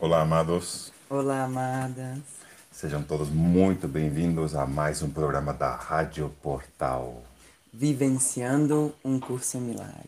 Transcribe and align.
Olá, 0.00 0.22
amados. 0.22 0.92
Olá, 1.08 1.44
amadas. 1.44 2.18
Sejam 2.72 3.02
todos 3.02 3.28
muito 3.28 3.86
bem-vindos 3.86 4.54
a 4.54 4.66
mais 4.66 5.02
um 5.02 5.10
programa 5.10 5.52
da 5.52 5.74
Rádio 5.74 6.30
Portal. 6.42 7.22
Vivenciando 7.72 8.94
um 9.04 9.20
curso 9.20 9.58
em 9.58 9.60
milagres. 9.60 10.06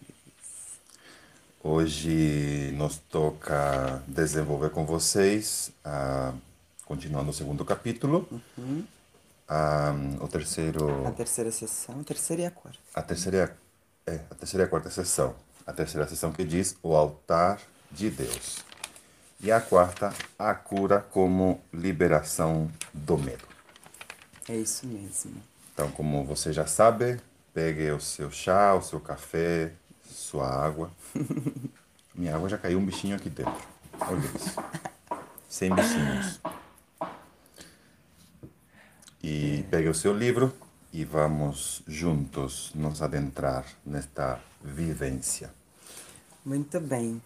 Hoje 1.62 2.72
nos 2.76 2.96
toca 2.96 4.02
desenvolver 4.08 4.70
com 4.70 4.84
vocês, 4.84 5.70
ah, 5.84 6.32
continuando 6.84 7.30
o 7.30 7.34
segundo 7.34 7.64
capítulo, 7.64 8.26
ah, 9.48 9.94
o 10.20 10.26
terceiro, 10.26 11.06
A 11.06 11.12
terceira 11.12 11.52
sessão, 11.52 12.00
a 12.00 12.04
terceira 12.04 12.42
e 12.42 12.46
a 12.46 12.50
quarta. 12.50 12.78
a 12.94 13.02
terceira, 13.02 13.56
é, 14.06 14.20
a 14.30 14.34
terceira 14.34 14.64
e 14.64 14.66
a 14.66 14.70
quarta 14.70 14.90
sessão. 14.90 15.34
A 15.64 15.72
terceira 15.72 16.08
sessão 16.08 16.32
que 16.32 16.42
diz 16.42 16.76
o 16.82 16.96
altar 16.96 17.60
de 17.92 18.10
Deus. 18.10 18.64
E 19.42 19.50
a 19.50 19.60
quarta, 19.60 20.14
a 20.38 20.54
cura 20.54 21.00
como 21.00 21.60
liberação 21.72 22.70
do 22.94 23.18
medo. 23.18 23.44
É 24.48 24.56
isso 24.56 24.86
mesmo. 24.86 25.42
Então, 25.74 25.90
como 25.90 26.24
você 26.24 26.52
já 26.52 26.64
sabe, 26.64 27.20
pegue 27.52 27.90
o 27.90 28.00
seu 28.00 28.30
chá, 28.30 28.72
o 28.74 28.82
seu 28.82 29.00
café, 29.00 29.72
sua 30.04 30.48
água. 30.48 30.92
Minha 32.14 32.36
água 32.36 32.48
já 32.48 32.56
caiu 32.56 32.78
um 32.78 32.86
bichinho 32.86 33.16
aqui 33.16 33.28
dentro. 33.28 33.52
Olha 34.00 34.20
isso. 34.36 34.56
Sem 35.48 35.74
bichinhos. 35.74 36.40
E 39.22 39.64
pegue 39.70 39.88
o 39.88 39.94
seu 39.94 40.16
livro 40.16 40.54
e 40.92 41.04
vamos 41.04 41.82
juntos 41.88 42.70
nos 42.74 43.02
adentrar 43.02 43.64
nesta 43.84 44.38
vivência. 44.62 45.50
Muito 46.44 46.78
bem. 46.80 47.20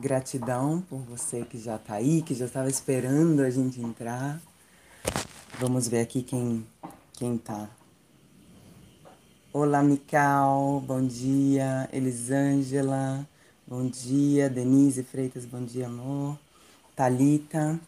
Gratidão 0.00 0.80
por 0.80 0.98
você 0.98 1.44
que 1.44 1.56
já 1.56 1.78
tá 1.78 1.94
aí, 1.94 2.20
que 2.20 2.34
já 2.34 2.46
estava 2.46 2.68
esperando 2.68 3.40
a 3.40 3.48
gente 3.48 3.80
entrar. 3.80 4.40
Vamos 5.60 5.86
ver 5.86 6.00
aqui 6.00 6.20
quem, 6.20 6.66
quem 7.12 7.38
tá. 7.38 7.70
Olá, 9.52 9.84
Mical, 9.84 10.80
bom 10.80 11.00
dia. 11.00 11.88
Elisângela, 11.92 13.24
bom 13.64 13.86
dia. 13.86 14.50
Denise 14.50 15.04
Freitas, 15.04 15.44
bom 15.44 15.64
dia, 15.64 15.86
amor. 15.86 16.36
Talita, 16.96 17.78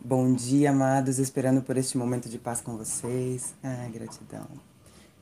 bom 0.00 0.32
dia, 0.32 0.70
amados. 0.70 1.18
Esperando 1.18 1.62
por 1.62 1.76
este 1.76 1.98
momento 1.98 2.28
de 2.28 2.38
paz 2.38 2.60
com 2.60 2.76
vocês. 2.76 3.56
Ah, 3.60 3.88
gratidão. 3.92 4.46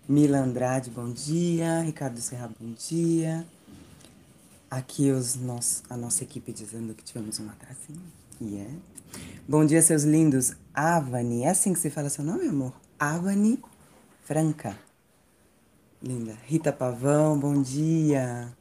Mila 0.07 0.41
Andrade, 0.41 0.91
bom 0.91 1.11
dia. 1.11 1.81
Ricardo 1.81 2.21
Serra, 2.21 2.51
bom 2.61 2.75
dia. 2.75 3.47
Aqui 4.75 5.13
os 5.13 5.37
nos, 5.37 5.85
a 5.89 5.97
nossa 5.97 6.25
equipe 6.25 6.53
dizendo 6.53 6.95
que 6.95 7.05
tivemos 7.05 7.39
um 7.39 7.49
atrasinho. 7.49 8.03
E 8.41 8.57
é. 8.59 8.69
Bom 9.47 9.65
dia, 9.65 9.81
seus 9.81 10.03
lindos. 10.03 10.53
Avani, 10.75 11.45
é 11.45 11.51
assim 11.51 11.73
que 11.73 11.79
se 11.79 11.91
fala 11.91 12.11
seu 12.11 12.25
nome, 12.25 12.49
amor? 12.49 12.73
Avani 12.99 13.63
Franca. 14.25 14.77
Linda. 16.03 16.37
Rita 16.45 16.73
Pavão, 16.73 17.39
bom 17.39 17.63
dia. 17.63 18.53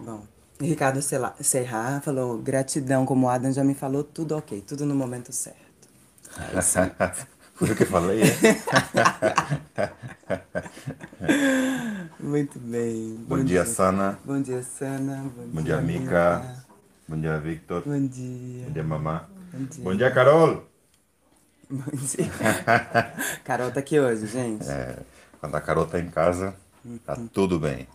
Bom, 0.00 0.22
Ricardo 0.58 1.02
Serra 1.02 2.00
falou 2.00 2.38
gratidão, 2.38 3.04
como 3.04 3.26
o 3.26 3.28
Adam 3.28 3.52
já 3.52 3.62
me 3.62 3.74
falou, 3.74 4.04
tudo 4.04 4.34
ok, 4.34 4.62
tudo 4.62 4.86
no 4.86 4.94
momento 4.94 5.34
certo. 5.34 5.86
É 6.38 6.58
isso. 6.58 6.78
Foi 7.54 7.70
o 7.70 7.76
que 7.76 7.84
eu 7.84 7.86
falei, 7.86 8.22
é? 8.22 8.26
Muito 12.20 12.58
bem. 12.58 13.16
Bom 13.28 13.44
dia, 13.44 13.64
Sana. 13.64 14.18
Bom 14.24 14.42
dia, 14.42 14.60
Sana. 14.62 15.24
Bom, 15.36 15.46
Bom 15.54 15.62
dia, 15.62 15.80
Mica. 15.80 16.64
Bom 17.06 17.20
dia, 17.20 17.38
Victor. 17.38 17.82
Bom 17.86 18.06
dia. 18.06 18.64
Bom 18.66 18.72
dia, 18.72 18.82
mamá. 18.82 19.28
Bom 19.52 19.64
dia. 19.66 19.84
Bom 19.84 19.94
dia, 19.94 20.10
Carol. 20.10 20.64
Bom 21.70 21.82
dia. 21.92 22.30
Carol 23.44 23.70
tá 23.70 23.78
aqui 23.80 24.00
hoje, 24.00 24.26
gente. 24.26 24.68
É, 24.68 24.98
quando 25.40 25.54
a 25.54 25.60
Carol 25.60 25.86
tá 25.86 26.00
em 26.00 26.08
casa, 26.10 26.54
tá 27.06 27.16
tudo 27.32 27.60
bem. 27.60 27.86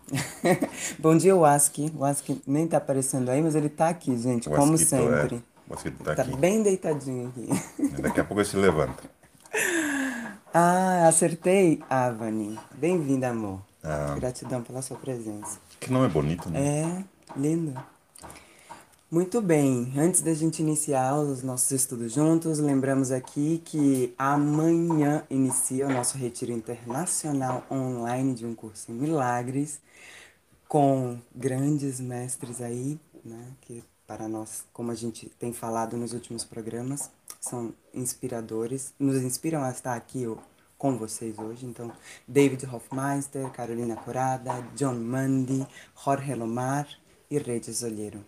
Bom 0.99 1.17
dia, 1.17 1.35
Waski. 1.35 1.91
O 1.95 1.99
Waski 1.99 2.41
nem 2.47 2.65
tá 2.67 2.77
aparecendo 2.77 3.29
aí, 3.29 3.41
mas 3.41 3.55
ele 3.55 3.67
tá 3.69 3.89
aqui, 3.89 4.15
gente, 4.17 4.47
O 4.47 4.51
como 4.53 4.71
mosquito, 4.73 4.89
sempre. 4.89 5.35
É, 5.35 5.39
o 5.67 5.73
mosquito 5.73 6.01
tá 6.03 6.15
Tá 6.15 6.21
aqui. 6.21 6.37
bem 6.37 6.63
deitadinho 6.63 7.27
aqui. 7.29 7.49
Daqui 8.01 8.19
a 8.21 8.23
pouco 8.23 8.39
ele 8.41 8.47
se 8.49 8.55
levanta. 8.57 9.08
Ah, 10.53 11.07
acertei, 11.07 11.79
Avani. 11.87 12.57
Bem-vinda, 12.73 13.29
amor. 13.29 13.61
Ah. 13.83 14.15
Gratidão 14.15 14.63
pela 14.63 14.81
sua 14.81 14.97
presença. 14.97 15.59
Que 15.79 15.91
nome 15.91 16.09
bonito, 16.09 16.49
né? 16.49 16.59
É, 16.59 17.39
lindo. 17.39 17.79
Muito 19.11 19.41
bem, 19.41 19.93
antes 19.97 20.21
da 20.21 20.33
gente 20.33 20.61
iniciar 20.61 21.15
os 21.15 21.43
nossos 21.43 21.69
estudos 21.71 22.13
juntos, 22.13 22.59
lembramos 22.59 23.11
aqui 23.11 23.61
que 23.63 24.13
amanhã 24.17 25.23
inicia 25.29 25.87
o 25.87 25.91
nosso 25.91 26.17
retiro 26.17 26.51
internacional 26.51 27.63
online 27.71 28.33
de 28.35 28.45
um 28.45 28.53
curso 28.53 28.91
em 28.91 28.95
milagres, 28.95 29.79
com 30.67 31.17
grandes 31.35 31.99
mestres 31.99 32.61
aí, 32.61 32.99
né, 33.25 33.47
que 33.61 33.83
para 34.09 34.27
nós, 34.27 34.65
como 34.73 34.91
a 34.91 34.95
gente 34.95 35.29
tem 35.37 35.53
falado 35.53 35.95
nos 35.95 36.13
últimos 36.13 36.43
programas, 36.43 37.11
são 37.39 37.71
inspiradores, 37.93 38.91
nos 38.97 39.21
inspiram 39.21 39.63
a 39.63 39.69
estar 39.69 39.93
aqui 39.93 40.25
com 40.79 40.97
vocês 40.97 41.37
hoje. 41.37 41.67
Então, 41.67 41.91
David 42.27 42.65
Hofmeister, 42.65 43.47
Carolina 43.51 43.95
Corada, 43.95 44.61
John 44.75 44.95
Mundy, 44.95 45.63
Jorge 46.03 46.33
Lomar 46.33 46.89
e 47.29 47.37
Regis 47.37 47.83
Olheiro. 47.83 48.25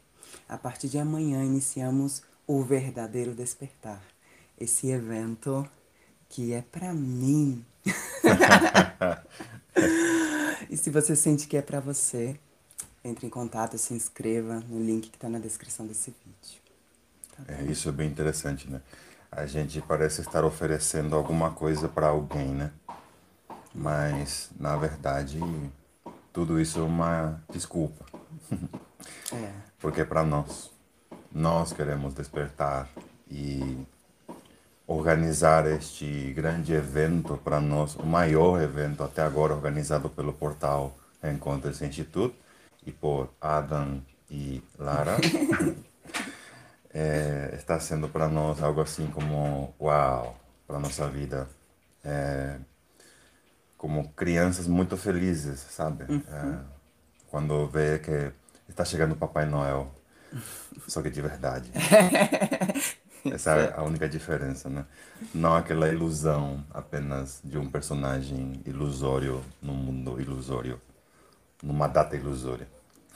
A 0.47 0.55
partir 0.55 0.87
de 0.87 0.99
amanhã 0.99 1.43
iniciamos 1.43 2.21
o 2.45 2.61
verdadeiro 2.61 3.33
despertar. 3.33 4.03
Esse 4.59 4.91
evento 4.91 5.67
que 6.29 6.53
é 6.53 6.61
para 6.61 6.93
mim. 6.93 7.65
e 10.69 10.77
se 10.77 10.91
você 10.91 11.15
sente 11.15 11.47
que 11.47 11.57
é 11.57 11.61
para 11.63 11.79
você, 11.79 12.39
entre 13.03 13.25
em 13.25 13.29
contato, 13.29 13.77
se 13.77 13.93
inscreva 13.93 14.61
no 14.67 14.79
link 14.79 15.09
que 15.09 15.17
está 15.17 15.27
na 15.27 15.39
descrição 15.39 15.85
desse 15.85 16.11
vídeo. 16.11 16.61
É, 17.47 17.63
isso 17.63 17.89
é 17.89 17.91
bem 17.91 18.07
interessante, 18.07 18.69
né? 18.69 18.81
A 19.31 19.45
gente 19.45 19.81
parece 19.81 20.21
estar 20.21 20.43
oferecendo 20.43 21.15
alguma 21.15 21.51
coisa 21.51 21.87
para 21.87 22.07
alguém, 22.07 22.49
né? 22.49 22.71
Mas, 23.73 24.49
na 24.59 24.75
verdade, 24.75 25.39
tudo 26.33 26.59
isso 26.59 26.79
é 26.79 26.83
uma 26.83 27.41
desculpa. 27.49 28.05
É, 29.31 29.51
Porque 29.79 30.01
é 30.01 30.05
para 30.05 30.23
nós. 30.23 30.69
Nós 31.31 31.71
queremos 31.71 32.13
despertar 32.13 32.89
e 33.29 33.77
organizar 34.85 35.65
este 35.65 36.33
grande 36.33 36.73
evento 36.73 37.37
para 37.37 37.61
nós, 37.61 37.95
o 37.95 38.05
maior 38.05 38.61
evento 38.61 39.03
até 39.03 39.21
agora 39.21 39.53
organizado 39.53 40.09
pelo 40.09 40.33
portal 40.33 40.93
Encontros 41.23 41.81
Institute 41.81 42.35
e 42.85 42.91
por 42.91 43.33
Adam 43.39 44.01
e 44.29 44.63
Lara. 44.77 45.17
É, 46.93 47.51
está 47.57 47.79
sendo 47.79 48.09
para 48.09 48.27
nós 48.27 48.61
algo 48.61 48.81
assim 48.81 49.07
como 49.07 49.73
uau 49.79 50.37
para 50.67 50.79
nossa 50.79 51.07
vida. 51.07 51.47
É, 52.03 52.57
como 53.77 54.09
crianças 54.13 54.67
muito 54.67 54.95
felizes 54.97 55.59
sabe? 55.59 56.05
É, 56.27 56.59
quando 57.29 57.67
vê 57.67 57.99
que 57.99 58.31
está 58.67 58.85
chegando 58.85 59.13
o 59.13 59.17
Papai 59.17 59.45
Noel. 59.45 59.93
Só 60.87 61.01
que 61.01 61.09
de 61.09 61.21
verdade 61.21 61.69
Essa 63.25 63.51
é 63.51 63.73
a 63.75 63.83
única 63.83 64.09
diferença, 64.09 64.69
né? 64.69 64.85
Não 65.33 65.55
aquela 65.55 65.87
ilusão 65.89 66.65
apenas 66.71 67.39
de 67.43 67.57
um 67.57 67.69
personagem 67.69 68.61
ilusório 68.65 69.43
num 69.61 69.75
mundo 69.75 70.19
ilusório, 70.19 70.81
numa 71.61 71.87
data 71.87 72.15
ilusória 72.15 72.67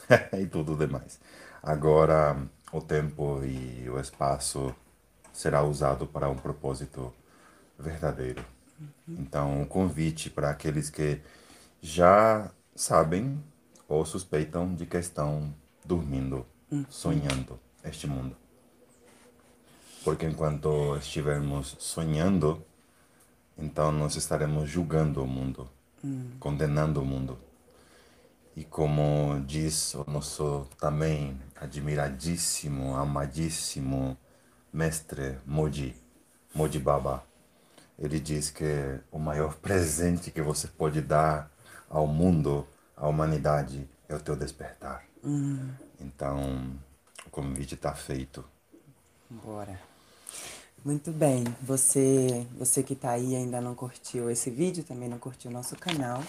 e 0.40 0.46
tudo 0.46 0.76
demais. 0.76 1.20
Agora, 1.62 2.38
o 2.72 2.82
tempo 2.82 3.44
e 3.44 3.90
o 3.90 4.00
espaço 4.00 4.74
será 5.34 5.64
usado 5.64 6.06
para 6.06 6.30
um 6.30 6.36
propósito 6.36 7.14
verdadeiro. 7.78 8.44
Então, 9.08 9.62
o 9.62 9.66
convite 9.66 10.30
para 10.30 10.50
aqueles 10.50 10.90
que 10.90 11.22
já 11.82 12.52
sabem 12.76 13.42
ou 13.88 14.06
suspeitam 14.06 14.74
de 14.74 14.86
que 14.86 14.98
estão 14.98 15.54
dormindo, 15.84 16.46
sonhando 16.90 17.60
este 17.84 18.08
mundo. 18.08 18.36
Porque 20.04 20.26
enquanto 20.26 20.96
estivermos 20.98 21.76
sonhando, 21.80 22.64
então 23.58 23.92
nós 23.92 24.16
estaremos 24.16 24.70
julgando 24.70 25.24
o 25.24 25.28
mundo, 25.28 25.70
condenando 26.40 27.02
o 27.02 27.06
mundo. 27.06 27.38
E 28.56 28.64
como 28.64 29.42
diz 29.46 29.94
o 29.96 30.10
nosso 30.10 30.66
também 30.80 31.38
admiradíssimo, 31.56 32.96
amadíssimo 32.96 34.18
mestre 34.72 35.38
Moji, 35.46 35.94
Moji 36.54 36.80
Baba, 36.80 37.24
ele 38.00 38.20
diz 38.20 38.50
que 38.50 39.00
o 39.12 39.20
maior 39.20 39.56
presente 39.60 40.32
que 40.32 40.42
você 40.42 40.68
pode 40.68 41.02
dar 41.02 41.52
ao 41.90 42.08
mundo, 42.08 42.66
à 42.96 43.08
humanidade, 43.08 43.90
é 44.08 44.16
o 44.16 44.22
teu 44.22 44.36
despertar. 44.36 45.04
Hum. 45.24 45.70
Então, 46.00 46.78
o 47.26 47.30
convite 47.30 47.76
está 47.76 47.94
feito. 47.94 48.46
Bora. 49.30 49.80
Muito 50.84 51.12
bem. 51.12 51.44
Você, 51.62 52.46
você 52.58 52.84
que 52.84 52.94
está 52.94 53.12
aí 53.12 53.36
ainda 53.36 53.60
não 53.60 53.74
curtiu 53.74 54.30
esse 54.30 54.50
vídeo, 54.52 54.84
também 54.84 55.10
não 55.10 55.18
curtiu 55.18 55.50
o 55.50 55.54
nosso 55.54 55.76
canal, 55.76 56.24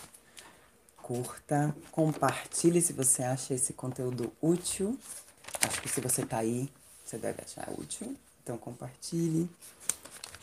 curta, 1.06 1.73
compartilhe 1.93 2.82
se 2.82 2.93
você 2.93 3.23
acha 3.23 3.55
esse 3.55 3.73
conteúdo 3.73 4.32
útil. 4.43 4.99
Acho 5.61 5.81
que 5.81 5.88
se 5.88 6.00
você 6.00 6.23
está 6.23 6.38
aí, 6.38 6.69
você 7.05 7.17
deve 7.17 7.43
achar 7.43 7.69
útil. 7.79 8.17
Então 8.43 8.58
compartilhe 8.58 9.49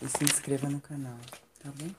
e 0.02 0.08
se 0.08 0.24
inscreva 0.24 0.70
no 0.70 0.80
canal, 0.80 1.18
tá 1.62 1.70
bom? 1.78 1.90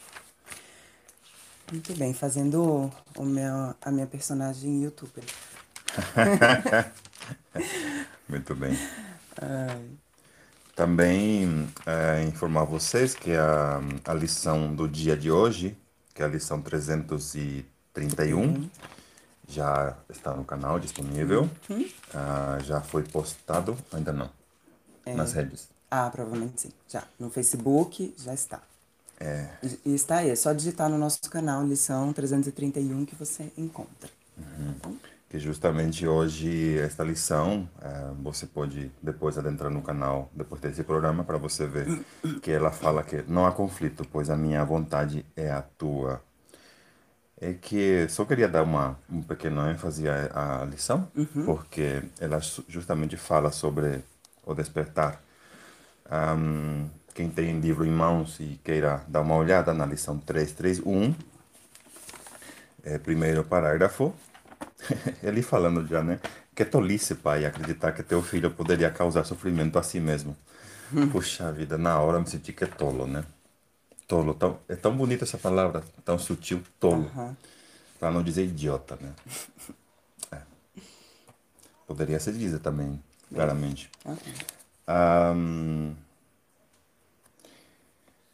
Muito 1.70 1.94
bem, 1.94 2.14
fazendo 2.14 2.90
o 3.18 3.22
meu, 3.22 3.74
a 3.82 3.90
minha 3.90 4.06
personagem 4.06 4.82
youtuber. 4.82 5.24
Muito 8.26 8.54
bem. 8.54 8.78
Ai, 9.42 9.90
Também 10.74 11.68
é, 11.84 12.22
informar 12.22 12.64
vocês 12.64 13.14
que 13.14 13.34
a, 13.34 13.78
a 14.06 14.14
lição 14.14 14.74
do 14.74 14.88
dia 14.88 15.14
de 15.14 15.30
hoje, 15.30 15.76
que 16.14 16.22
é 16.22 16.24
a 16.24 16.28
lição 16.28 16.62
331, 17.94 18.68
já 19.48 19.96
está 20.10 20.34
no 20.34 20.44
canal 20.44 20.78
disponível. 20.80 21.48
Ah, 22.12 22.58
já 22.62 22.80
foi 22.80 23.02
postado, 23.04 23.76
ainda 23.92 24.12
não, 24.12 24.28
nas 25.06 25.32
redes. 25.32 25.68
Ah, 25.90 26.10
provavelmente 26.10 26.60
sim. 26.62 26.72
Já. 26.88 27.04
No 27.18 27.30
Facebook 27.30 28.14
já 28.18 28.34
está. 28.34 28.60
É, 29.20 29.46
E 29.62 29.90
e 29.90 29.94
está 29.94 30.18
aí. 30.18 30.30
É 30.30 30.36
só 30.36 30.52
digitar 30.52 30.90
no 30.90 30.98
nosso 30.98 31.20
canal 31.30 31.64
lição 31.64 32.12
331 32.12 33.04
que 33.06 33.14
você 33.14 33.50
encontra. 33.56 34.10
que 35.28 35.38
justamente 35.38 36.06
hoje 36.06 36.78
esta 36.78 37.02
lição 37.04 37.68
eh, 37.80 38.10
você 38.22 38.46
pode 38.46 38.90
depois 39.02 39.36
adentrar 39.38 39.70
no 39.70 39.82
canal 39.82 40.30
depois 40.34 40.60
desse 40.60 40.82
programa 40.84 41.24
para 41.24 41.38
você 41.38 41.66
ver 41.66 41.86
que 42.42 42.50
ela 42.50 42.70
fala 42.70 43.02
que 43.02 43.22
não 43.28 43.44
há 43.46 43.52
conflito 43.52 44.04
pois 44.12 44.30
a 44.30 44.36
minha 44.36 44.64
vontade 44.64 45.24
é 45.36 45.50
a 45.50 45.62
tua 45.62 46.22
é 47.40 47.52
que 47.54 48.08
só 48.08 48.24
queria 48.24 48.48
dar 48.48 48.62
uma 48.62 48.98
um 49.10 49.22
pequeno 49.22 49.68
ênfase 49.70 50.08
à, 50.08 50.62
à 50.62 50.64
lição 50.64 51.08
porque 51.44 52.02
ela 52.20 52.40
justamente 52.68 53.16
fala 53.16 53.50
sobre 53.50 54.02
o 54.44 54.54
despertar 54.54 55.20
Ahm, 56.10 56.90
quem 57.14 57.30
tem 57.30 57.58
livro 57.60 57.84
em 57.84 57.90
mãos 57.90 58.38
e 58.38 58.60
queira 58.62 59.02
dar 59.08 59.22
uma 59.22 59.36
olhada 59.36 59.72
na 59.72 59.86
lição 59.86 60.18
331 60.18 61.14
é, 62.82 62.98
primeiro 62.98 63.42
parágrafo, 63.44 64.14
ele 65.22 65.42
falando 65.42 65.86
já, 65.86 66.02
né? 66.02 66.20
Que 66.54 66.64
tolice, 66.64 67.14
pai, 67.14 67.46
acreditar 67.46 67.92
que 67.92 68.02
teu 68.02 68.22
filho 68.22 68.50
poderia 68.50 68.90
causar 68.90 69.24
sofrimento 69.24 69.78
a 69.78 69.82
si 69.82 69.98
mesmo. 69.98 70.36
Puxa 71.10 71.50
vida, 71.50 71.78
na 71.78 71.98
hora 71.98 72.18
eu 72.18 72.20
me 72.20 72.28
senti 72.28 72.52
que 72.52 72.64
é 72.64 72.66
tolo, 72.66 73.06
né? 73.06 73.24
Tolo, 74.06 74.34
tão, 74.34 74.58
é 74.68 74.76
tão 74.76 74.96
bonita 74.96 75.24
essa 75.24 75.38
palavra, 75.38 75.82
tão 76.04 76.18
sutil, 76.18 76.62
tolo. 76.78 77.10
Aham. 77.14 77.36
Pra 77.98 78.10
não 78.10 78.22
dizer 78.22 78.44
idiota, 78.44 78.98
né? 79.00 79.12
É. 80.30 80.42
Poderia 81.86 82.20
ser 82.20 82.32
dizer 82.34 82.58
também, 82.58 83.02
claramente. 83.32 83.90
Aham. 84.04 84.18
Ahm, 84.86 85.94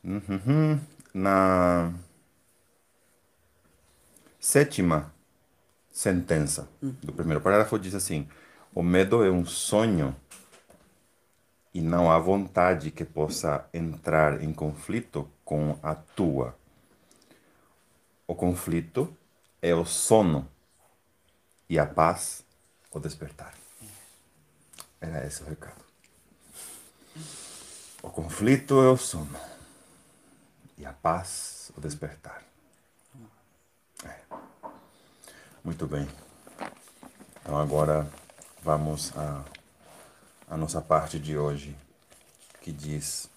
uhum, 0.02 0.81
na 1.14 1.93
sétima 4.40 5.12
sentença 5.93 6.69
do 6.81 7.12
primeiro 7.12 7.40
parágrafo 7.40 7.78
diz 7.78 7.94
assim: 7.94 8.26
o 8.75 8.82
medo 8.82 9.22
é 9.22 9.31
um 9.31 9.44
sonho 9.44 10.17
e 11.72 11.81
não 11.81 12.11
há 12.11 12.19
vontade 12.19 12.90
que 12.90 13.05
possa 13.05 13.69
entrar 13.72 14.43
em 14.43 14.52
conflito 14.52 15.31
com 15.44 15.78
a 15.82 15.94
tua. 15.94 16.56
O 18.26 18.34
conflito 18.34 19.17
é 19.62 19.75
o 19.75 19.84
sono 19.84 20.49
e 21.69 21.78
a 21.78 21.87
paz 21.87 22.44
o 22.90 22.99
despertar. 22.99 23.55
Era 25.00 25.26
esse 25.26 25.43
o 25.43 25.46
recado. 25.46 25.84
O 28.02 28.11
conflito 28.11 28.81
é 28.82 28.88
o 28.88 28.96
sono 28.96 29.38
e 30.77 30.86
a 30.86 30.93
paz 30.93 31.70
o 31.77 31.81
despertar. 31.81 32.43
É. 34.05 34.20
Muito 35.62 35.86
bem. 35.86 36.08
Então 37.43 37.58
agora 37.58 38.10
vamos 38.62 39.17
à, 39.17 39.44
à 40.50 40.56
nossa 40.56 40.82
parte 40.82 41.19
de 41.19 41.38
hoje, 41.38 41.76
que 42.60 42.72
diz 42.72 43.30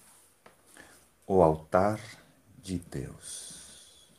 o 1.27 1.43
altar 1.43 1.99
de 2.61 2.79
Deus. 2.79 4.09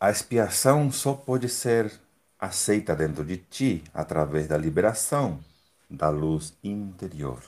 A 0.00 0.10
expiação 0.10 0.90
só 0.90 1.12
pode 1.12 1.48
ser 1.48 1.92
aceita 2.40 2.96
dentro 2.96 3.24
de 3.24 3.36
ti 3.36 3.84
através 3.94 4.48
da 4.48 4.56
liberação 4.56 5.38
da 5.88 6.08
luz 6.08 6.54
interior. 6.64 7.40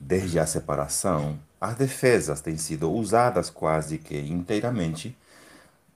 Desde 0.00 0.38
a 0.38 0.46
separação, 0.46 1.38
as 1.60 1.74
defesas 1.74 2.40
têm 2.40 2.56
sido 2.56 2.90
usadas 2.90 3.50
quase 3.50 3.98
que 3.98 4.18
inteiramente 4.18 5.16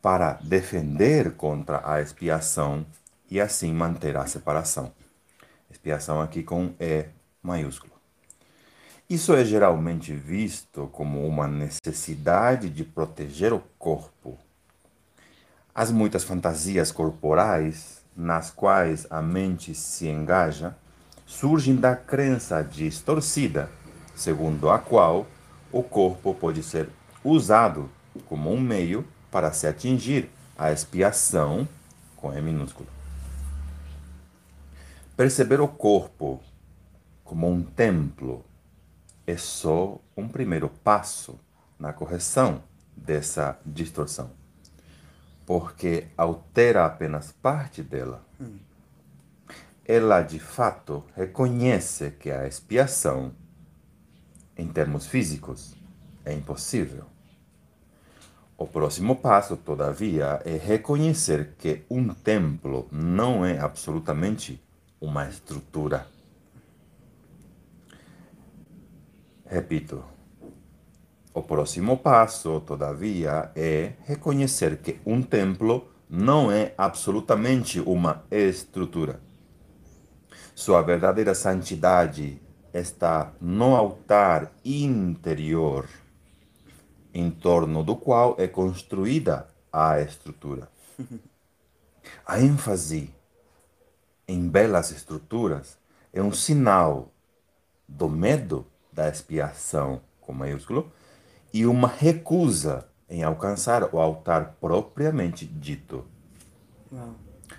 para 0.02 0.34
defender 0.42 1.34
contra 1.34 1.80
a 1.88 2.02
expiação 2.02 2.84
e 3.30 3.40
assim 3.40 3.72
manter 3.72 4.16
a 4.16 4.26
separação. 4.26 4.92
Expiação 5.70 6.20
aqui 6.20 6.42
com 6.42 6.72
E 6.80 7.06
maiúsculo. 7.42 7.92
Isso 9.08 9.34
é 9.34 9.44
geralmente 9.44 10.12
visto 10.12 10.88
como 10.92 11.26
uma 11.26 11.48
necessidade 11.48 12.68
de 12.68 12.84
proteger 12.84 13.52
o 13.54 13.62
corpo. 13.78 14.38
As 15.74 15.90
muitas 15.90 16.24
fantasias 16.24 16.92
corporais 16.92 18.02
nas 18.14 18.50
quais 18.50 19.06
a 19.08 19.22
mente 19.22 19.74
se 19.74 20.08
engaja 20.08 20.76
surgem 21.24 21.76
da 21.76 21.94
crença 21.94 22.62
distorcida, 22.62 23.70
segundo 24.14 24.68
a 24.68 24.78
qual 24.78 25.26
o 25.70 25.82
corpo 25.82 26.34
pode 26.34 26.62
ser 26.62 26.88
usado 27.22 27.88
como 28.26 28.52
um 28.52 28.60
meio 28.60 29.06
para 29.30 29.52
se 29.52 29.66
atingir 29.66 30.28
a 30.56 30.72
expiação 30.72 31.68
com 32.16 32.32
E 32.36 32.42
minúsculo. 32.42 32.97
Perceber 35.18 35.60
o 35.60 35.66
corpo 35.66 36.40
como 37.24 37.50
um 37.50 37.60
templo 37.60 38.44
é 39.26 39.36
só 39.36 40.00
um 40.16 40.28
primeiro 40.28 40.68
passo 40.68 41.40
na 41.76 41.92
correção 41.92 42.62
dessa 42.96 43.58
distorção, 43.66 44.30
porque 45.44 46.06
altera 46.16 46.86
apenas 46.86 47.32
parte 47.32 47.82
dela. 47.82 48.24
Ela 49.84 50.22
de 50.22 50.38
fato 50.38 51.02
reconhece 51.16 52.12
que 52.12 52.30
a 52.30 52.46
expiação, 52.46 53.32
em 54.56 54.68
termos 54.68 55.08
físicos, 55.08 55.74
é 56.24 56.32
impossível. 56.32 57.06
O 58.56 58.68
próximo 58.68 59.16
passo, 59.16 59.56
todavia, 59.56 60.40
é 60.44 60.56
reconhecer 60.56 61.56
que 61.58 61.82
um 61.90 62.14
templo 62.14 62.86
não 62.92 63.44
é 63.44 63.58
absolutamente 63.58 64.62
uma 65.00 65.28
estrutura. 65.28 66.06
Repito, 69.46 70.04
o 71.32 71.42
próximo 71.42 71.96
passo, 71.96 72.60
todavia, 72.60 73.50
é 73.54 73.92
reconhecer 74.04 74.78
que 74.78 75.00
um 75.06 75.22
templo 75.22 75.88
não 76.10 76.50
é 76.50 76.74
absolutamente 76.76 77.80
uma 77.80 78.24
estrutura. 78.30 79.20
Sua 80.54 80.82
verdadeira 80.82 81.34
santidade 81.34 82.42
está 82.74 83.32
no 83.40 83.76
altar 83.76 84.52
interior, 84.64 85.88
em 87.14 87.30
torno 87.30 87.84
do 87.84 87.94
qual 87.94 88.34
é 88.38 88.48
construída 88.48 89.46
a 89.72 90.00
estrutura. 90.00 90.68
A 92.26 92.40
ênfase 92.40 93.10
em 94.28 94.46
belas 94.46 94.90
estruturas 94.90 95.78
é 96.12 96.22
um 96.22 96.32
sinal 96.32 97.10
do 97.88 98.08
medo 98.08 98.66
da 98.92 99.08
expiação, 99.08 100.02
com 100.20 100.34
maiúsculo, 100.34 100.92
e 101.52 101.64
uma 101.64 101.88
recusa 101.88 102.86
em 103.08 103.22
alcançar 103.22 103.94
o 103.94 103.98
altar 103.98 104.56
propriamente 104.60 105.46
dito. 105.46 106.04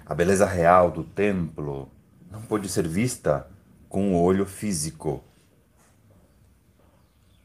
A 0.05 0.13
beleza 0.13 0.45
real 0.45 0.91
do 0.91 1.03
templo 1.03 1.89
não 2.29 2.43
pode 2.43 2.69
ser 2.69 2.87
vista 2.87 3.47
com 3.87 4.13
o 4.13 4.21
olho 4.21 4.45
físico. 4.45 5.23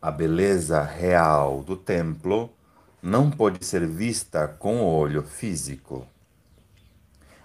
A 0.03 0.11
beleza 0.11 0.83
real 0.83 1.63
do 1.63 1.77
templo 1.77 2.51
não 3.03 3.31
pode 3.31 3.65
ser 3.65 3.87
vista 3.87 4.47
com 4.47 4.83
o 4.83 4.87
olho 4.87 5.23
físico. 5.23 6.07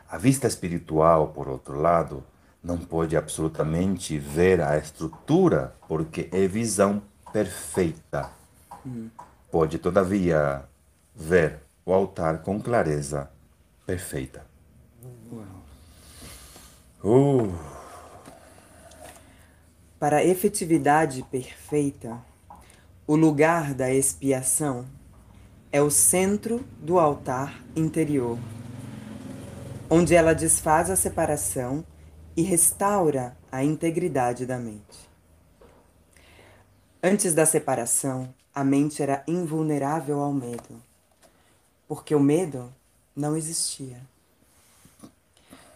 A 0.09 0.17
vista 0.17 0.47
espiritual, 0.47 1.27
por 1.27 1.47
outro 1.47 1.79
lado, 1.79 2.23
não 2.63 2.77
pode 2.77 3.15
absolutamente 3.15 4.17
ver 4.17 4.59
a 4.59 4.75
estrutura 4.75 5.75
porque 5.87 6.27
é 6.31 6.47
visão 6.47 7.01
perfeita. 7.31 8.31
Hum. 8.85 9.09
Pode, 9.51 9.77
todavia, 9.77 10.63
ver 11.15 11.59
o 11.85 11.93
altar 11.93 12.39
com 12.39 12.59
clareza 12.59 13.29
perfeita. 13.85 14.43
Uh. 17.03 17.53
Para 19.99 20.17
a 20.17 20.25
efetividade 20.25 21.23
perfeita, 21.29 22.17
o 23.05 23.15
lugar 23.15 23.73
da 23.73 23.93
expiação 23.93 24.85
é 25.71 25.81
o 25.81 25.91
centro 25.91 26.65
do 26.79 26.97
altar 26.97 27.61
interior, 27.75 28.37
onde 29.89 30.13
ela 30.13 30.35
desfaz 30.35 30.91
a 30.91 30.95
separação 30.95 31.83
e 32.37 32.43
restaura 32.43 33.35
a 33.51 33.63
integridade 33.63 34.45
da 34.45 34.57
mente. 34.59 35.09
Antes 37.01 37.33
da 37.33 37.45
separação, 37.45 38.31
a 38.53 38.63
mente 38.63 39.01
era 39.01 39.23
invulnerável 39.27 40.19
ao 40.19 40.31
medo, 40.31 40.79
porque 41.87 42.13
o 42.13 42.19
medo 42.19 42.71
não 43.15 43.35
existia. 43.35 43.99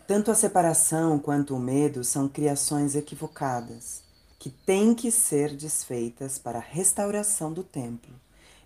Tanto 0.06 0.30
a 0.30 0.36
separação 0.36 1.18
quanto 1.18 1.56
o 1.56 1.60
medo 1.60 2.04
são 2.04 2.28
criações 2.28 2.96
equivocadas, 2.96 4.04
que 4.38 4.50
têm 4.50 4.94
que 4.94 5.10
ser 5.10 5.56
desfeitas 5.56 6.38
para 6.38 6.60
a 6.60 6.62
restauração 6.62 7.52
do 7.52 7.64
templo 7.64 8.14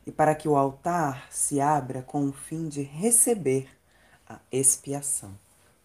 e 0.06 0.12
para 0.12 0.36
que 0.36 0.50
o 0.50 0.58
altar 0.58 1.28
se 1.30 1.62
abra 1.62 2.02
com 2.02 2.28
o 2.28 2.34
fim 2.34 2.68
de 2.68 2.82
receber 2.82 3.77
a 4.28 4.40
expiação, 4.52 5.38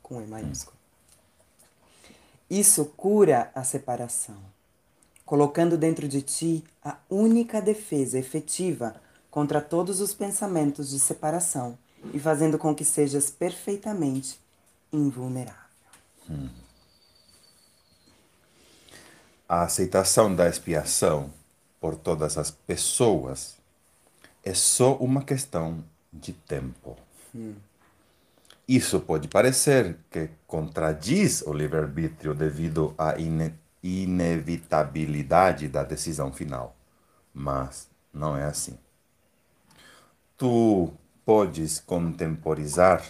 com 0.02 0.20
E 0.20 0.26
maiúsculo. 0.26 0.76
Isso 2.50 2.84
cura 2.84 3.50
a 3.54 3.64
separação, 3.64 4.36
colocando 5.24 5.78
dentro 5.78 6.06
de 6.06 6.20
ti 6.20 6.64
a 6.84 6.98
única 7.08 7.62
defesa 7.62 8.18
efetiva 8.18 8.94
contra 9.30 9.60
todos 9.60 10.00
os 10.00 10.12
pensamentos 10.12 10.90
de 10.90 11.00
separação 11.00 11.78
e 12.12 12.20
fazendo 12.20 12.58
com 12.58 12.74
que 12.74 12.84
sejas 12.84 13.30
perfeitamente 13.30 14.38
invulnerável. 14.92 15.56
Hum. 16.28 16.50
A 19.48 19.62
aceitação 19.62 20.34
da 20.34 20.48
expiação 20.48 21.32
por 21.80 21.96
todas 21.96 22.36
as 22.36 22.50
pessoas 22.50 23.56
é 24.44 24.54
só 24.54 24.94
uma 24.96 25.22
questão 25.22 25.82
de 26.12 26.32
tempo. 26.32 26.96
Hum. 27.34 27.54
Isso 28.66 29.00
pode 29.00 29.28
parecer 29.28 29.96
que 30.10 30.30
contradiz 30.46 31.42
o 31.42 31.52
livre-arbítrio 31.52 32.34
devido 32.34 32.94
à 32.96 33.18
ine 33.18 33.54
inevitabilidade 33.82 35.66
da 35.66 35.82
decisão 35.82 36.32
final, 36.32 36.76
mas 37.34 37.88
não 38.14 38.36
é 38.36 38.44
assim. 38.44 38.78
Tu 40.36 40.92
podes 41.24 41.80
contemporizar 41.80 43.02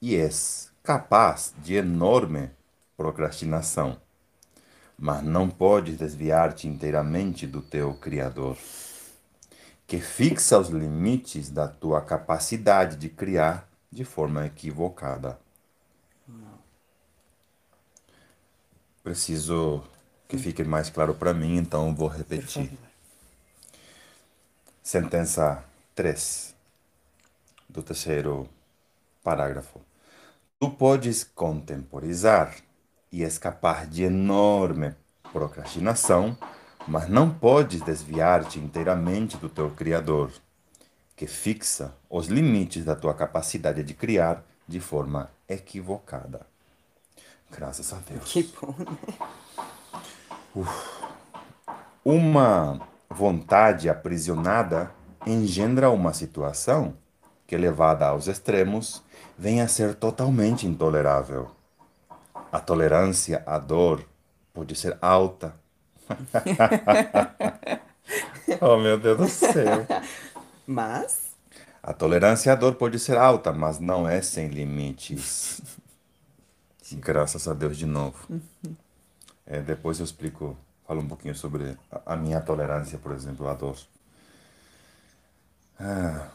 e 0.00 0.14
és 0.14 0.70
capaz 0.82 1.54
de 1.62 1.74
enorme 1.74 2.50
procrastinação, 2.96 3.96
mas 4.98 5.22
não 5.22 5.48
podes 5.48 5.96
desviar-te 5.96 6.68
inteiramente 6.68 7.46
do 7.46 7.62
teu 7.62 7.94
Criador, 7.94 8.58
que 9.86 10.00
fixa 10.00 10.58
os 10.58 10.68
limites 10.68 11.48
da 11.48 11.66
tua 11.66 12.02
capacidade 12.02 12.96
de 12.96 13.08
criar 13.08 13.71
de 13.92 14.04
forma 14.04 14.46
equivocada. 14.46 15.38
Preciso 19.04 19.84
que 20.26 20.38
fique 20.38 20.64
mais 20.64 20.88
claro 20.88 21.14
para 21.14 21.34
mim, 21.34 21.56
então 21.56 21.94
vou 21.94 22.08
repetir. 22.08 22.72
Sentença 24.82 25.62
3 25.94 26.54
do 27.68 27.82
terceiro 27.82 28.48
parágrafo. 29.22 29.80
Tu 30.58 30.70
podes 30.70 31.24
contemporizar 31.24 32.56
e 33.10 33.22
escapar 33.22 33.86
de 33.86 34.04
enorme 34.04 34.94
procrastinação, 35.32 36.36
mas 36.86 37.08
não 37.08 37.32
podes 37.32 37.82
desviar-te 37.82 38.58
inteiramente 38.58 39.36
do 39.36 39.48
teu 39.48 39.70
Criador, 39.70 40.32
que 41.22 41.26
fixa 41.28 41.94
os 42.10 42.26
limites 42.26 42.84
da 42.84 42.96
tua 42.96 43.14
capacidade 43.14 43.84
de 43.84 43.94
criar 43.94 44.42
de 44.66 44.80
forma 44.80 45.30
equivocada. 45.48 46.40
Graças 47.48 47.92
a 47.92 47.98
Deus. 47.98 48.24
Que 48.24 48.42
bom, 48.60 48.74
né? 48.76 48.98
Uf. 50.52 51.00
Uma 52.04 52.80
vontade 53.08 53.88
aprisionada 53.88 54.90
engendra 55.24 55.90
uma 55.90 56.12
situação 56.12 56.94
que, 57.46 57.56
levada 57.56 58.08
aos 58.08 58.26
extremos, 58.26 59.00
vem 59.38 59.60
a 59.60 59.68
ser 59.68 59.94
totalmente 59.94 60.66
intolerável. 60.66 61.52
A 62.50 62.58
tolerância 62.58 63.44
à 63.46 63.60
dor 63.60 64.04
pode 64.52 64.74
ser 64.74 64.98
alta. 65.00 65.54
oh, 68.60 68.76
meu 68.76 68.98
Deus 68.98 69.18
do 69.18 69.28
céu. 69.28 69.86
Mas? 70.66 71.32
A 71.82 71.92
tolerância 71.92 72.52
à 72.52 72.54
dor 72.54 72.76
pode 72.76 72.98
ser 72.98 73.18
alta, 73.18 73.52
mas 73.52 73.78
não 73.78 74.08
é 74.08 74.22
sem 74.22 74.48
limites. 74.48 75.60
Graças 76.94 77.48
a 77.48 77.54
Deus 77.54 77.76
de 77.76 77.86
novo. 77.86 78.40
É, 79.44 79.60
depois 79.60 79.98
eu 79.98 80.04
explico, 80.04 80.56
falo 80.86 81.00
um 81.00 81.08
pouquinho 81.08 81.34
sobre 81.34 81.76
a, 81.90 82.14
a 82.14 82.16
minha 82.16 82.40
tolerância, 82.40 82.98
por 82.98 83.12
exemplo, 83.12 83.48
à 83.48 83.54
dor. 83.54 83.76
Ah, 85.80 86.28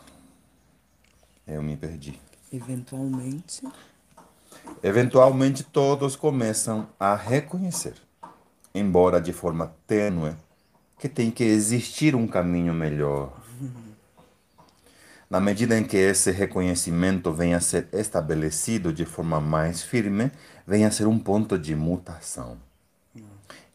eu 1.47 1.61
me 1.63 1.77
perdi. 1.77 2.19
Eventualmente. 2.51 3.65
Eventualmente 4.83 5.63
todos 5.63 6.15
começam 6.15 6.89
a 6.99 7.15
reconhecer, 7.15 7.95
embora 8.73 9.21
de 9.21 9.31
forma 9.31 9.73
tênue, 9.85 10.35
que 10.99 11.07
tem 11.07 11.31
que 11.31 11.43
existir 11.43 12.15
um 12.15 12.27
caminho 12.27 12.73
melhor. 12.73 13.31
Na 15.29 15.41
medida 15.41 15.77
em 15.77 15.83
que 15.83 15.97
esse 15.97 16.31
reconhecimento 16.31 17.33
venha 17.33 17.57
a 17.57 17.61
ser 17.61 17.89
estabelecido 17.91 18.93
de 18.93 19.05
forma 19.05 19.41
mais 19.41 19.83
firme, 19.83 20.31
venha 20.65 20.87
a 20.87 20.91
ser 20.91 21.05
um 21.05 21.19
ponto 21.19 21.59
de 21.59 21.75
mutação. 21.75 22.57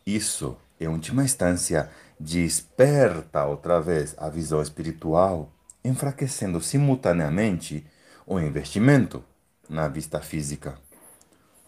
Isso, 0.06 0.56
em 0.80 0.88
última 0.88 1.22
instância, 1.22 1.90
desperta 2.18 3.44
outra 3.44 3.80
vez 3.80 4.14
a 4.16 4.30
visão 4.30 4.62
espiritual, 4.62 5.52
enfraquecendo 5.84 6.60
simultaneamente 6.60 7.86
o 8.26 8.38
investimento 8.40 9.22
na 9.68 9.88
vista 9.88 10.20
física. 10.20 10.78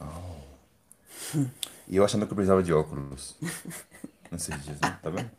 Oh. 0.00 1.44
E 1.86 1.96
eu 1.96 2.04
achando 2.04 2.26
que 2.26 2.32
eu 2.32 2.36
precisava 2.36 2.62
de 2.62 2.72
óculos 2.72 3.36
nesses 4.32 4.62
dias, 4.62 4.80
né? 4.80 4.98
tá 5.02 5.10
vendo? 5.10 5.30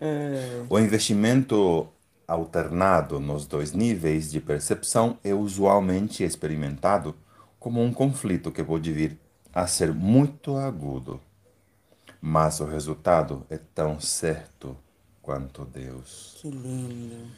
É. 0.00 0.64
O 0.68 0.78
investimento 0.78 1.88
alternado 2.30 3.18
nos 3.18 3.46
dois 3.46 3.72
níveis 3.72 4.30
de 4.30 4.40
percepção 4.40 5.18
é 5.24 5.34
usualmente 5.34 6.22
experimentado 6.22 7.14
como 7.58 7.82
um 7.82 7.92
conflito 7.92 8.52
que 8.52 8.62
pode 8.62 8.92
vir 8.92 9.18
a 9.52 9.66
ser 9.66 9.92
muito 9.92 10.56
agudo. 10.56 11.20
mas 12.20 12.60
o 12.60 12.64
resultado 12.66 13.46
é 13.48 13.58
tão 13.74 13.98
certo 14.00 14.76
quanto 15.22 15.64
Deus. 15.64 16.36
Que 16.40 16.50
lindo. 16.50 17.30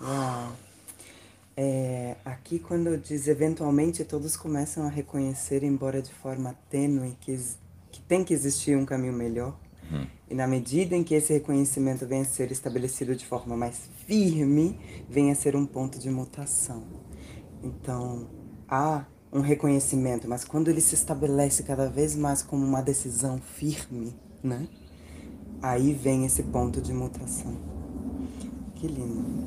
Uau. 0.00 0.52
É, 1.56 2.16
aqui, 2.24 2.58
quando 2.58 2.96
diz 2.98 3.28
eventualmente, 3.28 4.04
todos 4.04 4.36
começam 4.36 4.86
a 4.86 4.90
reconhecer, 4.90 5.62
embora 5.62 6.02
de 6.02 6.12
forma 6.12 6.54
tênue, 6.70 7.16
que, 7.20 7.38
que 7.90 8.00
tem 8.02 8.24
que 8.24 8.34
existir 8.34 8.76
um 8.76 8.84
caminho 8.84 9.12
melhor. 9.12 9.56
Hum. 9.92 10.06
E 10.28 10.34
na 10.34 10.46
medida 10.46 10.96
em 10.96 11.04
que 11.04 11.14
esse 11.14 11.32
reconhecimento 11.32 12.06
venha 12.06 12.22
a 12.22 12.24
ser 12.24 12.50
estabelecido 12.50 13.14
de 13.14 13.24
forma 13.24 13.56
mais 13.56 13.88
firme, 14.06 14.78
venha 15.08 15.32
a 15.32 15.36
ser 15.36 15.54
um 15.54 15.64
ponto 15.64 15.98
de 15.98 16.10
mutação. 16.10 16.82
Então, 17.62 18.28
há 18.68 19.04
um 19.32 19.40
reconhecimento, 19.40 20.28
mas 20.28 20.44
quando 20.44 20.68
ele 20.68 20.80
se 20.80 20.94
estabelece 20.94 21.62
cada 21.62 21.88
vez 21.88 22.16
mais 22.16 22.42
como 22.42 22.64
uma 22.64 22.82
decisão 22.82 23.38
firme, 23.38 24.14
né? 24.42 24.66
Aí 25.62 25.92
vem 25.92 26.24
esse 26.24 26.42
ponto 26.42 26.80
de 26.80 26.92
mutação. 26.92 27.56
Que 28.74 28.86
lindo. 28.86 29.46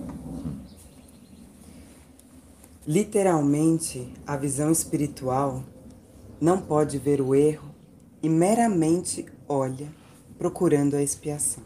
Literalmente, 2.87 4.11
a 4.25 4.35
visão 4.35 4.71
espiritual 4.71 5.63
não 6.41 6.59
pode 6.59 6.97
ver 6.97 7.21
o 7.21 7.35
erro 7.35 7.69
e 8.23 8.29
meramente 8.29 9.25
olha 9.47 9.98
procurando 10.39 10.95
a 10.95 11.03
expiação. 11.03 11.63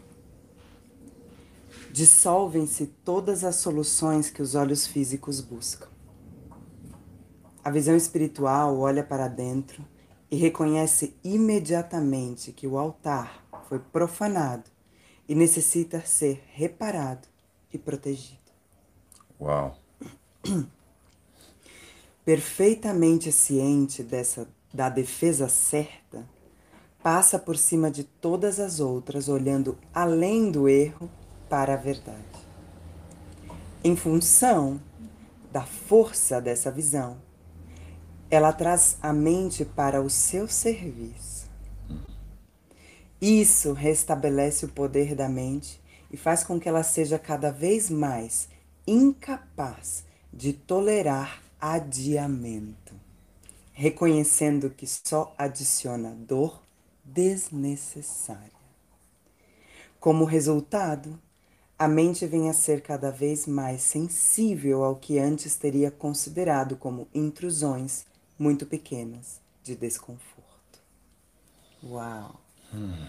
Dissolvem-se 1.90 2.86
todas 3.04 3.44
as 3.44 3.56
soluções 3.56 4.28
que 4.28 4.42
os 4.42 4.54
olhos 4.54 4.86
físicos 4.86 5.40
buscam. 5.40 5.88
A 7.64 7.70
visão 7.70 7.96
espiritual 7.96 8.78
olha 8.78 9.02
para 9.02 9.28
dentro 9.28 9.82
e 10.30 10.36
reconhece 10.36 11.16
imediatamente 11.24 12.52
que 12.52 12.66
o 12.66 12.76
altar 12.76 13.42
foi 13.68 13.78
profanado 13.78 14.64
e 15.26 15.34
necessita 15.34 16.02
ser 16.04 16.44
reparado 16.52 17.26
e 17.72 17.78
protegido. 17.78 18.40
Uau! 19.40 19.78
perfeitamente 22.24 23.30
ciente 23.30 24.02
dessa 24.02 24.48
da 24.72 24.88
defesa 24.88 25.48
certa, 25.48 26.28
passa 27.04 27.38
por 27.38 27.58
cima 27.58 27.90
de 27.90 28.02
todas 28.02 28.58
as 28.58 28.80
outras, 28.80 29.28
olhando 29.28 29.76
além 29.92 30.50
do 30.50 30.66
erro 30.66 31.10
para 31.50 31.74
a 31.74 31.76
verdade. 31.76 32.24
Em 33.84 33.94
função 33.94 34.80
da 35.52 35.66
força 35.66 36.40
dessa 36.40 36.70
visão, 36.70 37.18
ela 38.30 38.54
traz 38.54 38.96
a 39.02 39.12
mente 39.12 39.66
para 39.66 40.00
o 40.00 40.08
seu 40.08 40.48
serviço. 40.48 41.46
Isso 43.20 43.74
restabelece 43.74 44.64
o 44.64 44.70
poder 44.70 45.14
da 45.14 45.28
mente 45.28 45.78
e 46.10 46.16
faz 46.16 46.42
com 46.42 46.58
que 46.58 46.70
ela 46.70 46.82
seja 46.82 47.18
cada 47.18 47.50
vez 47.50 47.90
mais 47.90 48.48
incapaz 48.86 50.06
de 50.32 50.54
tolerar 50.54 51.42
adiamento, 51.60 52.94
reconhecendo 53.74 54.70
que 54.70 54.86
só 54.86 55.34
adiciona 55.36 56.08
dor 56.08 56.63
desnecessária. 57.14 58.50
Como 60.00 60.24
resultado, 60.24 61.16
a 61.78 61.86
mente 61.86 62.26
vem 62.26 62.50
a 62.50 62.52
ser 62.52 62.82
cada 62.82 63.10
vez 63.10 63.46
mais 63.46 63.82
sensível 63.82 64.82
ao 64.82 64.96
que 64.96 65.18
antes 65.18 65.54
teria 65.56 65.90
considerado 65.90 66.76
como 66.76 67.06
intrusões 67.14 68.04
muito 68.36 68.66
pequenas 68.66 69.40
de 69.62 69.76
desconforto. 69.76 70.80
Uau! 71.84 72.40
Hum. 72.74 73.06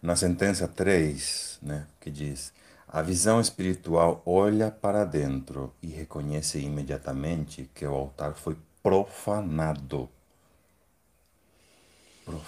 Na 0.00 0.16
sentença 0.16 0.66
3, 0.66 1.58
né, 1.60 1.86
que 2.00 2.10
diz: 2.10 2.52
a 2.88 3.02
visão 3.02 3.38
espiritual 3.38 4.22
olha 4.24 4.70
para 4.70 5.04
dentro 5.04 5.74
e 5.82 5.88
reconhece 5.88 6.58
imediatamente 6.58 7.70
que 7.74 7.84
o 7.86 7.94
altar 7.94 8.34
foi 8.34 8.56
profanado. 8.82 10.08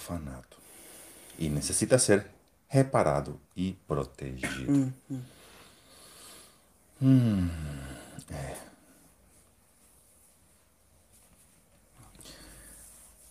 Profanado. 0.00 0.56
E 1.38 1.50
necessita 1.50 1.98
ser 1.98 2.26
reparado 2.68 3.38
e 3.54 3.76
protegido. 3.86 4.72
Uhum. 5.10 5.22
Hum, 7.02 7.50
é. 8.30 8.56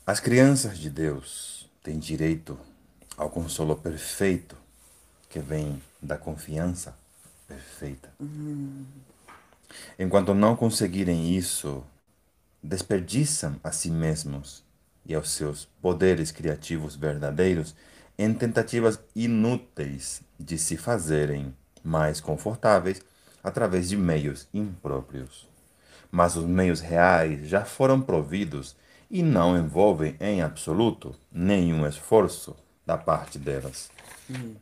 As 0.05 0.19
crianças 0.19 0.77
de 0.77 0.89
Deus 0.89 1.67
têm 1.83 1.97
direito 1.97 2.59
ao 3.17 3.29
consolo 3.29 3.75
perfeito 3.75 4.55
que 5.27 5.39
vem 5.39 5.81
da 6.01 6.17
confiança 6.17 6.95
perfeita. 7.47 8.11
Uhum. 8.19 8.85
Enquanto 9.97 10.33
não 10.33 10.55
conseguirem 10.55 11.35
isso, 11.35 11.83
desperdiçam 12.61 13.59
a 13.63 13.71
si 13.71 13.89
mesmos 13.89 14.63
e 15.09 15.15
aos 15.15 15.31
seus 15.31 15.65
poderes 15.81 16.31
criativos 16.31 16.95
verdadeiros 16.95 17.75
em 18.15 18.31
tentativas 18.31 18.99
inúteis 19.15 20.21
de 20.39 20.57
se 20.57 20.77
fazerem 20.77 21.53
mais 21.83 22.21
confortáveis 22.21 23.01
através 23.43 23.89
de 23.89 23.97
meios 23.97 24.47
impróprios. 24.53 25.49
Mas 26.11 26.35
os 26.35 26.45
meios 26.45 26.79
reais 26.79 27.47
já 27.47 27.65
foram 27.65 27.99
providos 27.99 28.75
e 29.09 29.23
não 29.23 29.57
envolvem 29.57 30.15
em 30.19 30.43
absoluto 30.43 31.15
nenhum 31.31 31.87
esforço 31.87 32.55
da 32.85 32.97
parte 32.97 33.39
delas. 33.39 33.89
Uhum. 34.29 34.55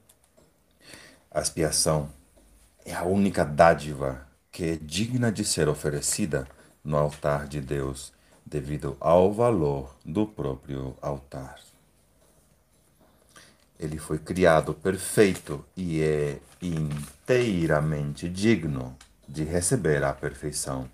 A 1.30 1.42
expiação 1.42 2.10
é 2.86 2.94
a 2.94 3.04
única 3.04 3.44
dádiva 3.44 4.26
que 4.50 4.64
é 4.64 4.76
digna 4.78 5.30
de 5.30 5.44
ser 5.44 5.68
oferecida 5.68 6.48
no 6.84 6.96
altar 6.96 7.48
de 7.48 7.60
Deus, 7.60 8.14
devido 8.50 8.96
ao 9.00 9.34
valor 9.34 9.94
do 10.06 10.26
próprio 10.26 10.96
altar. 11.02 11.60
Ele 13.78 13.98
foi 13.98 14.18
criado 14.18 14.74
perfeito 14.74 15.64
e 15.76 16.02
é 16.02 16.40
inteiramente 16.62 18.30
digno 18.30 18.96
de 19.28 19.44
receber 19.44 20.04
a 20.04 20.14
perfeição. 20.14 20.90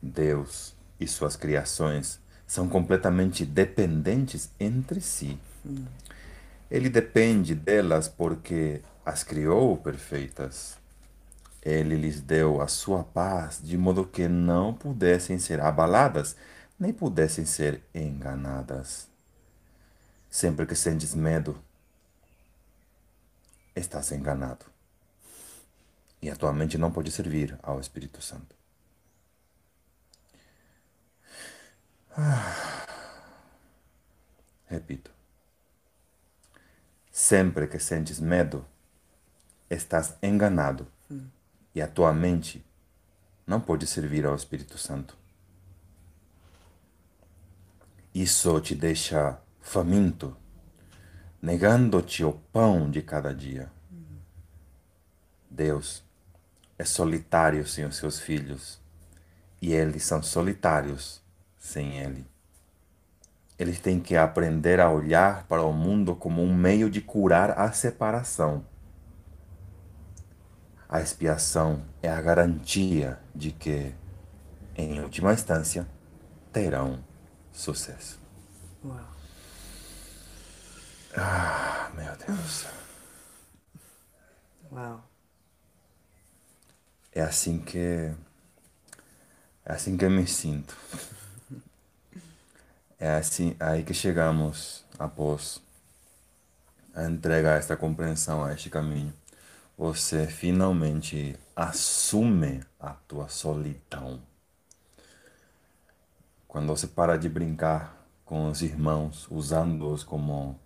Deus 0.00 0.74
e 0.98 1.06
suas 1.06 1.36
criações 1.36 2.18
são 2.46 2.68
completamente 2.68 3.44
dependentes 3.44 4.50
entre 4.58 5.00
si. 5.00 5.38
Hum. 5.64 5.84
Ele 6.70 6.88
depende 6.88 7.54
delas 7.54 8.08
porque 8.08 8.80
as 9.04 9.22
criou 9.22 9.76
perfeitas. 9.76 10.81
Ele 11.62 11.94
lhes 11.94 12.20
deu 12.20 12.60
a 12.60 12.66
sua 12.66 13.04
paz 13.04 13.60
de 13.62 13.78
modo 13.78 14.04
que 14.04 14.26
não 14.26 14.74
pudessem 14.74 15.38
ser 15.38 15.60
abaladas, 15.60 16.36
nem 16.78 16.92
pudessem 16.92 17.44
ser 17.44 17.84
enganadas. 17.94 19.08
Sempre 20.28 20.66
que 20.66 20.74
sentes 20.74 21.14
medo, 21.14 21.62
estás 23.76 24.10
enganado. 24.10 24.66
E 26.20 26.30
a 26.30 26.36
tua 26.36 26.52
mente 26.52 26.76
não 26.76 26.90
pode 26.90 27.12
servir 27.12 27.56
ao 27.62 27.78
Espírito 27.80 28.20
Santo. 28.20 28.56
Ah. 32.16 32.86
Repito. 34.66 35.10
Sempre 37.10 37.66
que 37.68 37.78
sentes 37.78 38.18
medo, 38.18 38.64
estás 39.68 40.16
enganado 40.22 40.86
hum. 41.10 41.28
E 41.74 41.80
a 41.80 41.88
tua 41.88 42.12
mente 42.12 42.64
não 43.46 43.60
pode 43.60 43.86
servir 43.86 44.26
ao 44.26 44.34
Espírito 44.34 44.78
Santo. 44.78 45.16
Isso 48.14 48.60
te 48.60 48.74
deixa 48.74 49.38
faminto, 49.60 50.36
negando-te 51.40 52.24
o 52.24 52.32
pão 52.52 52.90
de 52.90 53.00
cada 53.00 53.34
dia. 53.34 53.70
Deus 55.50 56.04
é 56.78 56.84
solitário 56.84 57.66
sem 57.66 57.84
os 57.84 57.96
seus 57.96 58.18
filhos 58.18 58.80
e 59.60 59.72
eles 59.72 60.02
são 60.02 60.22
solitários 60.22 61.22
sem 61.58 61.98
Ele. 61.98 62.26
Eles 63.58 63.78
têm 63.78 64.00
que 64.00 64.16
aprender 64.16 64.80
a 64.80 64.90
olhar 64.90 65.46
para 65.46 65.62
o 65.62 65.72
mundo 65.72 66.16
como 66.16 66.42
um 66.42 66.52
meio 66.52 66.90
de 66.90 67.00
curar 67.00 67.58
a 67.58 67.70
separação. 67.70 68.64
A 70.92 71.00
expiação 71.00 71.82
é 72.02 72.10
a 72.10 72.20
garantia 72.20 73.18
de 73.34 73.50
que, 73.50 73.94
em 74.76 75.00
última 75.00 75.32
instância, 75.32 75.88
terão 76.52 77.02
sucesso. 77.50 78.20
Uau. 78.84 79.08
Ah, 81.16 81.90
meu 81.94 82.14
Deus. 82.18 82.66
Uau. 84.70 85.02
É 87.10 87.22
assim 87.22 87.58
que. 87.58 88.12
É 89.64 89.72
assim 89.72 89.96
que 89.96 90.04
eu 90.04 90.10
me 90.10 90.26
sinto. 90.26 90.76
É 93.00 93.14
assim 93.14 93.56
aí 93.58 93.82
que 93.82 93.94
chegamos 93.94 94.84
após 94.98 95.58
a 96.94 97.04
entregar 97.04 97.58
esta 97.58 97.78
compreensão 97.78 98.44
a 98.44 98.52
este 98.52 98.68
caminho. 98.68 99.21
Você 99.76 100.26
finalmente 100.26 101.38
assume 101.56 102.62
a 102.78 102.90
tua 102.90 103.28
solidão. 103.28 104.20
Quando 106.46 106.68
você 106.68 106.86
para 106.86 107.16
de 107.16 107.28
brincar 107.28 107.96
com 108.24 108.50
os 108.50 108.62
irmãos, 108.62 109.26
usando-os 109.30 110.04
como 110.04 110.58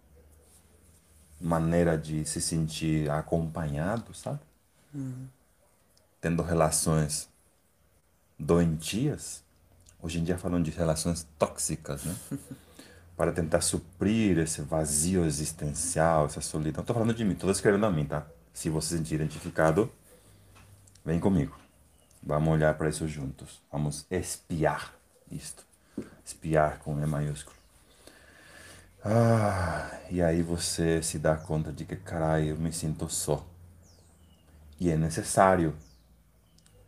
maneira 1.40 1.96
de 1.96 2.24
se 2.24 2.40
sentir 2.40 3.10
acompanhado, 3.10 4.12
sabe? 4.14 4.40
Uhum. 4.94 5.28
Tendo 6.20 6.42
relações 6.42 7.28
doentias. 8.38 9.44
Hoje 10.02 10.18
em 10.18 10.24
dia 10.24 10.38
falando 10.38 10.64
de 10.64 10.70
relações 10.70 11.26
tóxicas, 11.38 12.04
né? 12.04 12.16
Para 13.16 13.32
tentar 13.32 13.62
suprir 13.62 14.38
esse 14.38 14.60
vazio 14.60 15.24
existencial, 15.24 16.26
essa 16.26 16.40
solidão. 16.42 16.82
Estou 16.82 16.94
falando 16.94 17.14
de 17.14 17.24
mim, 17.24 17.32
estou 17.32 17.50
escrevendo 17.50 17.86
a 17.86 17.90
mim, 17.90 18.04
tá? 18.04 18.26
Se 18.56 18.70
você 18.70 18.88
se 18.88 18.96
sentir 18.96 19.16
identificado, 19.16 19.92
vem 21.04 21.20
comigo. 21.20 21.54
Vamos 22.22 22.54
olhar 22.54 22.72
para 22.72 22.88
isso 22.88 23.06
juntos. 23.06 23.60
Vamos 23.70 24.06
espiar 24.10 24.94
isto. 25.30 25.62
Espiar 26.24 26.78
com 26.78 26.98
E 26.98 27.06
maiúsculo. 27.06 27.54
Ah, 29.04 30.00
e 30.10 30.22
aí 30.22 30.40
você 30.40 31.02
se 31.02 31.18
dá 31.18 31.36
conta 31.36 31.70
de 31.70 31.84
que, 31.84 31.96
caralho, 31.96 32.46
eu 32.46 32.56
me 32.56 32.72
sinto 32.72 33.10
só. 33.10 33.46
E 34.80 34.90
é 34.90 34.96
necessário 34.96 35.76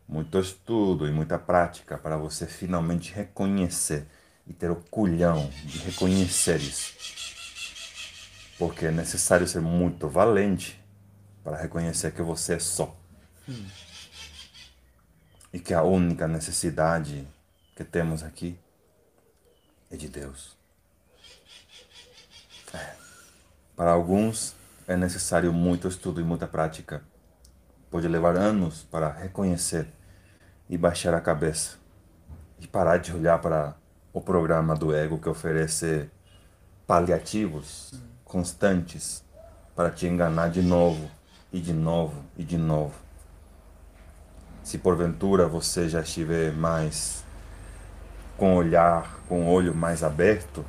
muito 0.08 0.38
estudo 0.38 1.06
e 1.06 1.12
muita 1.12 1.38
prática 1.38 1.98
para 1.98 2.16
você 2.16 2.46
finalmente 2.46 3.12
reconhecer 3.12 4.06
e 4.46 4.54
ter 4.54 4.70
o 4.70 4.76
culhão 4.90 5.50
de 5.66 5.76
reconhecer 5.80 6.62
isso. 6.62 6.94
Porque 8.58 8.86
é 8.86 8.90
necessário 8.90 9.46
ser 9.46 9.60
muito 9.60 10.08
valente 10.08 10.87
para 11.48 11.56
reconhecer 11.56 12.12
que 12.12 12.20
você 12.20 12.56
é 12.56 12.58
só. 12.58 12.94
Hum. 13.48 13.66
E 15.50 15.58
que 15.58 15.72
a 15.72 15.82
única 15.82 16.28
necessidade 16.28 17.26
que 17.74 17.82
temos 17.82 18.22
aqui 18.22 18.58
é 19.90 19.96
de 19.96 20.10
Deus. 20.10 20.58
É. 22.74 22.92
Para 23.74 23.92
alguns 23.92 24.54
é 24.86 24.94
necessário 24.94 25.50
muito 25.50 25.88
estudo 25.88 26.20
e 26.20 26.24
muita 26.24 26.46
prática. 26.46 27.02
Pode 27.90 28.06
levar 28.06 28.36
anos 28.36 28.82
para 28.82 29.10
reconhecer 29.10 29.88
e 30.68 30.76
baixar 30.76 31.14
a 31.14 31.20
cabeça 31.20 31.78
e 32.60 32.66
parar 32.66 32.98
de 32.98 33.14
olhar 33.14 33.40
para 33.40 33.74
o 34.12 34.20
programa 34.20 34.74
do 34.74 34.94
ego 34.94 35.18
que 35.18 35.30
oferece 35.30 36.10
paliativos 36.86 37.94
constantes 38.22 39.24
para 39.74 39.90
te 39.90 40.06
enganar 40.06 40.50
de 40.50 40.60
novo 40.60 41.16
e 41.52 41.60
de 41.60 41.72
novo 41.72 42.22
e 42.36 42.44
de 42.44 42.58
novo. 42.58 42.94
Se 44.62 44.78
porventura 44.78 45.46
você 45.46 45.88
já 45.88 46.00
estiver 46.00 46.52
mais 46.52 47.24
com 48.36 48.54
olhar, 48.54 49.18
com 49.28 49.46
o 49.46 49.50
olho 49.50 49.74
mais 49.74 50.02
aberto, 50.02 50.64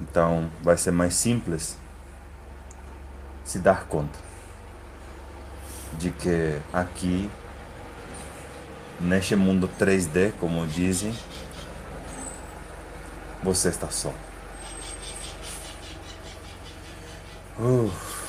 então 0.00 0.50
vai 0.62 0.76
ser 0.76 0.90
mais 0.90 1.14
simples 1.14 1.76
se 3.44 3.58
dar 3.58 3.86
conta 3.86 4.18
de 5.98 6.10
que 6.10 6.58
aqui 6.72 7.30
neste 9.00 9.36
mundo 9.36 9.68
3D, 9.78 10.32
como 10.38 10.66
dizem, 10.66 11.12
você 13.42 13.68
está 13.68 13.90
só. 13.90 14.12
Uh. 17.58 18.21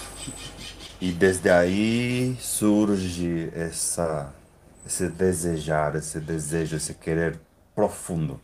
E 1.04 1.12
desde 1.12 1.50
aí 1.50 2.38
surge 2.40 3.52
essa, 3.54 4.34
esse 4.86 5.10
desejar, 5.10 5.98
esse 5.98 6.18
desejo, 6.18 6.78
esse 6.78 6.94
querer 6.94 7.38
profundo 7.76 8.40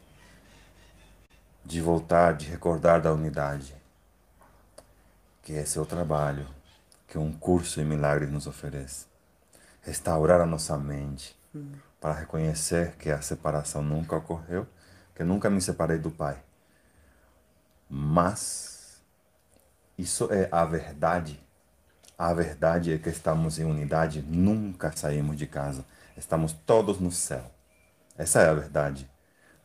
de 1.64 1.80
voltar, 1.80 2.34
de 2.34 2.50
recordar 2.50 3.02
da 3.02 3.14
unidade, 3.14 3.74
que 5.42 5.54
é 5.54 5.64
o 5.80 5.86
trabalho 5.86 6.46
que 7.08 7.18
um 7.18 7.32
curso 7.32 7.80
em 7.80 7.86
milagre 7.86 8.26
nos 8.26 8.46
oferece. 8.46 9.06
Restaurar 9.82 10.42
a 10.42 10.46
nossa 10.46 10.78
mente, 10.78 11.40
para 12.02 12.12
reconhecer 12.12 12.98
que 12.98 13.10
a 13.10 13.22
separação 13.22 13.82
nunca 13.82 14.18
ocorreu, 14.18 14.68
que 15.16 15.24
nunca 15.24 15.50
me 15.50 15.62
separei 15.62 15.98
do 15.98 16.12
Pai. 16.12 16.44
Mas 17.90 19.02
isso 19.98 20.28
é 20.30 20.50
a 20.52 20.66
verdade. 20.66 21.42
A 22.20 22.34
verdade 22.34 22.94
é 22.94 23.00
que 23.00 23.10
estamos 23.10 23.58
em 23.58 23.64
unidade, 23.64 24.22
nunca 24.22 24.92
saímos 24.92 25.38
de 25.38 25.48
casa. 25.48 25.86
Estamos 26.16 26.54
todos 26.54 27.00
no 27.00 27.12
céu. 27.12 27.50
Essa 28.16 28.42
é 28.42 28.50
a 28.50 28.54
verdade. 28.54 29.10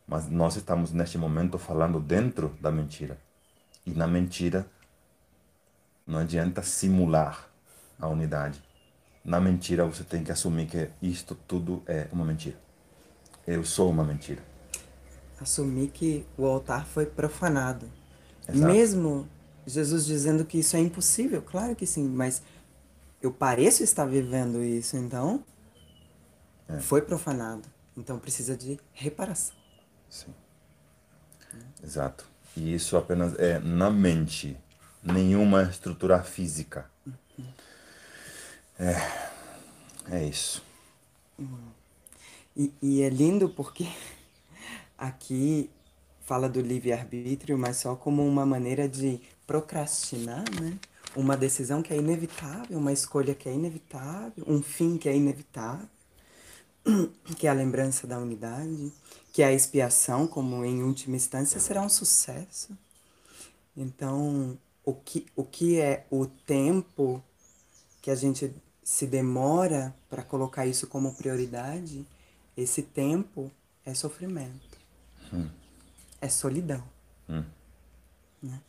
Mas 0.07 0.27
nós 0.29 0.55
estamos 0.55 0.91
neste 0.91 1.17
momento 1.17 1.59
falando 1.59 1.99
dentro 1.99 2.57
da 2.61 2.71
mentira. 2.71 3.17
E 3.85 3.91
na 3.91 4.07
mentira 4.07 4.65
não 6.07 6.19
adianta 6.19 6.63
simular 6.63 7.47
a 7.99 8.07
unidade 8.07 8.63
na 9.25 9.41
mentira 9.41 9.83
você 9.85 10.03
tem 10.03 10.23
que 10.23 10.31
assumir 10.31 10.67
que 10.67 10.89
isto 11.01 11.35
tudo 11.47 11.81
é 11.87 12.07
uma 12.11 12.23
mentira. 12.23 12.55
Eu 13.47 13.63
sou 13.63 13.89
uma 13.89 14.03
mentira. 14.03 14.41
Assumir 15.41 15.89
que 15.89 16.25
o 16.37 16.45
altar 16.45 16.85
foi 16.85 17.07
profanado. 17.07 17.91
Exato. 18.47 18.71
Mesmo 18.71 19.27
Jesus 19.65 20.05
dizendo 20.05 20.45
que 20.45 20.59
isso 20.59 20.75
é 20.75 20.79
impossível, 20.79 21.41
claro 21.41 21.75
que 21.75 21.85
sim, 21.85 22.07
mas 22.07 22.41
eu 23.21 23.31
pareço 23.31 23.83
estar 23.83 24.05
vivendo 24.05 24.63
isso, 24.63 24.95
então 24.97 25.43
é. 26.67 26.79
foi 26.79 27.01
profanado. 27.01 27.67
Então 27.97 28.19
precisa 28.19 28.55
de 28.55 28.79
reparação. 28.93 29.55
Sim. 30.09 30.33
Exato. 31.83 32.25
E 32.55 32.73
isso 32.73 32.97
apenas 32.97 33.37
é 33.39 33.59
na 33.59 33.89
mente, 33.89 34.57
nenhuma 35.01 35.63
estrutura 35.63 36.21
física. 36.21 36.89
Uhum. 37.05 37.45
É, 38.79 38.95
é 40.11 40.25
isso. 40.25 40.63
E, 42.55 42.73
e 42.81 43.01
é 43.01 43.09
lindo 43.09 43.49
porque 43.49 43.87
aqui 44.97 45.69
fala 46.21 46.49
do 46.49 46.59
livre-arbítrio, 46.59 47.57
mas 47.57 47.77
só 47.77 47.95
como 47.95 48.25
uma 48.25 48.45
maneira 48.45 48.89
de 48.89 49.21
procrastinar, 49.45 50.43
né? 50.61 50.77
Uma 51.15 51.37
decisão 51.37 51.81
que 51.81 51.93
é 51.93 51.97
inevitável, 51.97 52.77
uma 52.77 52.91
escolha 52.91 53.33
que 53.33 53.47
é 53.47 53.53
inevitável, 53.53 54.43
um 54.45 54.61
fim 54.61 54.97
que 54.97 55.07
é 55.07 55.15
inevitável, 55.15 55.87
que 57.37 57.47
é 57.47 57.49
a 57.49 57.53
lembrança 57.53 58.05
da 58.05 58.17
unidade, 58.19 58.91
que 59.31 59.41
é 59.41 59.45
a 59.45 59.53
expiação, 59.53 60.27
como 60.27 60.65
em 60.65 60.83
última 60.83 61.15
instância 61.15 61.59
será 61.59 61.81
um 61.81 61.89
sucesso. 61.89 62.77
Então, 63.75 64.57
o 64.83 64.93
que, 64.93 65.25
o 65.35 65.43
que 65.43 65.79
é 65.79 66.05
o 66.09 66.25
tempo 66.25 67.23
que 68.01 68.11
a 68.11 68.15
gente 68.15 68.53
se 68.83 69.07
demora 69.07 69.95
para 70.09 70.21
colocar 70.21 70.67
isso 70.67 70.85
como 70.85 71.15
prioridade, 71.15 72.05
esse 72.55 72.83
tempo 72.83 73.51
é 73.83 73.93
sofrimento. 73.95 74.77
Hum. 75.33 75.49
É 76.21 76.29
solidão. 76.29 76.83
Hum. 77.27 77.43
Né? 78.43 78.61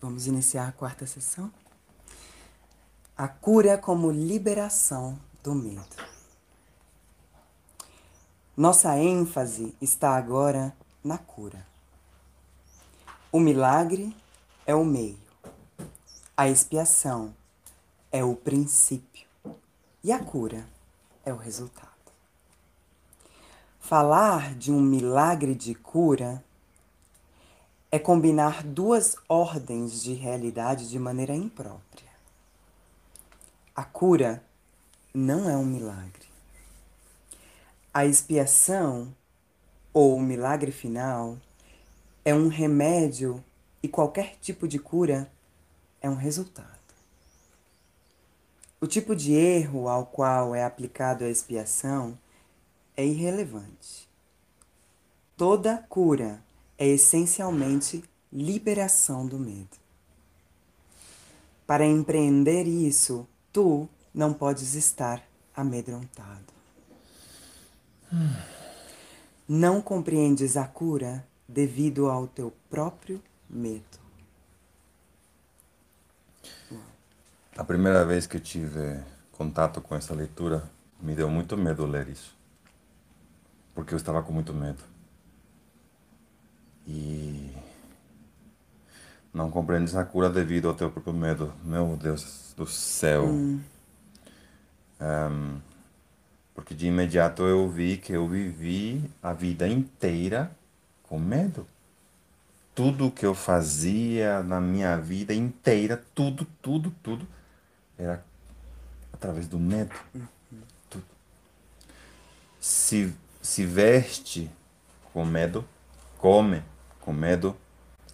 Vamos 0.00 0.26
iniciar 0.26 0.68
a 0.68 0.72
quarta 0.72 1.06
sessão? 1.06 1.50
A 3.16 3.26
cura 3.26 3.78
como 3.78 4.10
liberação 4.10 5.18
do 5.42 5.54
medo. 5.54 5.96
Nossa 8.56 8.98
ênfase 8.98 9.74
está 9.80 10.16
agora 10.16 10.76
na 11.02 11.18
cura. 11.18 11.66
O 13.32 13.40
milagre 13.40 14.16
é 14.66 14.74
o 14.74 14.84
meio. 14.84 15.18
A 16.36 16.48
expiação 16.48 17.34
é 18.12 18.22
o 18.22 18.36
princípio 18.36 19.26
e 20.02 20.12
a 20.12 20.18
cura 20.18 20.66
é 21.24 21.32
o 21.32 21.36
resultado. 21.36 21.88
Falar 23.80 24.54
de 24.54 24.70
um 24.70 24.80
milagre 24.80 25.54
de 25.54 25.74
cura 25.74 26.44
é 27.94 27.98
combinar 28.00 28.64
duas 28.64 29.14
ordens 29.28 30.02
de 30.02 30.14
realidade 30.14 30.90
de 30.90 30.98
maneira 30.98 31.32
imprópria. 31.32 32.10
A 33.72 33.84
cura 33.84 34.42
não 35.14 35.48
é 35.48 35.56
um 35.56 35.64
milagre. 35.64 36.26
A 37.92 38.04
expiação 38.04 39.14
ou 39.92 40.16
o 40.16 40.20
milagre 40.20 40.72
final 40.72 41.38
é 42.24 42.34
um 42.34 42.48
remédio 42.48 43.40
e 43.80 43.86
qualquer 43.86 44.38
tipo 44.40 44.66
de 44.66 44.80
cura 44.80 45.30
é 46.02 46.10
um 46.10 46.16
resultado. 46.16 46.66
O 48.80 48.88
tipo 48.88 49.14
de 49.14 49.34
erro 49.34 49.88
ao 49.88 50.04
qual 50.04 50.52
é 50.52 50.64
aplicado 50.64 51.22
a 51.22 51.30
expiação 51.30 52.18
é 52.96 53.06
irrelevante. 53.06 54.08
Toda 55.36 55.78
cura 55.88 56.42
é 56.78 56.86
essencialmente 56.86 58.02
liberação 58.32 59.26
do 59.26 59.38
medo. 59.38 59.76
Para 61.66 61.86
empreender 61.86 62.64
isso, 62.66 63.26
tu 63.52 63.88
não 64.12 64.34
podes 64.34 64.74
estar 64.74 65.22
amedrontado. 65.56 66.52
Não 69.48 69.80
compreendes 69.80 70.56
a 70.56 70.66
cura 70.66 71.26
devido 71.48 72.10
ao 72.10 72.26
teu 72.26 72.52
próprio 72.68 73.22
medo. 73.48 74.04
A 77.56 77.62
primeira 77.62 78.04
vez 78.04 78.26
que 78.26 78.36
eu 78.36 78.40
tive 78.40 79.00
contato 79.32 79.80
com 79.80 79.94
essa 79.94 80.12
leitura, 80.12 80.68
me 81.00 81.14
deu 81.14 81.28
muito 81.30 81.56
medo 81.56 81.86
ler 81.86 82.08
isso. 82.08 82.36
Porque 83.74 83.94
eu 83.94 83.96
estava 83.96 84.22
com 84.22 84.32
muito 84.32 84.52
medo. 84.52 84.82
E 86.86 87.50
não 89.32 89.50
compreendes 89.50 89.94
a 89.96 90.04
cura 90.04 90.28
devido 90.28 90.68
ao 90.68 90.74
teu 90.74 90.90
próprio 90.90 91.14
medo. 91.14 91.52
Meu 91.64 91.96
Deus 91.96 92.54
do 92.56 92.66
céu. 92.66 93.26
Hum. 93.26 93.60
Um, 95.00 95.60
porque 96.54 96.74
de 96.74 96.86
imediato 96.86 97.42
eu 97.42 97.68
vi 97.68 97.96
que 97.96 98.12
eu 98.12 98.28
vivi 98.28 99.10
a 99.22 99.32
vida 99.32 99.66
inteira 99.66 100.50
com 101.02 101.18
medo 101.18 101.66
tudo 102.74 103.10
que 103.10 103.24
eu 103.24 103.34
fazia 103.34 104.42
na 104.42 104.60
minha 104.60 104.96
vida 104.96 105.32
inteira, 105.32 106.02
tudo, 106.14 106.44
tudo, 106.60 106.92
tudo, 107.02 107.26
era 107.96 108.24
através 109.12 109.46
do 109.46 109.58
medo. 109.58 109.94
Tudo. 110.90 111.04
Se, 112.58 113.14
se 113.40 113.64
veste 113.64 114.50
com 115.12 115.24
medo, 115.24 115.64
come 116.18 116.62
com 117.04 117.12
medo, 117.12 117.56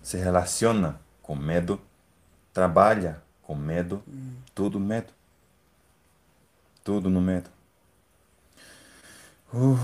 se 0.02 0.16
relaciona 0.16 1.00
com 1.22 1.34
medo, 1.34 1.80
trabalha 2.52 3.22
com 3.42 3.54
medo, 3.54 4.02
tudo 4.54 4.80
medo. 4.80 5.12
Tudo 6.82 7.10
no 7.10 7.20
medo. 7.20 7.50
Uh, 9.52 9.78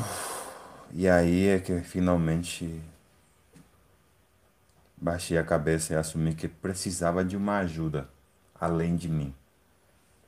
e 0.92 1.08
aí 1.08 1.48
é 1.48 1.58
que 1.58 1.80
finalmente 1.82 2.82
Baixei 4.98 5.36
a 5.36 5.44
cabeça 5.44 5.92
e 5.92 5.96
assumi 5.96 6.34
que 6.34 6.48
precisava 6.48 7.22
de 7.22 7.36
uma 7.36 7.58
ajuda 7.58 8.08
além 8.58 8.96
de 8.96 9.10
mim. 9.10 9.34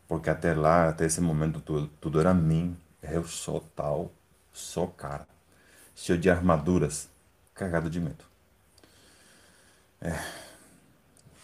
Porque 0.06 0.28
até 0.28 0.52
lá, 0.52 0.90
até 0.90 1.06
esse 1.06 1.22
momento, 1.22 1.58
tudo, 1.60 1.88
tudo 1.98 2.20
era 2.20 2.34
mim. 2.34 2.76
Eu 3.02 3.24
sou 3.24 3.60
tal, 3.74 4.12
sou 4.52 4.86
cara. 4.88 5.26
Cheio 5.94 6.18
de 6.18 6.28
armaduras, 6.28 7.08
cagado 7.54 7.88
de 7.88 7.98
medo. 7.98 8.24
É, 10.00 10.12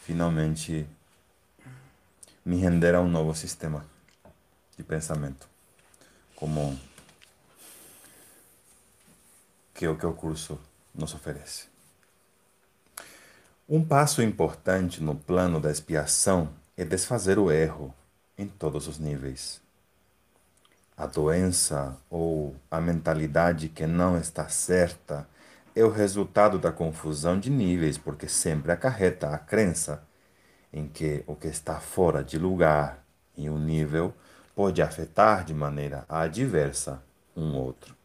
finalmente 0.03 0.87
me 2.45 2.57
render 2.57 2.95
a 2.95 3.01
um 3.01 3.09
novo 3.09 3.35
sistema 3.35 3.85
de 4.77 4.83
pensamento. 4.83 5.49
Como 6.37 6.79
que 9.75 9.85
é 9.85 9.88
o 9.90 9.97
que 9.97 10.07
o 10.07 10.14
curso 10.14 10.59
nos 10.95 11.12
oferece. 11.14 11.67
Um 13.69 13.85
passo 13.85 14.23
importante 14.23 15.03
no 15.03 15.17
plano 15.17 15.61
da 15.61 15.71
expiação 15.71 16.49
é 16.77 16.85
desfazer 16.85 17.38
o 17.38 17.51
erro 17.51 17.93
em 18.38 18.47
todos 18.47 18.87
os 18.87 18.99
níveis. 18.99 19.61
A 20.97 21.07
doença 21.07 21.97
ou 22.09 22.55
a 22.71 22.81
mentalidade 22.81 23.69
que 23.69 23.87
não 23.87 24.17
está 24.17 24.49
certa 24.49 25.27
é 25.74 25.84
o 25.84 25.90
resultado 25.90 26.58
da 26.58 26.70
confusão 26.70 27.38
de 27.38 27.50
níveis, 27.50 27.98
porque 27.98 28.28
sempre 28.28 28.70
acarreta 28.70 29.28
a 29.30 29.38
crença 29.38 30.06
em 30.72 30.87
que 30.87 31.24
o 31.26 31.34
que 31.34 31.48
está 31.48 31.80
fora 31.80 32.22
de 32.22 32.38
lugar 32.38 33.04
em 33.37 33.50
um 33.50 33.58
nível 33.58 34.14
pode 34.54 34.80
afetar 34.80 35.44
de 35.44 35.52
maneira 35.52 36.04
adversa 36.08 37.02
um 37.37 37.54
outro. 37.56 37.96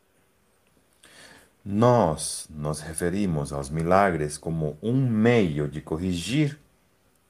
Nós 1.63 2.47
nos 2.49 2.79
referimos 2.79 3.53
aos 3.53 3.69
milagres 3.69 4.37
como 4.37 4.77
um 4.81 4.95
meio 5.07 5.67
de 5.67 5.81
corrigir 5.81 6.59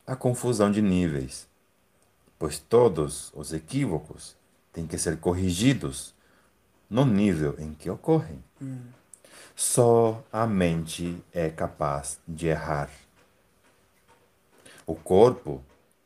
a 0.08 0.16
confusão 0.16 0.72
de 0.72 0.82
níveis, 0.82 1.48
pois 2.38 2.58
todos 2.58 3.32
os 3.36 3.52
equívocos 3.52 4.38
têm 4.72 4.88
que 4.88 4.98
ser 4.98 5.18
corrigidos 5.18 6.14
no 6.90 7.06
nível 7.06 7.56
em 7.60 7.74
que 7.74 7.90
ocorrem. 7.90 8.44
Hum. 8.62 8.99
Só 9.60 10.24
a 10.32 10.48
mente 10.48 11.22
é 11.34 11.50
capaz 11.50 12.18
de 12.26 12.48
errar. 12.48 12.90
O 14.88 14.96
corpo 14.96 15.62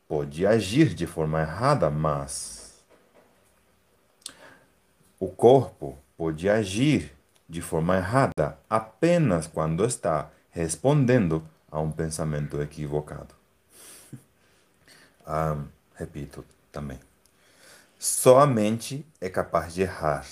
pode 0.08 0.44
agir 0.44 0.96
de 0.96 1.06
forma 1.06 1.40
errada, 1.40 1.88
mas 1.92 2.84
o 5.20 5.28
corpo 5.28 5.96
pode 6.18 6.50
agir 6.50 7.16
de 7.48 7.62
forma 7.62 7.96
errada 7.96 8.58
apenas 8.68 9.46
quando 9.46 9.86
está 9.86 10.32
respondendo 10.50 11.48
a 11.70 11.80
um 11.80 11.92
pensamento 11.92 12.60
equivocado. 12.60 13.36
Ah, 15.24 15.64
repito 15.94 16.44
também. 16.72 17.00
Só 18.00 18.40
a 18.40 18.48
mente 18.48 19.06
é 19.22 19.30
capaz 19.30 19.76
de 19.76 19.84
errar. 19.84 20.26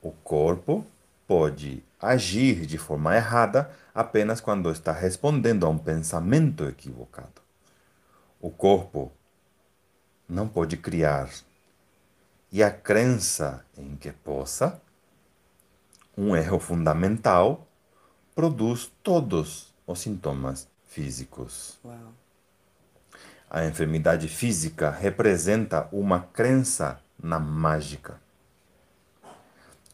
O 0.00 0.12
corpo 0.12 0.86
pode 1.26 1.82
agir 2.04 2.66
de 2.66 2.78
forma 2.78 3.14
errada 3.14 3.70
apenas 3.94 4.40
quando 4.40 4.70
está 4.70 4.92
respondendo 4.92 5.66
a 5.66 5.68
um 5.68 5.78
pensamento 5.78 6.64
equivocado. 6.66 7.42
O 8.40 8.50
corpo 8.50 9.12
não 10.28 10.48
pode 10.48 10.76
criar. 10.76 11.30
E 12.50 12.62
a 12.62 12.70
crença 12.70 13.64
em 13.76 13.96
que 13.96 14.12
possa 14.12 14.80
um 16.16 16.36
erro 16.36 16.58
fundamental 16.58 17.66
produz 18.34 18.92
todos 19.02 19.72
os 19.86 20.00
sintomas 20.00 20.68
físicos. 20.86 21.78
Uau. 21.84 22.12
A 23.50 23.64
enfermidade 23.64 24.28
física 24.28 24.90
representa 24.90 25.88
uma 25.92 26.20
crença 26.20 27.00
na 27.22 27.38
mágica. 27.38 28.20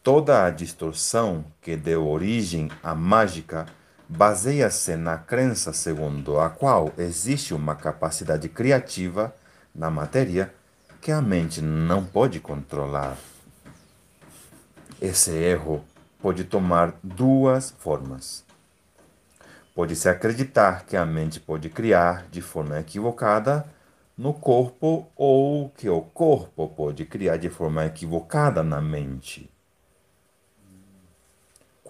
Toda 0.03 0.47
a 0.47 0.51
distorção 0.51 1.45
que 1.61 1.77
deu 1.77 2.09
origem 2.09 2.71
à 2.83 2.95
mágica 2.95 3.67
baseia-se 4.09 4.97
na 4.97 5.19
crença 5.19 5.75
segundo 5.75 6.41
a 6.41 6.49
qual 6.49 6.91
existe 6.97 7.53
uma 7.53 7.77
capacidade 7.77 8.49
criativa 8.49 9.35
na 9.75 9.91
matéria 9.91 10.55
que 11.03 11.13
a 11.13 11.21
mente 11.21 11.61
não 11.61 12.03
pode 12.03 12.41
controlar. 12.41 13.19
Esse 15.03 15.33
erro 15.33 15.85
pode 16.19 16.45
tomar 16.45 16.95
duas 17.03 17.71
formas. 17.71 18.43
Pode-se 19.75 20.09
acreditar 20.09 20.87
que 20.87 20.97
a 20.97 21.05
mente 21.05 21.39
pode 21.39 21.69
criar 21.69 22.27
de 22.31 22.41
forma 22.41 22.81
equivocada 22.81 23.67
no 24.17 24.33
corpo 24.33 25.11
ou 25.15 25.69
que 25.69 25.91
o 25.91 26.01
corpo 26.01 26.69
pode 26.69 27.05
criar 27.05 27.37
de 27.37 27.51
forma 27.51 27.85
equivocada 27.85 28.63
na 28.63 28.81
mente. 28.81 29.51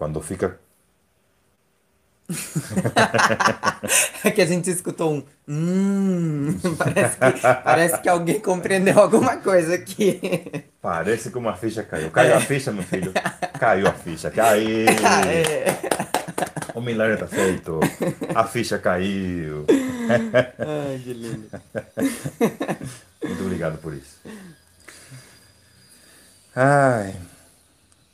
Quando 0.01 0.19
fica 0.19 0.57
é 4.25 4.31
que 4.31 4.41
a 4.41 4.47
gente 4.47 4.67
escutou 4.71 5.13
um 5.13 5.23
hum, 5.47 6.57
parece 6.75 7.17
que, 7.17 7.41
parece 7.63 8.01
que 8.01 8.09
alguém 8.09 8.39
compreendeu 8.39 8.97
alguma 8.97 9.37
coisa 9.37 9.75
aqui. 9.75 10.19
Parece 10.81 11.29
que 11.29 11.37
uma 11.37 11.55
ficha 11.55 11.83
caiu. 11.83 12.09
Caiu 12.09 12.31
é. 12.31 12.37
a 12.37 12.41
ficha, 12.41 12.71
meu 12.71 12.81
filho. 12.81 13.13
Caiu 13.59 13.87
a 13.87 13.93
ficha. 13.93 14.31
Caiu. 14.31 14.87
É. 14.89 15.65
O 16.73 16.81
milagre 16.81 17.17
tá 17.17 17.27
feito. 17.27 17.79
A 18.33 18.43
ficha 18.45 18.79
caiu. 18.79 19.67
Ai, 20.57 20.99
que 21.03 21.13
lindo. 21.13 21.47
Muito 23.23 23.43
obrigado 23.43 23.77
por 23.77 23.93
isso. 23.93 24.17
Ai. 26.55 27.13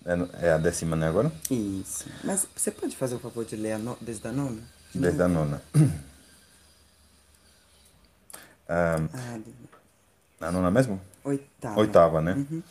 É, 0.07 0.47
é 0.47 0.51
a 0.53 0.57
décima, 0.57 0.95
né, 0.95 1.09
agora? 1.09 1.29
Isso. 1.51 2.05
Mas 2.23 2.47
você 2.55 2.71
pode 2.71 2.95
fazer 2.95 3.15
o 3.15 3.19
favor 3.19 3.43
de 3.43 3.57
ler 3.57 3.77
no... 3.77 3.97
desde 3.99 4.25
a 4.25 4.31
nona? 4.31 4.61
Desde 4.95 5.21
a 5.21 5.27
nona. 5.27 5.61
ah, 8.69 8.95
a 10.39 10.51
nona 10.51 10.71
mesmo? 10.71 11.01
Oitava. 11.25 11.77
Oitava, 11.77 12.21
né? 12.21 12.35
Uhum. 12.35 12.63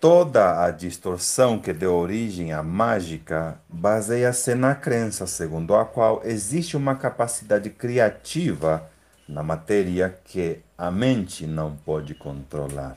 Toda 0.00 0.64
a 0.64 0.70
distorção 0.70 1.58
que 1.58 1.72
deu 1.72 1.92
origem 1.96 2.52
à 2.52 2.62
mágica 2.62 3.60
baseia-se 3.68 4.54
na 4.54 4.76
crença 4.76 5.26
segundo 5.26 5.74
a 5.74 5.84
qual 5.84 6.22
existe 6.24 6.76
uma 6.76 6.94
capacidade 6.94 7.70
criativa 7.70 8.88
na 9.28 9.42
matéria 9.42 10.16
que 10.24 10.60
a 10.76 10.92
mente 10.92 11.44
não 11.44 11.74
pode 11.74 12.14
controlar. 12.14 12.96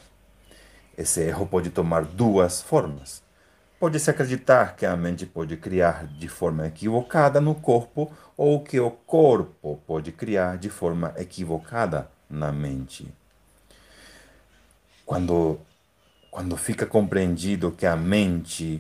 Esse 0.95 1.21
erro 1.21 1.47
pode 1.47 1.71
tomar 1.71 2.05
duas 2.05 2.61
formas 2.61 3.23
Pode-se 3.81 4.11
acreditar 4.11 4.75
que 4.75 4.85
a 4.85 4.95
mente 4.95 5.25
pode 5.25 5.57
criar 5.57 6.05
de 6.05 6.27
forma 6.27 6.67
equivocada 6.67 7.41
no 7.41 7.55
corpo 7.55 8.13
ou 8.37 8.63
que 8.63 8.79
o 8.79 8.91
corpo 8.91 9.81
pode 9.87 10.11
criar 10.11 10.59
de 10.59 10.69
forma 10.69 11.11
equivocada 11.17 12.07
na 12.29 12.51
mente. 12.51 13.11
Quando, 15.03 15.59
quando 16.29 16.55
fica 16.57 16.85
compreendido 16.85 17.71
que 17.71 17.87
a 17.87 17.95
mente, 17.95 18.79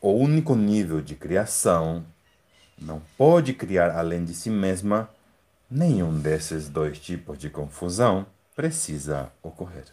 o 0.00 0.12
único 0.12 0.54
nível 0.54 1.00
de 1.00 1.16
criação, 1.16 2.06
não 2.80 3.02
pode 3.18 3.54
criar 3.54 3.90
além 3.90 4.24
de 4.24 4.34
si 4.34 4.50
mesma, 4.50 5.10
nenhum 5.68 6.16
desses 6.16 6.68
dois 6.68 7.00
tipos 7.00 7.36
de 7.36 7.50
confusão 7.50 8.24
precisa 8.54 9.32
ocorrer. 9.42 9.86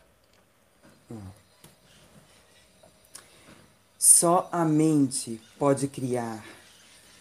Só 4.05 4.49
a 4.51 4.65
mente 4.65 5.39
pode 5.57 5.87
criar, 5.87 6.43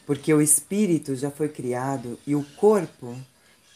porque 0.05 0.35
o 0.35 0.43
espírito 0.43 1.15
já 1.15 1.31
foi 1.31 1.49
criado 1.49 2.19
e 2.27 2.35
o 2.35 2.45
corpo 2.57 3.17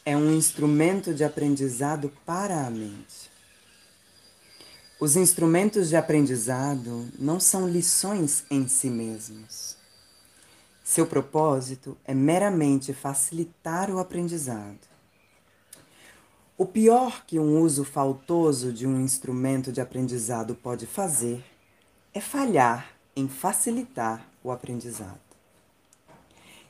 é 0.05 0.17
um 0.17 0.35
instrumento 0.35 1.15
de 1.15 1.23
aprendizado 1.23 2.13
para 2.27 2.67
a 2.67 2.69
mente. 2.69 3.31
Os 4.99 5.15
instrumentos 5.15 5.89
de 5.89 5.95
aprendizado 5.95 7.09
não 7.17 7.39
são 7.39 7.69
lições 7.69 8.45
em 8.51 8.67
si 8.67 8.91
mesmos. 8.91 9.77
Seu 10.83 11.07
propósito 11.07 11.97
é 12.05 12.13
meramente 12.13 12.93
facilitar 12.93 13.89
o 13.89 14.01
aprendizado. 14.01 14.81
O 16.59 16.67
pior 16.67 17.25
que 17.25 17.39
um 17.39 17.61
uso 17.61 17.85
faltoso 17.85 18.73
de 18.73 18.85
um 18.85 19.01
instrumento 19.01 19.71
de 19.71 19.81
aprendizado 19.81 20.57
pode 20.57 20.89
fazer 20.89 21.45
é 22.13 22.21
falhar 22.21 22.96
em 23.17 23.27
facilitar 23.27 24.29
o 24.45 24.53
aprendizado. 24.53 25.19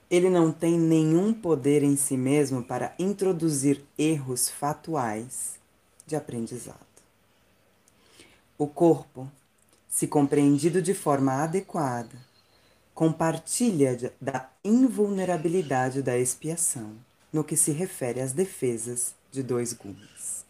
Ele 0.09 0.31
não 0.31 0.53
tem 0.53 0.79
nenhum 0.79 1.35
poder 1.35 1.83
em 1.83 1.97
si 1.97 2.17
mesmo 2.17 2.63
para 2.63 2.95
introduzir 2.97 3.85
erros 3.99 4.49
fatuais 4.49 5.59
de 6.07 6.15
aprendizado. 6.15 6.79
O 8.57 8.69
corpo, 8.69 9.29
se 9.89 10.07
compreendido 10.07 10.81
de 10.81 10.95
forma 10.95 11.43
adequada, 11.43 12.17
compartilha 12.95 14.15
da 14.21 14.49
invulnerabilidade 14.65 16.01
da 16.01 16.17
expiação 16.17 16.93
no 17.33 17.43
que 17.43 17.57
se 17.57 17.73
refere 17.73 18.21
às 18.21 18.33
defesas 18.33 19.15
de 19.31 19.43
dois 19.43 19.73
gumes. 19.73 20.47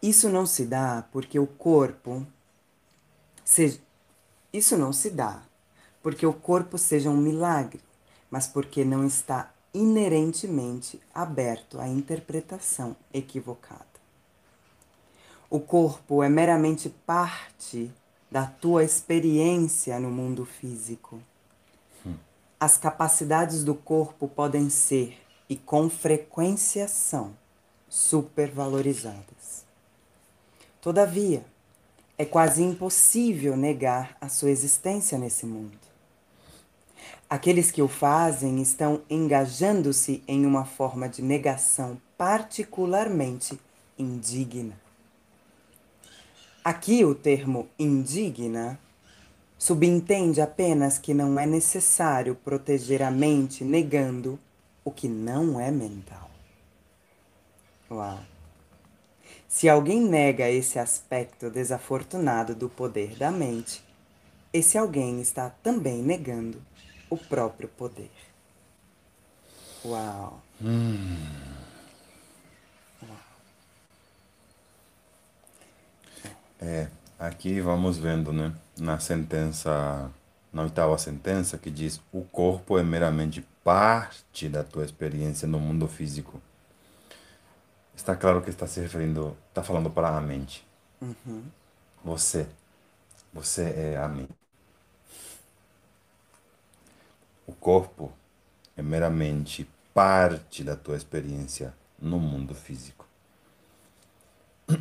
Isso 0.00 0.28
não 0.28 0.46
se 0.46 0.64
dá 0.64 1.04
porque 1.12 1.38
o 1.38 1.46
corpo 1.46 2.26
seja, 3.44 3.78
isso 4.52 4.76
não 4.76 4.92
se 4.92 5.10
dá 5.10 5.42
porque 6.04 6.26
o 6.26 6.34
corpo 6.34 6.76
seja 6.76 7.08
um 7.08 7.16
milagre, 7.16 7.80
mas 8.30 8.46
porque 8.46 8.84
não 8.84 9.06
está 9.06 9.50
inerentemente 9.72 11.00
aberto 11.14 11.80
à 11.80 11.88
interpretação 11.88 12.94
equivocada. 13.10 13.86
O 15.48 15.58
corpo 15.58 16.22
é 16.22 16.28
meramente 16.28 16.90
parte 16.90 17.90
da 18.30 18.44
tua 18.46 18.84
experiência 18.84 19.98
no 19.98 20.10
mundo 20.10 20.44
físico. 20.44 21.22
As 22.60 22.76
capacidades 22.76 23.64
do 23.64 23.74
corpo 23.74 24.28
podem 24.28 24.68
ser, 24.68 25.18
e 25.48 25.56
com 25.56 25.88
frequência 25.88 26.86
são, 26.86 27.34
supervalorizadas. 27.88 29.64
Todavia, 30.82 31.46
é 32.16 32.24
quase 32.24 32.62
impossível 32.62 33.56
negar 33.56 34.16
a 34.20 34.28
sua 34.28 34.50
existência 34.50 35.18
nesse 35.18 35.44
mundo. 35.44 35.78
Aqueles 37.28 37.70
que 37.70 37.82
o 37.82 37.88
fazem 37.88 38.62
estão 38.62 39.02
engajando-se 39.10 40.22
em 40.28 40.46
uma 40.46 40.64
forma 40.64 41.08
de 41.08 41.22
negação 41.22 42.00
particularmente 42.16 43.58
indigna. 43.98 44.78
Aqui 46.62 47.04
o 47.04 47.14
termo 47.14 47.68
indigna 47.78 48.78
subentende 49.58 50.40
apenas 50.40 50.98
que 50.98 51.12
não 51.12 51.38
é 51.38 51.46
necessário 51.46 52.34
proteger 52.34 53.02
a 53.02 53.10
mente 53.10 53.64
negando 53.64 54.38
o 54.84 54.90
que 54.90 55.08
não 55.08 55.58
é 55.58 55.70
mental. 55.70 56.30
Uau! 57.90 58.33
Se 59.54 59.68
alguém 59.68 60.00
nega 60.00 60.50
esse 60.50 60.80
aspecto 60.80 61.48
desafortunado 61.48 62.56
do 62.56 62.68
poder 62.68 63.14
da 63.14 63.30
mente, 63.30 63.84
esse 64.52 64.76
alguém 64.76 65.20
está 65.20 65.48
também 65.48 66.02
negando 66.02 66.60
o 67.08 67.16
próprio 67.16 67.68
poder. 67.68 68.10
Uau! 69.84 70.42
Hum. 70.60 71.16
É, 76.60 76.88
aqui 77.16 77.60
vamos 77.60 77.96
vendo, 77.96 78.32
né, 78.32 78.52
na 78.76 78.98
sentença, 78.98 80.10
na 80.52 80.62
oitava 80.62 80.98
sentença, 80.98 81.56
que 81.56 81.70
diz: 81.70 82.00
o 82.12 82.22
corpo 82.22 82.76
é 82.76 82.82
meramente 82.82 83.46
parte 83.62 84.48
da 84.48 84.64
tua 84.64 84.84
experiência 84.84 85.46
no 85.46 85.60
mundo 85.60 85.86
físico 85.86 86.42
Está 87.96 88.16
claro 88.16 88.42
que 88.42 88.50
está 88.50 88.66
se 88.66 88.80
referindo, 88.80 89.36
está 89.48 89.62
falando 89.62 89.90
para 89.90 90.08
a 90.16 90.20
mente. 90.20 90.66
Uhum. 91.00 91.44
Você, 92.04 92.46
você 93.32 93.62
é 93.62 93.96
a 93.96 94.08
mente. 94.08 94.34
O 97.46 97.52
corpo 97.52 98.12
é 98.76 98.82
meramente 98.82 99.68
parte 99.92 100.64
da 100.64 100.74
tua 100.74 100.96
experiência 100.96 101.74
no 101.98 102.18
mundo 102.18 102.54
físico. 102.54 103.06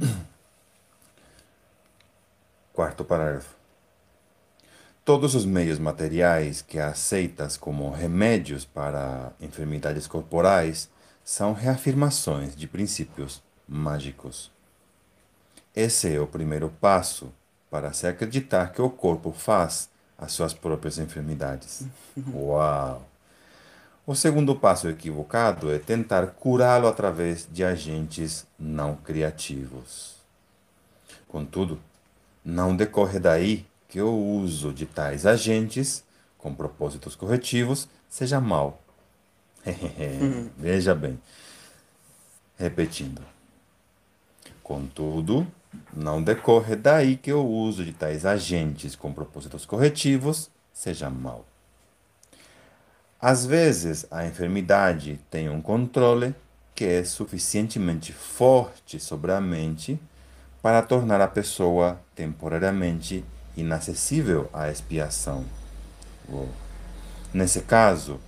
Quarto 2.73 3.06
parágrafo. 3.06 3.56
Todos 5.06 5.36
os 5.36 5.45
meios 5.45 5.78
materiais 5.78 6.62
que 6.62 6.80
aceitas 6.80 7.58
como 7.58 7.91
remédios 7.91 8.63
para 8.65 9.34
enfermidades 9.39 10.08
corporais 10.08 10.89
são 11.23 11.53
reafirmações 11.53 12.55
de 12.55 12.67
princípios 12.67 13.41
mágicos. 13.67 14.51
Esse 15.75 16.13
é 16.13 16.19
o 16.19 16.27
primeiro 16.27 16.69
passo 16.81 17.31
para 17.69 17.93
se 17.93 18.05
acreditar 18.05 18.71
que 18.71 18.81
o 18.81 18.89
corpo 18.89 19.31
faz 19.31 19.89
as 20.17 20.33
suas 20.33 20.53
próprias 20.53 20.97
enfermidades. 20.97 21.83
Uau! 22.33 23.07
O 24.05 24.13
segundo 24.13 24.53
passo 24.53 24.89
equivocado 24.89 25.71
é 25.71 25.79
tentar 25.79 26.27
curá-lo 26.27 26.88
através 26.88 27.47
de 27.49 27.63
agentes 27.63 28.45
não 28.59 28.97
criativos. 28.97 30.15
Contudo, 31.27 31.79
não 32.43 32.75
decorre 32.75 33.17
daí 33.17 33.65
que 33.88 34.01
o 34.01 34.13
uso 34.13 34.73
de 34.73 34.86
tais 34.86 35.25
agentes, 35.25 36.03
com 36.38 36.53
propósitos 36.53 37.15
corretivos, 37.15 37.88
seja 38.09 38.41
mau 38.41 38.82
Veja 40.58 40.93
bem. 40.93 41.19
Repetindo. 42.58 43.21
Contudo, 44.61 45.47
não 45.93 46.24
decorre 46.24 46.76
daí 46.76 47.18
que 47.18 47.34
o 47.34 47.45
uso 47.45 47.84
de 47.84 47.93
tais 47.93 48.26
agentes 48.26 48.95
com 48.95 49.11
propósitos 49.11 49.66
corretivos 49.66 50.49
seja 50.72 51.09
mau. 51.09 51.45
Às 53.20 53.45
vezes, 53.45 54.05
a 54.11 54.26
enfermidade 54.26 55.20
tem 55.30 55.49
um 55.49 55.61
controle 55.61 56.36
que 56.76 56.86
é 56.86 57.03
suficientemente 57.03 58.11
forte 58.11 58.99
sobre 58.99 59.32
a 59.32 59.39
mente 59.39 59.99
para 60.61 60.82
tornar 60.82 61.22
a 61.22 61.28
pessoa 61.28 62.01
temporariamente 62.16 63.24
inacessível 63.55 64.49
à 64.51 64.70
expiação. 64.70 65.45
Nesse 67.34 67.61
caso, 67.61 68.20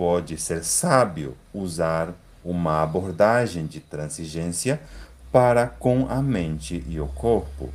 pode 0.00 0.38
ser 0.38 0.64
sábio 0.64 1.36
usar 1.52 2.14
uma 2.42 2.82
abordagem 2.82 3.66
de 3.66 3.80
transigência 3.80 4.80
para 5.30 5.66
com 5.66 6.06
a 6.08 6.22
mente 6.22 6.82
e 6.88 6.98
o 6.98 7.06
corpo, 7.06 7.68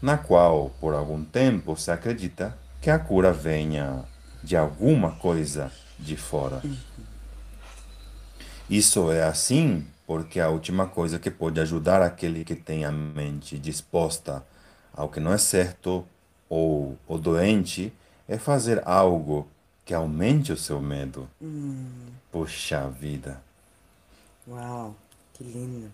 na 0.00 0.16
qual, 0.16 0.70
por 0.80 0.94
algum 0.94 1.24
tempo, 1.24 1.76
se 1.76 1.90
acredita 1.90 2.56
que 2.80 2.88
a 2.88 2.96
cura 2.96 3.32
venha 3.32 4.04
de 4.40 4.56
alguma 4.56 5.16
coisa 5.16 5.72
de 5.98 6.16
fora. 6.16 6.62
Isso 8.70 9.10
é 9.10 9.24
assim 9.24 9.84
porque 10.06 10.38
a 10.38 10.48
última 10.48 10.86
coisa 10.86 11.18
que 11.18 11.28
pode 11.28 11.58
ajudar 11.58 12.02
aquele 12.02 12.44
que 12.44 12.54
tem 12.54 12.84
a 12.84 12.92
mente 12.92 13.58
disposta 13.58 14.46
ao 14.94 15.08
que 15.08 15.18
não 15.18 15.32
é 15.32 15.38
certo 15.38 16.06
ou 16.48 16.96
o 17.08 17.18
doente 17.18 17.92
é 18.28 18.38
fazer 18.38 18.80
algo 18.86 19.48
que 19.86 19.94
aumente 19.94 20.52
o 20.52 20.58
seu 20.58 20.82
medo. 20.82 21.30
Hum. 21.40 22.20
Puxa 22.30 22.88
vida. 22.90 23.42
Uau, 24.46 24.96
que 25.34 25.44
lindo. 25.44 25.92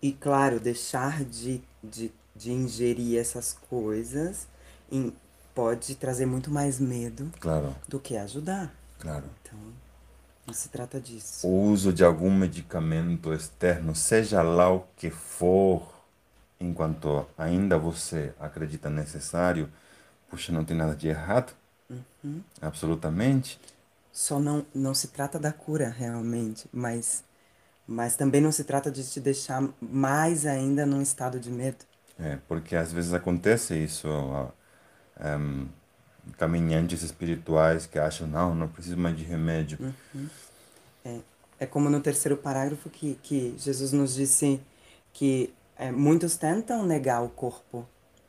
E 0.00 0.12
claro, 0.12 0.58
deixar 0.60 1.24
de, 1.24 1.62
de 1.82 2.12
de 2.34 2.50
ingerir 2.50 3.18
essas 3.20 3.52
coisas 3.68 4.48
em, 4.90 5.12
pode 5.54 5.94
trazer 5.94 6.24
muito 6.24 6.50
mais 6.50 6.80
medo 6.80 7.30
Claro, 7.40 7.74
do 7.86 8.00
que 8.00 8.16
ajudar. 8.16 8.74
claro. 8.98 9.24
Então, 9.42 9.58
não 10.46 10.54
se 10.54 10.68
trata 10.70 11.00
disso. 11.00 11.46
O 11.46 11.48
uso 11.70 11.92
de 11.92 12.04
algum 12.04 12.30
medicamento 12.30 13.32
externo, 13.32 13.94
seja 13.94 14.42
lá 14.42 14.72
o 14.72 14.86
que 14.96 15.10
for, 15.10 15.92
enquanto 16.60 17.26
ainda 17.38 17.78
você 17.78 18.32
acredita 18.40 18.90
necessário, 18.90 19.70
puxa, 20.30 20.52
não 20.52 20.64
tem 20.64 20.76
nada 20.76 20.96
de 20.96 21.08
errado. 21.08 21.54
Absolutamente. 22.60 23.58
Só 24.12 24.38
não, 24.38 24.64
não 24.74 24.94
se 24.94 25.08
trata 25.08 25.38
da 25.38 25.52
cura 25.52 25.88
realmente, 25.88 26.68
mas, 26.72 27.24
mas 27.86 28.16
também 28.16 28.40
não 28.40 28.52
se 28.52 28.64
trata 28.64 28.90
de 28.90 29.02
te 29.04 29.20
deixar 29.20 29.66
mais 29.80 30.46
ainda 30.46 30.84
num 30.84 31.00
estado 31.00 31.40
de 31.40 31.50
medo. 31.50 31.84
É, 32.18 32.38
porque 32.46 32.76
às 32.76 32.92
vezes 32.92 33.12
acontece 33.12 33.74
isso. 33.76 34.08
ó, 34.08 34.50
ehm, 35.20 35.66
caminhantes 36.38 37.02
espirituais 37.02 37.86
que 37.86 37.98
acham, 37.98 38.26
não, 38.26 38.54
não 38.54 38.68
preciso 38.68 38.96
mais 38.96 39.16
de 39.16 39.24
remédio. 39.24 39.78
É, 41.04 41.18
é 41.60 41.66
como 41.66 41.90
no 41.90 42.00
terceiro 42.00 42.36
parágrafo 42.36 42.88
que, 42.90 43.18
que 43.22 43.54
Jesus 43.58 43.92
nos 43.92 44.14
disse 44.14 44.60
que 45.12 45.52
é, 45.76 45.90
muitos 45.90 46.36
tentam 46.36 46.86
negar 46.86 47.22
o 47.22 47.28
corpo 47.28 47.86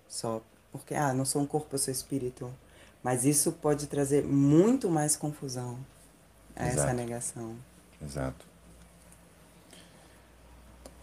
só 0.07 0.41
porque, 0.73 0.95
ah, 0.95 1.13
não 1.13 1.23
sou 1.23 1.39
um 1.39 1.45
corpo, 1.45 1.75
eu 1.75 1.79
sou 1.79 1.91
espírito. 1.91 2.51
Mas 3.03 3.25
isso 3.25 3.51
pode 3.51 3.87
trazer 3.87 4.23
muito 4.23 4.89
mais 4.89 5.15
confusão 5.15 5.77
a 6.55 6.65
essa 6.65 6.75
Exato. 6.75 6.93
negação. 6.93 7.55
Exato. 8.01 8.45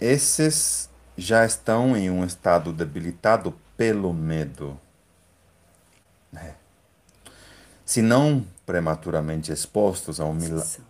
Esses 0.01 0.89
já 1.17 1.45
estão 1.45 1.95
em 1.95 2.11
um 2.11 2.25
estado 2.25 2.73
debilitado 2.73 3.55
pelo 3.77 4.15
medo. 4.15 4.81
É. 6.35 6.55
Se 7.85 8.01
não 8.01 8.47
prematuramente 8.65 9.53
expostos 9.53 10.21
ao 10.21 10.33
milagre. 10.33 10.83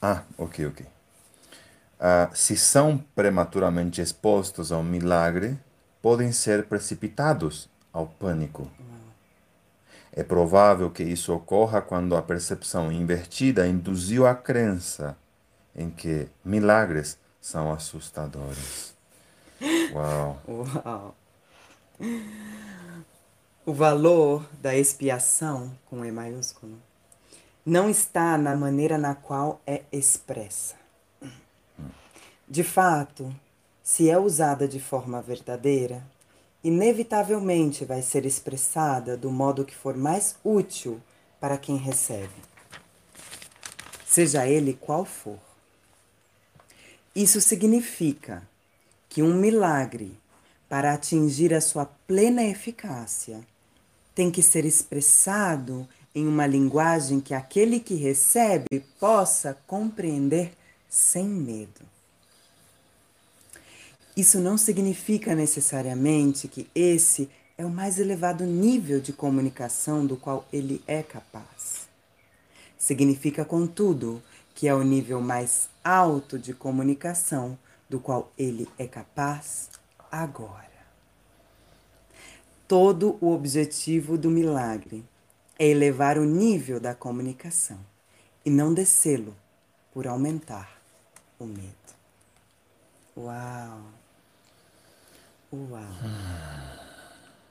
Ah, 0.00 0.22
ok, 0.38 0.66
ok. 0.66 0.86
Ah, 1.98 2.30
se 2.32 2.56
são 2.56 2.98
prematuramente 3.14 4.00
expostos 4.00 4.70
ao 4.70 4.82
milagre, 4.82 5.58
podem 6.00 6.32
ser 6.32 6.66
precipitados 6.66 7.68
ao 7.92 8.06
pânico. 8.06 8.70
É 10.16 10.22
provável 10.22 10.92
que 10.92 11.02
isso 11.02 11.34
ocorra 11.34 11.82
quando 11.82 12.14
a 12.16 12.22
percepção 12.22 12.92
invertida 12.92 13.66
induziu 13.66 14.28
a 14.28 14.34
crença 14.34 15.16
em 15.74 15.90
que 15.90 16.28
milagres 16.44 17.18
são 17.40 17.72
assustadores. 17.72 18.94
Uau! 19.92 20.40
Uau! 20.46 21.16
O 23.66 23.72
valor 23.72 24.46
da 24.62 24.76
expiação, 24.76 25.76
com 25.86 26.04
E 26.04 26.12
maiúsculo, 26.12 26.78
não 27.66 27.90
está 27.90 28.38
na 28.38 28.54
maneira 28.54 28.96
na 28.96 29.16
qual 29.16 29.60
é 29.66 29.82
expressa. 29.90 30.76
De 32.46 32.62
fato, 32.62 33.34
se 33.82 34.08
é 34.08 34.16
usada 34.16 34.68
de 34.68 34.78
forma 34.78 35.20
verdadeira, 35.20 36.04
inevitavelmente 36.64 37.84
vai 37.84 38.00
ser 38.00 38.24
expressada 38.24 39.18
do 39.18 39.30
modo 39.30 39.66
que 39.66 39.76
for 39.76 39.94
mais 39.94 40.34
útil 40.42 40.98
para 41.38 41.58
quem 41.58 41.76
recebe, 41.76 42.32
seja 44.06 44.46
ele 44.48 44.72
qual 44.72 45.04
for. 45.04 45.38
Isso 47.14 47.38
significa 47.40 48.42
que 49.10 49.22
um 49.22 49.34
milagre, 49.34 50.18
para 50.66 50.94
atingir 50.94 51.52
a 51.52 51.60
sua 51.60 51.84
plena 51.84 52.42
eficácia, 52.42 53.40
tem 54.14 54.30
que 54.30 54.42
ser 54.42 54.64
expressado 54.64 55.86
em 56.14 56.26
uma 56.26 56.46
linguagem 56.46 57.20
que 57.20 57.34
aquele 57.34 57.78
que 57.78 57.94
recebe 57.94 58.80
possa 58.98 59.58
compreender 59.66 60.52
sem 60.88 61.26
medo. 61.26 61.93
Isso 64.16 64.38
não 64.38 64.56
significa 64.56 65.34
necessariamente 65.34 66.46
que 66.46 66.68
esse 66.72 67.28
é 67.58 67.64
o 67.64 67.70
mais 67.70 67.98
elevado 67.98 68.44
nível 68.44 69.00
de 69.00 69.12
comunicação 69.12 70.06
do 70.06 70.16
qual 70.16 70.46
ele 70.52 70.80
é 70.86 71.02
capaz. 71.02 71.88
Significa, 72.78 73.44
contudo, 73.44 74.22
que 74.54 74.68
é 74.68 74.74
o 74.74 74.84
nível 74.84 75.20
mais 75.20 75.68
alto 75.82 76.38
de 76.38 76.54
comunicação 76.54 77.58
do 77.88 77.98
qual 77.98 78.32
ele 78.38 78.68
é 78.78 78.86
capaz 78.86 79.68
agora. 80.12 80.74
Todo 82.68 83.18
o 83.20 83.32
objetivo 83.32 84.16
do 84.16 84.30
milagre 84.30 85.04
é 85.58 85.66
elevar 85.66 86.18
o 86.18 86.24
nível 86.24 86.78
da 86.78 86.94
comunicação 86.94 87.78
e 88.44 88.50
não 88.50 88.72
descê-lo 88.72 89.34
por 89.92 90.06
aumentar 90.06 90.80
o 91.38 91.44
medo. 91.44 91.74
Uau! 93.16 94.03
Uau! 95.54 95.86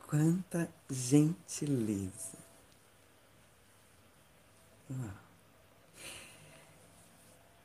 Quanta 0.05 0.69
gentileza! 0.89 2.37
Uau! 4.91 5.11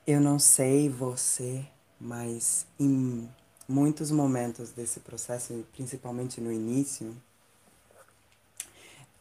Eu 0.07 0.21
não 0.21 0.39
sei 0.39 0.89
você, 0.89 1.67
mas 2.01 2.65
em 2.79 3.29
muitos 3.69 4.13
momentos 4.13 4.71
desse 4.71 5.01
processo, 5.01 5.67
principalmente 5.73 6.41
no 6.41 6.53
início, 6.53 7.17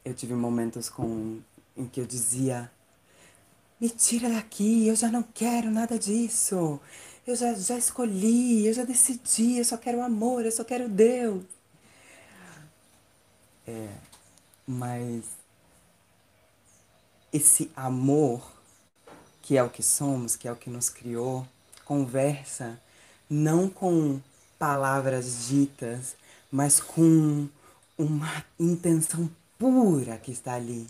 eu 0.05 0.13
tive 0.13 0.35
momentos 0.35 0.87
com, 0.87 1.39
em 1.75 1.87
que 1.87 1.99
eu 1.99 2.05
dizia: 2.05 2.71
me 3.81 3.89
tira 3.89 4.29
daqui, 4.29 4.87
eu 4.87 4.95
já 4.95 5.09
não 5.09 5.23
quero 5.23 5.71
nada 5.71 5.97
disso. 5.97 6.79
Eu 7.27 7.35
já, 7.35 7.53
já 7.53 7.77
escolhi, 7.77 8.65
eu 8.65 8.73
já 8.73 8.85
decidi, 8.85 9.57
eu 9.57 9.65
só 9.65 9.75
quero 9.75 10.01
amor, 10.01 10.45
eu 10.45 10.51
só 10.51 10.63
quero 10.63 10.87
Deus. 10.87 11.43
É, 13.67 13.89
mas 14.65 15.25
esse 17.33 17.69
amor, 17.75 18.49
que 19.41 19.57
é 19.57 19.61
o 19.61 19.69
que 19.69 19.83
somos, 19.83 20.37
que 20.37 20.47
é 20.47 20.51
o 20.53 20.55
que 20.55 20.69
nos 20.69 20.89
criou, 20.89 21.45
conversa 21.83 22.79
não 23.29 23.69
com 23.69 24.21
palavras 24.57 25.49
ditas, 25.49 26.15
mas 26.49 26.79
com 26.79 27.49
uma 27.97 28.45
intenção 28.57 29.29
pura 29.59 30.17
que 30.17 30.31
está 30.31 30.53
ali. 30.53 30.87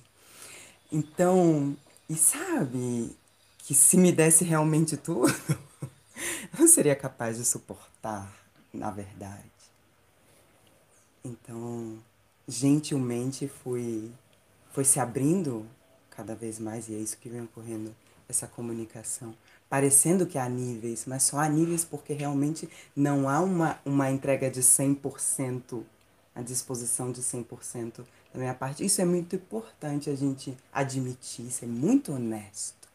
Então, 0.91 1.75
e 2.07 2.15
sabe 2.15 3.15
que 3.57 3.73
se 3.73 3.97
me 3.97 4.11
desse 4.11 4.43
realmente 4.43 4.95
tudo, 4.95 5.33
não 6.57 6.67
seria 6.67 6.95
capaz 6.95 7.37
de 7.37 7.45
suportar, 7.45 8.31
na 8.73 8.91
verdade. 8.91 9.51
Então, 11.23 11.97
gentilmente 12.47 13.47
fui, 13.47 14.11
foi 14.71 14.83
se 14.83 14.99
abrindo 14.99 15.65
cada 16.11 16.33
vez 16.33 16.59
mais, 16.59 16.89
e 16.89 16.95
é 16.95 16.97
isso 16.97 17.17
que 17.17 17.29
vem 17.29 17.41
ocorrendo, 17.41 17.95
essa 18.29 18.47
comunicação. 18.47 19.35
Parecendo 19.69 20.25
que 20.25 20.37
há 20.37 20.47
níveis, 20.47 21.05
mas 21.05 21.23
só 21.23 21.39
há 21.39 21.49
níveis 21.49 21.83
porque 21.83 22.13
realmente 22.13 22.69
não 22.95 23.27
há 23.27 23.39
uma, 23.41 23.79
uma 23.85 24.09
entrega 24.09 24.49
de 24.49 24.61
100%, 24.61 25.83
a 26.33 26.41
disposição 26.41 27.11
de 27.11 27.21
100% 27.21 28.05
da 28.33 28.39
minha 28.39 28.53
parte. 28.53 28.85
Isso 28.85 29.01
é 29.01 29.05
muito 29.05 29.35
importante 29.35 30.09
a 30.09 30.15
gente 30.15 30.57
admitir, 30.71 31.47
isso 31.47 31.65
é 31.65 31.67
muito 31.67 32.13
honesto. 32.13 32.87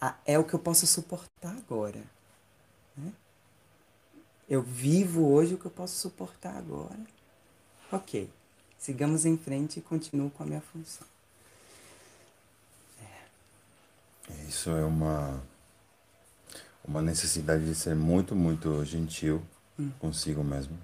Ah, 0.00 0.16
É 0.26 0.38
o 0.38 0.44
que 0.44 0.54
eu 0.54 0.58
posso 0.58 0.86
suportar 0.86 1.56
agora. 1.56 2.15
Eu 4.48 4.62
vivo 4.62 5.26
hoje 5.26 5.54
o 5.54 5.58
que 5.58 5.66
eu 5.66 5.70
posso 5.70 5.96
suportar 5.96 6.56
agora. 6.56 6.98
Ok, 7.90 8.30
sigamos 8.78 9.24
em 9.26 9.36
frente 9.36 9.78
e 9.78 9.82
continuo 9.82 10.30
com 10.30 10.42
a 10.42 10.46
minha 10.46 10.60
função. 10.60 11.06
Isso 14.48 14.70
é 14.70 14.84
uma, 14.84 15.40
uma 16.84 17.02
necessidade 17.02 17.64
de 17.64 17.74
ser 17.74 17.94
muito, 17.94 18.34
muito 18.34 18.84
gentil 18.84 19.42
consigo 19.98 20.42
mesmo. 20.42 20.78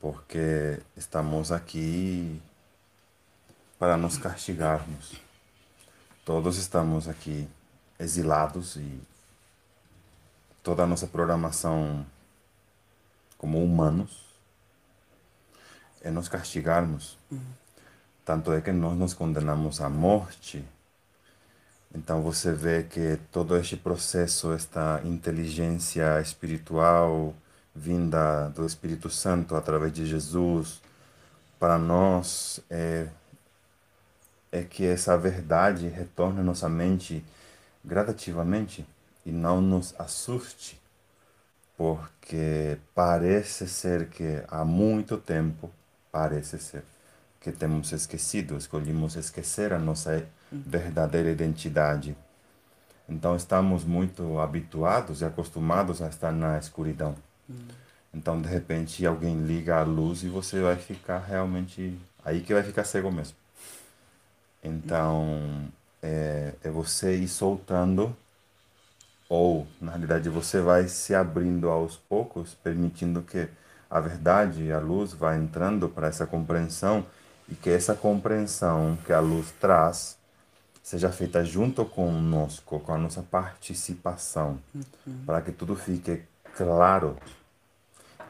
Porque 0.00 0.80
estamos 0.96 1.50
aqui 1.50 2.40
para 3.78 3.96
nos 3.96 4.18
castigarmos. 4.18 5.20
Todos 6.24 6.56
estamos 6.56 7.08
aqui 7.08 7.48
exilados 7.98 8.76
e 8.76 9.00
toda 10.62 10.82
a 10.82 10.86
nossa 10.86 11.06
programação 11.06 12.04
como 13.44 13.62
humanos 13.62 14.24
é 16.00 16.10
nos 16.10 16.30
castigarmos. 16.30 17.18
Tanto 18.24 18.50
é 18.54 18.62
que 18.62 18.72
nós 18.72 18.96
nos 18.96 19.12
condenamos 19.12 19.82
à 19.82 19.88
morte. 19.90 20.64
Então 21.94 22.22
você 22.22 22.54
vê 22.54 22.84
que 22.84 23.18
todo 23.30 23.54
este 23.58 23.76
processo, 23.76 24.50
esta 24.50 25.02
inteligência 25.04 26.18
espiritual 26.22 27.34
vinda 27.74 28.48
do 28.48 28.64
Espírito 28.64 29.10
Santo 29.10 29.54
através 29.54 29.92
de 29.92 30.06
Jesus 30.06 30.80
para 31.58 31.76
nós 31.76 32.60
é, 32.70 33.08
é 34.50 34.62
que 34.62 34.86
essa 34.86 35.18
verdade 35.18 35.86
retorne 35.88 36.40
à 36.40 36.42
nossa 36.42 36.66
mente 36.66 37.22
gradativamente 37.84 38.86
e 39.26 39.30
não 39.30 39.60
nos 39.60 39.94
assuste, 39.98 40.80
porque 41.76 42.78
parece 42.94 43.68
ser 43.68 44.08
que 44.08 44.42
há 44.48 44.64
muito 44.64 45.16
tempo, 45.16 45.70
parece 46.10 46.58
ser, 46.58 46.84
que 47.40 47.50
temos 47.52 47.92
esquecido, 47.92 48.56
escolhemos 48.56 49.16
esquecer 49.16 49.72
a 49.72 49.78
nossa 49.78 50.26
verdadeira 50.50 51.30
identidade. 51.30 52.16
Então 53.08 53.36
estamos 53.36 53.84
muito 53.84 54.38
habituados 54.38 55.20
e 55.20 55.24
acostumados 55.24 56.00
a 56.00 56.08
estar 56.08 56.32
na 56.32 56.58
escuridão. 56.58 57.14
Então, 58.14 58.40
de 58.40 58.48
repente, 58.48 59.04
alguém 59.04 59.36
liga 59.44 59.80
a 59.80 59.82
luz 59.82 60.22
e 60.22 60.28
você 60.28 60.60
vai 60.62 60.76
ficar 60.76 61.18
realmente. 61.18 61.98
Aí 62.24 62.40
que 62.40 62.54
vai 62.54 62.62
ficar 62.62 62.84
cego 62.84 63.10
mesmo. 63.10 63.36
Então, 64.62 65.68
é, 66.02 66.54
é 66.62 66.70
você 66.70 67.16
ir 67.16 67.28
soltando, 67.28 68.16
ou, 69.34 69.66
na 69.80 69.90
realidade, 69.90 70.28
você 70.28 70.60
vai 70.60 70.86
se 70.86 71.12
abrindo 71.12 71.68
aos 71.68 71.96
poucos, 71.96 72.54
permitindo 72.54 73.20
que 73.20 73.48
a 73.90 73.98
verdade, 73.98 74.70
a 74.70 74.78
luz, 74.78 75.12
vá 75.12 75.36
entrando 75.36 75.88
para 75.88 76.06
essa 76.06 76.24
compreensão 76.24 77.04
e 77.48 77.56
que 77.56 77.68
essa 77.68 77.96
compreensão 77.96 78.96
que 79.04 79.12
a 79.12 79.18
luz 79.18 79.52
traz 79.60 80.16
seja 80.84 81.10
feita 81.10 81.44
junto 81.44 81.84
conosco, 81.84 82.78
com 82.78 82.94
a 82.94 82.98
nossa 82.98 83.22
participação, 83.22 84.60
uhum. 84.72 85.24
para 85.26 85.40
que 85.40 85.50
tudo 85.50 85.74
fique 85.74 86.22
claro. 86.56 87.16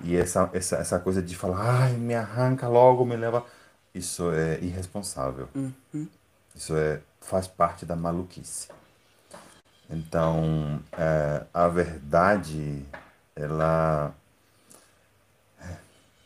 E 0.00 0.16
essa, 0.16 0.48
essa, 0.54 0.76
essa 0.76 0.98
coisa 0.98 1.20
de 1.20 1.36
falar, 1.36 1.82
ai, 1.82 1.92
me 1.92 2.14
arranca 2.14 2.66
logo, 2.66 3.04
me 3.04 3.16
leva. 3.16 3.44
Isso 3.94 4.30
é 4.32 4.58
irresponsável. 4.60 5.50
Uhum. 5.54 6.08
Isso 6.54 6.74
é, 6.74 7.00
faz 7.20 7.46
parte 7.46 7.84
da 7.84 7.94
maluquice. 7.94 8.68
Então, 9.88 10.80
é, 10.92 11.44
a 11.52 11.68
verdade, 11.68 12.84
ela. 13.36 14.14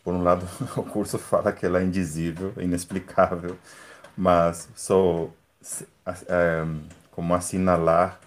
Por 0.02 0.14
um 0.14 0.22
lado, 0.22 0.46
o 0.76 0.82
curso 0.84 1.18
fala 1.18 1.52
que 1.52 1.66
ela 1.66 1.80
é 1.80 1.84
indizível, 1.84 2.54
inexplicável, 2.56 3.59
mas 4.16 4.68
só 4.74 5.28
é, 6.28 6.64
como 7.11 7.34
assinalar 7.34 8.20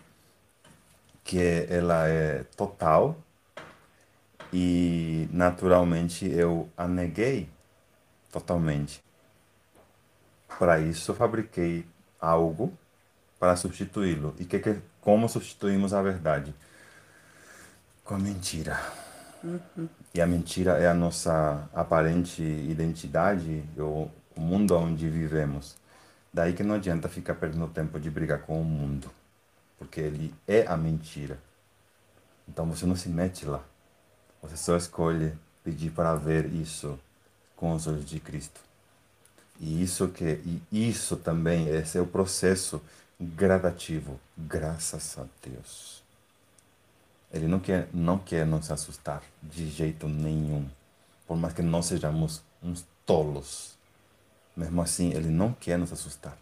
que 1.24 1.40
ela 1.70 2.08
é 2.08 2.44
total 2.56 3.18
e 4.54 5.30
naturalmente 5.32 6.30
eu 6.30 6.70
a 6.78 6.88
neguei 6.88 7.50
totalmente. 8.32 9.04
Para 10.60 10.80
isso, 10.80 11.14
fabriquei 11.14 11.86
algo 12.20 12.78
para 13.40 13.56
substituí-lo. 13.56 14.36
E 14.38 14.46
que, 14.46 14.60
que, 14.60 14.82
como 15.02 15.28
substituímos 15.28 15.94
a 15.94 16.02
verdade? 16.02 16.54
Com 18.06 18.16
a 18.16 18.20
mentira. 18.20 18.80
Uhum. 19.44 19.90
E 20.14 20.22
a 20.22 20.28
mentira 20.28 20.78
é 20.78 20.88
a 20.88 20.94
nossa 20.94 21.68
aparente 21.74 22.42
identidade, 22.42 23.64
o, 23.78 24.10
o 24.36 24.40
mundo 24.40 24.76
onde 24.78 25.10
vivemos. 25.10 25.76
Daí 26.34 26.54
que 26.54 26.64
não 26.64 26.76
adianta 26.76 27.10
ficar 27.10 27.36
perdendo 27.36 27.68
tempo 27.68 28.00
de 28.00 28.10
brigar 28.10 28.42
com 28.44 28.62
o 28.62 28.64
mundo, 28.64 29.10
porque 29.78 30.00
ele 30.00 30.34
é 30.48 30.66
a 30.66 30.78
mentira. 30.78 31.38
Então 32.48 32.66
você 32.66 32.86
não 32.86 32.96
se 32.96 33.10
mete 33.10 33.46
lá. 33.46 33.64
Você 34.42 34.56
só 34.56 34.78
escolhe 34.78 35.34
pedir 35.64 35.92
para 35.92 36.16
ver 36.16 36.46
isso 36.54 36.98
com 37.56 37.74
os 37.74 37.88
olhos 37.88 38.06
de 38.06 38.20
Cristo. 38.20 38.62
E 39.60 39.84
isso 39.84 40.08
que 40.08 40.40
e 40.72 40.90
isso 40.90 41.16
também 41.18 41.68
esse 41.70 41.98
é 41.98 42.02
o 42.02 42.08
processo 42.08 42.82
gradativo, 43.22 44.20
graças 44.36 45.18
a 45.18 45.26
Deus. 45.48 46.02
Ele 47.32 47.48
não 47.48 47.60
quer 47.60 47.88
não 47.94 48.18
quer 48.18 48.46
nos 48.46 48.72
assustar 48.72 49.22
de 49.42 49.70
jeito 49.70 50.08
nenhum, 50.08 50.68
por 51.28 51.38
mais 51.38 51.54
que 51.54 51.62
nós 51.62 51.86
sejamos 51.86 52.42
uns 52.62 52.86
tolos. 53.06 53.78
Mesmo 54.56 54.82
assim, 54.82 55.14
ele 55.14 55.30
não 55.30 55.54
quer 55.54 55.78
nos 55.78 55.94
assustar. 55.94 56.38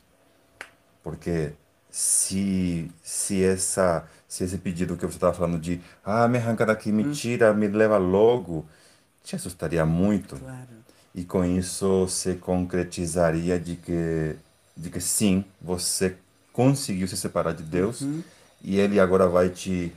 Porque 1.03 1.53
se 1.91 2.89
se 3.03 3.43
essa 3.43 4.07
se 4.27 4.43
esse 4.43 4.57
pedido 4.57 4.95
que 4.95 5.05
você 5.05 5.17
estava 5.17 5.34
falando 5.34 5.59
de 5.59 5.82
ah 6.05 6.27
me 6.27 6.38
arranca 6.38 6.65
daqui 6.65 6.91
me 6.91 7.03
hum. 7.03 7.11
tira 7.11 7.51
me 7.51 7.67
leva 7.67 7.97
logo 7.97 8.63
te 9.23 9.36
assustaria 9.36 9.84
muito 9.88 10.38
claro. 10.38 10.67
e 11.15 11.25
com 11.25 11.43
isso 11.43 12.07
se 12.07 12.36
concretizaria 12.36 13.59
de 13.59 13.75
que 13.75 14.36
de 14.77 14.91
que 14.91 15.01
sim 15.01 15.43
você 15.59 16.15
conseguiu 16.60 17.07
se 17.07 17.16
separar 17.16 17.53
de 17.53 17.64
Deus 17.64 18.01
uhum. 18.01 18.22
e 18.62 18.78
ele 18.78 18.99
agora 18.99 19.28
vai 19.28 19.47
te 19.47 19.93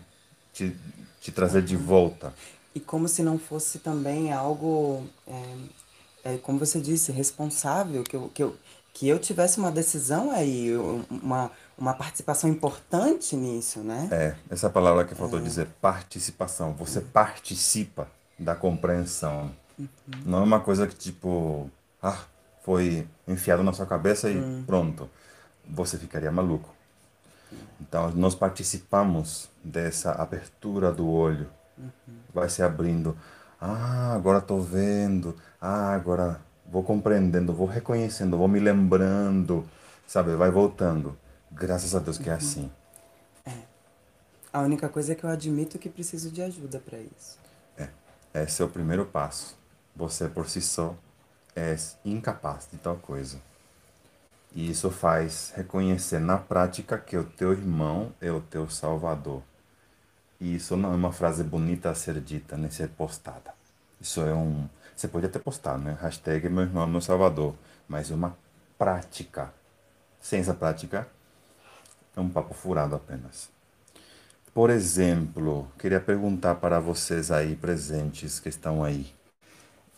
te, 0.53 0.77
te 1.21 1.33
trazer 1.33 1.59
uhum. 1.59 1.65
de 1.65 1.77
volta 1.77 2.33
e 2.73 2.79
como 2.79 3.09
se 3.09 3.21
não 3.21 3.37
fosse 3.37 3.81
também 3.81 4.33
algo 4.33 5.05
é, 5.27 6.35
é, 6.35 6.37
como 6.39 6.61
você 6.61 6.81
disse 6.81 7.11
responsável 7.11 8.05
que 8.05 8.15
eu, 8.15 8.31
que 8.33 8.43
eu 8.45 8.57
que 8.95 9.09
eu 9.09 9.19
tivesse 9.19 9.59
uma 9.59 9.73
decisão 9.73 10.31
aí 10.31 10.71
uma 11.11 11.51
uma 11.77 11.95
participação 11.95 12.49
importante 12.49 13.35
nisso, 13.35 13.81
né? 13.81 14.09
É, 14.13 14.37
essa 14.49 14.71
palavra 14.71 15.05
que 15.05 15.17
faltou 15.17 15.41
é. 15.41 15.43
dizer, 15.43 15.67
participação. 15.81 16.75
Você 16.75 17.01
participa 17.01 18.07
da 18.39 18.55
compreensão. 18.55 19.51
Uhum. 19.77 19.89
Não 20.25 20.39
é 20.41 20.43
uma 20.43 20.61
coisa 20.61 20.87
que 20.87 20.95
tipo, 20.95 21.69
ah, 22.01 22.19
foi 22.63 23.05
enfiado 23.27 23.65
na 23.65 23.73
sua 23.73 23.87
cabeça 23.87 24.31
e 24.31 24.37
uhum. 24.37 24.63
pronto. 24.65 25.11
Você 25.73 25.97
ficaria 25.97 26.31
maluco. 26.31 26.69
Então, 27.81 28.11
nós 28.13 28.35
participamos 28.35 29.51
dessa 29.65 30.13
abertura 30.13 30.93
do 30.93 31.09
olho. 31.09 31.49
Uhum. 31.79 32.19
Vai 32.33 32.49
se 32.49 32.63
abrindo. 32.63 33.17
Ah, 33.61 34.13
agora 34.15 34.39
estou 34.39 34.61
vendo. 34.61 35.37
Ah, 35.61 35.95
agora 35.95 36.41
vou 36.67 36.83
compreendendo, 36.83 37.53
vou 37.53 37.67
reconhecendo, 37.67 38.37
vou 38.37 38.49
me 38.49 38.61
lembrando. 38.61 39.67
Sabe, 40.07 40.35
vai 40.37 40.51
voltando. 40.51 41.17
Graças 41.51 41.95
a 41.95 41.99
Deus 41.99 42.19
que 42.19 42.29
é 42.29 42.35
assim. 42.35 42.71
É. 43.45 43.53
A 44.53 44.61
única 44.61 44.89
coisa 44.89 45.13
é 45.13 45.15
que 45.15 45.25
eu 45.25 45.31
admito 45.31 45.79
que 45.79 45.89
preciso 45.89 46.31
de 46.31 46.43
ajuda 46.43 46.79
para 46.79 46.99
isso. 46.99 47.39
É. 47.77 47.89
Esse 48.43 48.63
é 48.63 48.65
o 48.65 48.69
primeiro 48.69 49.07
passo. 49.07 49.57
Você 49.97 50.29
por 50.29 50.49
si 50.49 50.61
só 50.61 50.95
é 51.57 51.77
incapaz 52.05 52.69
de 52.71 52.79
tal 52.79 52.97
coisa. 52.97 53.39
E 54.55 54.71
isso 54.71 54.91
faz 54.91 55.53
reconhecer 55.57 56.19
na 56.19 56.37
prática 56.37 56.99
que 56.99 57.17
o 57.17 57.25
teu 57.25 57.53
irmão 57.53 58.13
é 58.21 58.31
o 58.31 58.41
teu 58.41 58.69
salvador. 58.69 59.43
E 60.39 60.57
isso 60.57 60.77
não 60.77 60.93
é 60.93 60.97
uma 60.97 61.13
frase 61.13 61.43
bonita 61.43 61.91
a 61.91 61.95
ser 61.95 62.21
dita, 62.21 62.57
nem 62.57 62.71
ser 62.71 62.89
postada. 62.89 63.55
Isso 64.01 64.21
é 64.21 64.35
um. 64.35 64.69
Você 64.95 65.09
pode 65.09 65.27
até 65.27 65.39
postar, 65.39 65.79
né? 65.79 65.97
Hashtag 66.01 66.49
meu 66.49 66.65
irmão, 66.65 66.87
meu 66.87 67.01
salvador. 67.01 67.55
Mas 67.89 68.11
é 68.11 68.15
uma 68.15 68.37
prática. 68.77 69.53
Sem 70.21 70.41
essa 70.41 70.55
prática, 70.55 71.09
é 72.17 72.21
um 72.21 72.29
papo 72.29 72.55
furado 72.55 72.95
apenas. 72.95 73.51
Por 74.55 74.69
exemplo, 74.69 75.67
queria 75.79 76.01
perguntar 76.01 76.57
para 76.57 76.79
vocês 76.79 77.31
aí 77.31 77.57
presentes 77.57 78.39
que 78.39 78.49
estão 78.49 78.85
aí. 78.85 79.13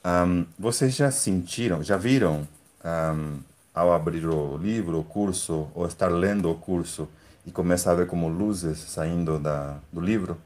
Um, 0.05 0.46
vocês 0.59 0.94
já 0.94 1.11
sentiram, 1.11 1.82
já 1.82 1.96
viram 1.96 2.46
um, 2.84 3.40
ao 3.75 3.93
abrir 3.93 4.27
o 4.27 4.57
livro, 4.57 5.01
o 5.01 5.05
curso, 5.05 5.68
ou 5.75 5.87
estar 5.87 6.09
lendo 6.09 6.51
o 6.51 6.55
curso 6.55 7.09
e 7.45 7.51
começar 7.51 7.93
a 7.93 7.97
ver 7.97 8.07
como 8.07 8.29
luzes 8.29 8.79
saindo 8.79 9.39
da, 9.39 9.79
do 9.93 10.01
livro? 10.01 10.39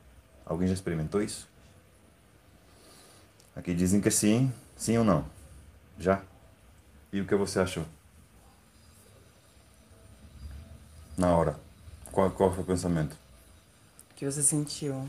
Alguém 0.47 0.67
já 0.67 0.75
experimentou 0.75 1.23
isso? 1.23 1.49
Aqui 3.55 3.75
dizem 3.75 4.01
que 4.01 4.11
sim, 4.11 4.53
sim 4.77 4.97
ou 4.97 5.05
não? 5.05 5.25
Já? 5.99 6.23
E 7.13 7.21
o 7.21 7.27
que 7.27 7.35
você 7.35 7.61
achou? 7.61 7.85
na 11.19 11.37
hora? 11.37 11.59
Qual, 12.13 12.31
qual 12.31 12.55
foi 12.55 12.63
o 12.63 12.67
pensamento? 12.67 13.17
O 14.13 14.15
que 14.15 14.25
você 14.25 14.43
sentiu? 14.43 15.07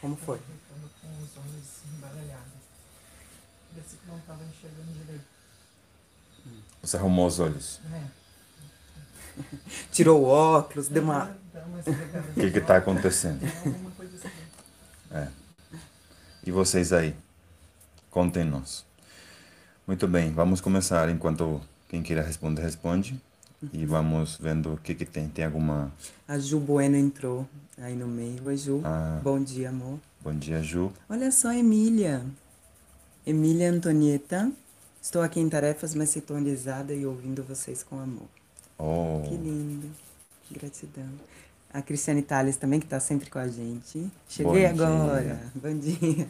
Como 0.00 0.16
foi? 0.16 0.38
com 0.38 1.08
os 1.22 1.36
olhos 1.36 1.82
embaralhados. 1.94 2.52
Parecia 3.70 3.98
que 3.98 4.06
não 4.08 4.18
estava 4.18 4.42
enxergando 4.44 4.92
direito. 4.92 5.24
Você 6.82 6.96
arrumou 6.96 7.26
os 7.26 7.38
olhos? 7.38 7.80
É. 7.92 8.02
Tirou 9.92 10.22
o 10.22 10.24
óculos, 10.26 10.88
deu 10.88 11.02
uma. 11.02 11.36
O 12.36 12.40
que 12.40 12.58
está 12.58 12.76
acontecendo? 12.76 13.44
Assim. 13.44 13.74
É. 15.10 15.28
E 16.46 16.50
vocês 16.50 16.92
aí? 16.92 17.14
Contem-nos. 18.10 18.84
Muito 19.86 20.06
bem, 20.08 20.32
vamos 20.32 20.60
começar. 20.60 21.08
Enquanto 21.08 21.60
quem 21.88 22.02
queira 22.02 22.22
responder, 22.22 22.62
responde. 22.62 23.20
E 23.72 23.84
vamos 23.84 24.38
vendo 24.40 24.74
o 24.74 24.76
que, 24.78 24.94
que 24.94 25.04
tem. 25.04 25.28
Tem 25.28 25.44
alguma. 25.44 25.92
A 26.26 26.38
Ju 26.38 26.58
Bueno 26.58 26.96
entrou 26.96 27.46
aí 27.76 27.94
no 27.94 28.06
meio. 28.06 28.42
Oi, 28.46 28.56
Ju. 28.56 28.80
Ah. 28.84 29.20
Bom 29.22 29.42
dia, 29.42 29.68
amor. 29.68 29.98
Bom 30.22 30.34
dia, 30.34 30.62
Ju. 30.62 30.92
Olha 31.08 31.30
só, 31.30 31.52
Emília. 31.52 32.24
Emília 33.26 33.70
Antonieta. 33.70 34.50
Estou 35.00 35.22
aqui 35.22 35.40
em 35.40 35.48
tarefas, 35.48 35.94
mas 35.94 36.10
sintonizada 36.10 36.92
e 36.92 37.06
ouvindo 37.06 37.42
vocês 37.42 37.82
com 37.82 37.98
amor. 37.98 38.28
Oh, 38.78 39.22
Que 39.26 39.36
lindo. 39.36 39.90
Gratidão. 40.50 41.08
A 41.72 41.80
Cristiane 41.80 42.22
Tales 42.22 42.56
também, 42.56 42.80
que 42.80 42.86
está 42.86 42.98
sempre 42.98 43.30
com 43.30 43.38
a 43.38 43.46
gente. 43.48 44.10
Cheguei 44.28 44.68
Bom 44.68 44.74
dia. 44.74 44.86
agora. 44.86 45.40
Bom 45.54 45.78
dia. 45.78 46.28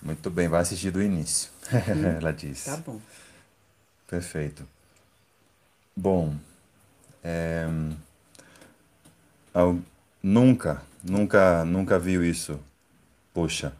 muito 0.00 0.30
bem, 0.30 0.48
vai 0.48 0.60
assistir 0.60 0.90
do 0.90 1.02
início. 1.02 1.50
Ela 2.20 2.32
disse. 2.32 2.70
Tá 2.70 2.76
bom. 2.76 3.00
Perfeito. 4.06 4.66
Bom, 5.96 6.34
é, 7.24 7.66
eu 9.54 9.82
nunca, 10.22 10.82
nunca, 11.02 11.64
nunca 11.64 11.98
viu 11.98 12.24
isso. 12.24 12.58
Puxa. 13.34 13.72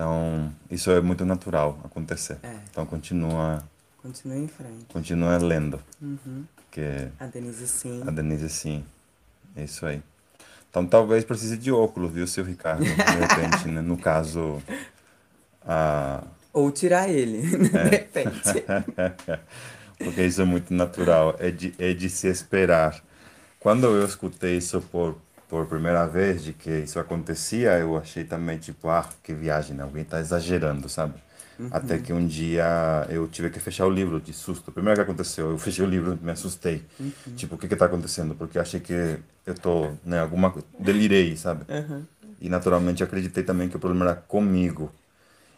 Então, 0.00 0.50
isso 0.70 0.90
é 0.90 0.98
muito 1.02 1.26
natural 1.26 1.78
acontecer. 1.84 2.38
É. 2.42 2.54
Então, 2.70 2.86
continua, 2.86 3.62
Continue 4.00 4.38
em 4.44 4.48
frente. 4.48 4.86
continua 4.90 5.36
lendo, 5.36 5.78
Uhum. 6.00 6.46
que 6.70 6.80
A 7.20 7.26
Denise 7.26 7.68
sim. 7.68 8.02
a 8.06 8.10
Denise 8.10 8.48
sim. 8.48 8.82
É 9.54 9.64
isso 9.64 9.84
aí. 9.84 10.02
Então, 10.70 10.86
talvez 10.86 11.22
precise 11.22 11.58
de 11.58 11.70
óculos, 11.70 12.10
viu, 12.10 12.26
seu 12.26 12.42
Ricardo? 12.42 12.82
De 12.82 12.88
repente, 12.90 13.68
né? 13.68 13.82
No 13.82 13.98
caso, 13.98 14.62
a, 15.66 16.22
Ou 16.50 16.70
tirar 16.70 17.10
ele, 17.10 17.42
de 17.68 17.68
repente. 17.90 18.64
porque 20.02 20.24
isso 20.24 20.40
é 20.40 20.44
muito 20.46 20.72
natural, 20.72 21.36
é 21.38 21.50
de, 21.50 21.74
é 21.78 21.92
de 21.92 22.08
se 22.08 22.26
esperar. 22.26 23.02
Quando 23.58 23.84
eu 23.86 24.06
escutei 24.06 24.56
isso 24.56 24.80
por, 24.80 25.18
por 25.50 25.66
primeira 25.66 26.06
vez, 26.06 26.44
de 26.44 26.52
que 26.52 26.70
isso 26.70 27.00
acontecia, 27.00 27.72
eu 27.72 27.98
achei 27.98 28.22
também, 28.22 28.56
tipo, 28.56 28.88
ah, 28.88 29.06
que 29.20 29.34
viagem, 29.34 29.76
né? 29.76 29.82
alguém 29.82 30.02
está 30.02 30.20
exagerando, 30.20 30.88
sabe? 30.88 31.14
Até 31.70 31.98
que 31.98 32.10
um 32.10 32.26
dia 32.26 32.64
eu 33.10 33.28
tive 33.28 33.50
que 33.50 33.60
fechar 33.60 33.84
o 33.84 33.90
livro 33.90 34.18
de 34.18 34.32
susto. 34.32 34.72
Primeiro 34.72 34.96
que 34.96 35.02
aconteceu, 35.02 35.50
eu 35.50 35.58
fechei 35.58 35.84
o 35.84 35.88
livro 35.88 36.18
e 36.18 36.24
me 36.24 36.30
assustei. 36.32 36.82
Tipo, 37.36 37.56
o 37.56 37.58
que 37.58 37.68
que 37.68 37.76
tá 37.76 37.84
acontecendo? 37.84 38.34
Porque 38.34 38.58
achei 38.58 38.80
que 38.80 39.18
eu 39.44 39.54
tô, 39.54 39.90
né, 40.02 40.20
alguma... 40.20 40.54
Delirei, 40.78 41.36
sabe? 41.36 41.64
Uhum. 41.68 42.04
E 42.40 42.48
naturalmente 42.48 43.04
acreditei 43.04 43.42
também 43.42 43.68
que 43.68 43.76
o 43.76 43.80
problema 43.80 44.06
era 44.06 44.14
comigo. 44.14 44.90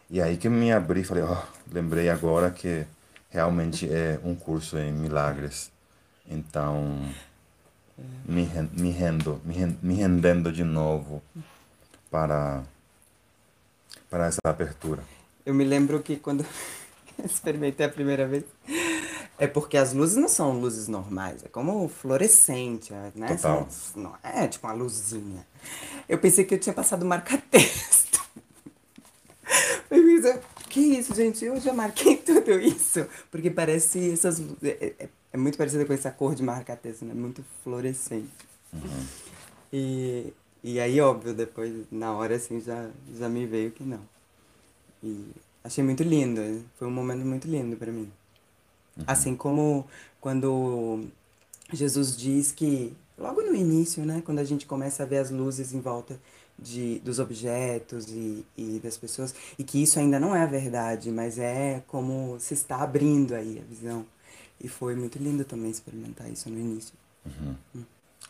E 0.09 0.21
aí 0.21 0.35
que 0.35 0.47
eu 0.47 0.51
me 0.51 0.73
abri 0.73 1.05
falei, 1.05 1.23
ó, 1.23 1.37
lembrei 1.71 2.09
agora 2.09 2.51
que 2.51 2.85
realmente 3.29 3.87
é 3.87 4.19
um 4.25 4.35
curso 4.35 4.77
em 4.77 4.91
milagres. 4.91 5.71
Então, 6.29 6.99
me, 8.25 8.47
me 8.73 8.91
rendo, 8.91 9.39
me, 9.45 9.53
ren- 9.53 9.77
me 9.81 9.93
rendendo 9.95 10.51
de 10.51 10.63
novo 10.63 11.21
para, 12.09 12.63
para 14.09 14.27
essa 14.27 14.39
abertura. 14.45 15.03
Eu 15.45 15.53
me 15.53 15.63
lembro 15.63 16.01
que 16.01 16.15
quando 16.17 16.45
experimentei 17.23 17.85
a 17.85 17.89
primeira 17.89 18.27
vez. 18.27 18.43
É 19.39 19.47
porque 19.47 19.77
as 19.77 19.93
luzes 19.93 20.15
não 20.15 20.29
são 20.29 20.59
luzes 20.59 20.87
normais, 20.87 21.43
é 21.43 21.47
como 21.47 21.87
fluorescente, 21.89 22.93
né? 23.15 23.27
Total. 23.35 23.67
São- 23.69 24.01
não, 24.03 24.15
é 24.23 24.47
tipo 24.47 24.67
uma 24.67 24.73
luzinha. 24.73 25.45
Eu 26.07 26.17
pensei 26.19 26.45
que 26.45 26.53
eu 26.53 26.59
tinha 26.59 26.73
passado 26.73 27.05
marca-texto. 27.05 28.21
Que 30.69 30.79
isso, 30.79 31.13
gente? 31.13 31.45
Eu 31.45 31.59
já 31.59 31.71
marquei 31.71 32.17
tudo 32.25 32.59
isso. 32.59 33.05
Porque 33.29 33.51
parece 33.51 34.11
essas. 34.11 34.41
É, 35.33 35.37
muito 35.37 35.57
parecida 35.57 35.83
com 35.83 35.93
essa 35.93 36.11
cor 36.11 36.35
de 36.35 36.43
marca-texto, 36.43 37.03
né? 37.03 37.13
Muito 37.13 37.43
fluorescente. 37.63 38.29
E, 39.71 40.31
e 40.63 40.79
aí, 40.79 41.01
óbvio, 41.01 41.33
depois, 41.33 41.73
na 41.91 42.13
hora, 42.13 42.35
assim, 42.35 42.61
já, 42.61 42.89
já 43.17 43.27
me 43.27 43.47
veio 43.47 43.71
que 43.71 43.83
não. 43.83 43.99
E 45.03 45.31
achei 45.63 45.83
muito 45.83 46.03
lindo, 46.03 46.63
foi 46.77 46.87
um 46.87 46.91
momento 46.91 47.25
muito 47.25 47.47
lindo 47.47 47.75
para 47.75 47.91
mim. 47.91 48.11
Assim 49.07 49.35
como 49.35 49.87
quando 50.21 51.05
Jesus 51.71 52.15
diz 52.15 52.51
que, 52.51 52.95
logo 53.17 53.41
no 53.41 53.55
início, 53.55 54.05
né, 54.05 54.21
quando 54.23 54.39
a 54.39 54.43
gente 54.43 54.67
começa 54.67 55.01
a 55.01 55.05
ver 55.05 55.17
as 55.17 55.31
luzes 55.31 55.73
em 55.73 55.81
volta 55.81 56.19
de, 56.59 56.99
dos 56.99 57.17
objetos 57.17 58.07
e, 58.09 58.45
e 58.55 58.79
das 58.83 58.97
pessoas, 58.97 59.33
e 59.57 59.63
que 59.63 59.81
isso 59.81 59.97
ainda 59.99 60.19
não 60.19 60.35
é 60.35 60.43
a 60.43 60.45
verdade, 60.45 61.11
mas 61.11 61.39
é 61.39 61.81
como 61.87 62.39
se 62.39 62.53
está 62.53 62.77
abrindo 62.83 63.33
aí 63.33 63.59
a 63.59 63.63
visão. 63.67 64.05
E 64.63 64.69
foi 64.69 64.95
muito 64.95 65.19
lindo 65.19 65.43
também 65.43 65.69
experimentar 65.69 66.29
isso 66.31 66.49
no 66.49 66.57
início. 66.57 66.93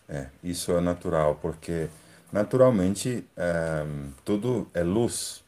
É, 0.10 0.28
isso 0.44 0.72
é 0.72 0.82
natural, 0.82 1.36
porque 1.42 1.88
naturalmente 2.32 3.24
eh, 3.38 3.86
tudo 4.26 4.68
é 4.74 4.84
luz. 4.84 5.44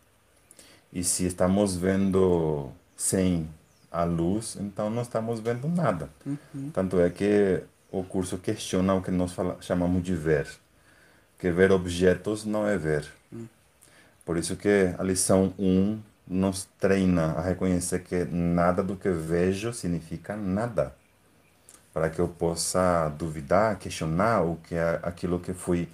E 0.94 1.04
se 1.04 1.26
estamos 1.26 1.76
vendo 1.76 2.70
sem 2.96 3.50
a 3.92 4.04
luz, 4.04 4.58
então 4.60 4.90
não 4.90 5.02
estamos 5.02 5.40
vendo 5.40 5.68
nada. 5.68 6.10
Tanto 6.74 7.00
é 7.00 7.10
que 7.10 7.64
o 7.92 8.04
curso 8.04 8.38
questiona 8.38 8.94
o 8.94 9.02
que 9.02 9.12
nós 9.12 9.34
fala, 9.34 9.58
chamamos 9.62 10.04
de 10.04 10.16
ver. 10.16 10.48
Que 11.40 11.52
ver 11.52 11.72
objetos 11.72 12.46
não 12.46 12.68
é 12.68 12.78
ver. 12.78 13.12
Por 14.24 14.38
isso 14.38 14.56
que 14.56 14.94
a 14.98 15.04
lição 15.04 15.54
1 15.58 16.00
nos 16.28 16.68
treina 16.80 17.34
a 17.34 17.42
reconhecer 17.42 18.04
que 18.04 18.26
nada 18.26 18.82
do 18.82 18.96
que 18.96 19.10
vejo 19.10 19.72
significa 19.74 20.36
nada 20.36 20.96
para 21.94 22.10
que 22.10 22.20
eu 22.20 22.28
possa 22.28 23.08
duvidar, 23.10 23.78
questionar 23.78 24.42
o 24.42 24.58
que 24.58 24.76
é 24.76 25.00
aquilo 25.02 25.40
que 25.40 25.54
fui 25.54 25.88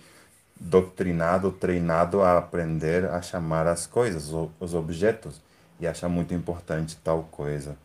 doutrinado, 0.60 1.52
treinado 1.52 2.22
a 2.22 2.38
aprender 2.38 3.06
a 3.06 3.22
chamar 3.22 3.68
as 3.68 3.86
coisas, 3.86 4.32
os 4.60 4.74
objetos, 4.74 5.42
e 5.80 5.88
achar 5.88 6.10
muito 6.10 6.34
importante 6.34 6.98
tal 7.04 7.24
coisa. 7.24 7.76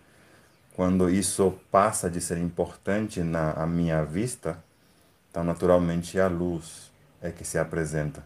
Quando 0.74 1.08
isso 1.10 1.54
passa 1.70 2.08
de 2.10 2.20
ser 2.20 2.38
importante 2.38 3.22
na 3.22 3.66
minha 3.66 4.02
vista, 4.04 4.62
então 5.30 5.42
naturalmente 5.42 6.18
a 6.20 6.28
luz 6.28 6.90
é 7.20 7.30
que 7.30 7.44
se 7.44 7.58
apresenta. 7.58 8.24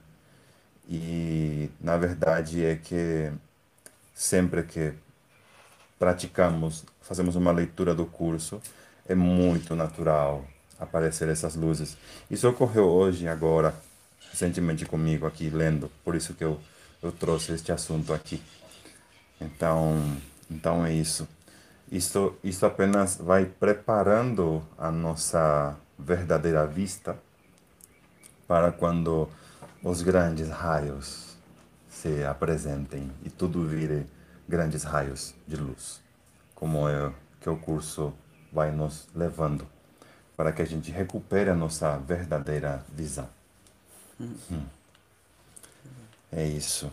E 0.89 1.71
na 1.81 1.97
verdade 1.97 2.65
é 2.65 2.75
que 2.77 3.33
sempre 4.21 4.63
que 4.65 4.93
praticamos, 5.99 6.85
fazemos 7.01 7.37
uma 7.37 7.51
leitura 7.51 7.95
do 7.95 8.05
curso, 8.05 8.61
é 9.09 9.15
muito 9.15 9.75
natural 9.75 10.45
aparecer 10.79 11.27
essas 11.31 11.57
luzes. 11.57 11.97
Isso 12.31 12.47
ocorreu 12.47 12.85
hoje, 12.85 13.27
agora, 13.27 13.75
recentemente 14.31 14.85
comigo 14.85 15.27
aqui, 15.27 15.49
lendo, 15.49 15.91
por 16.05 16.15
isso 16.15 16.35
que 16.35 16.45
eu, 16.45 16.61
eu 17.03 17.11
trouxe 17.11 17.53
este 17.53 17.73
assunto 17.73 18.13
aqui. 18.13 18.43
Então, 19.41 19.97
então 20.51 20.85
é 20.85 20.93
isso. 20.93 21.27
Isso, 21.91 22.35
isso 22.45 22.67
apenas 22.67 23.17
vai 23.17 23.47
preparando 23.47 24.63
a 24.77 24.91
nossa 24.91 25.75
verdadeira 25.99 26.67
vista 26.67 27.19
para 28.47 28.71
quando 28.71 29.31
os 29.83 30.03
grandes 30.03 30.51
raios 30.51 31.30
se 32.01 32.25
apresentem 32.25 33.11
e 33.23 33.29
tudo 33.29 33.67
vire 33.67 34.07
grandes 34.49 34.85
raios 34.85 35.35
de 35.47 35.57
luz, 35.57 36.01
como 36.55 36.89
é 36.89 37.13
que 37.41 37.51
o 37.51 37.59
curso 37.59 38.15
vai 38.51 38.71
nos 38.71 39.07
levando, 39.15 39.67
para 40.35 40.51
que 40.51 40.63
a 40.63 40.65
gente 40.65 40.91
recupere 40.91 41.51
a 41.51 41.55
nossa 41.55 41.99
verdadeira 41.99 42.83
visão. 42.91 43.29
Hum. 44.19 44.65
É 46.33 46.47
isso. 46.47 46.91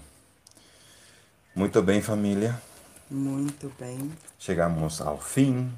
Muito 1.56 1.82
bem, 1.82 2.02
família. 2.02 2.62
Muito 3.10 3.72
bem. 3.80 4.12
Chegamos 4.38 5.00
ao 5.00 5.20
fim, 5.20 5.72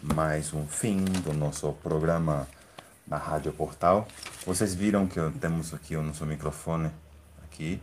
mais 0.00 0.52
um 0.54 0.66
fim 0.68 1.04
do 1.04 1.32
nosso 1.32 1.72
programa 1.82 2.46
na 3.06 3.16
Rádio 3.16 3.52
Portal. 3.52 4.06
Vocês 4.46 4.72
viram 4.72 5.06
que 5.08 5.18
temos 5.40 5.74
aqui 5.74 5.96
o 5.96 6.02
nosso 6.02 6.24
microfone 6.24 6.90
aqui 7.42 7.82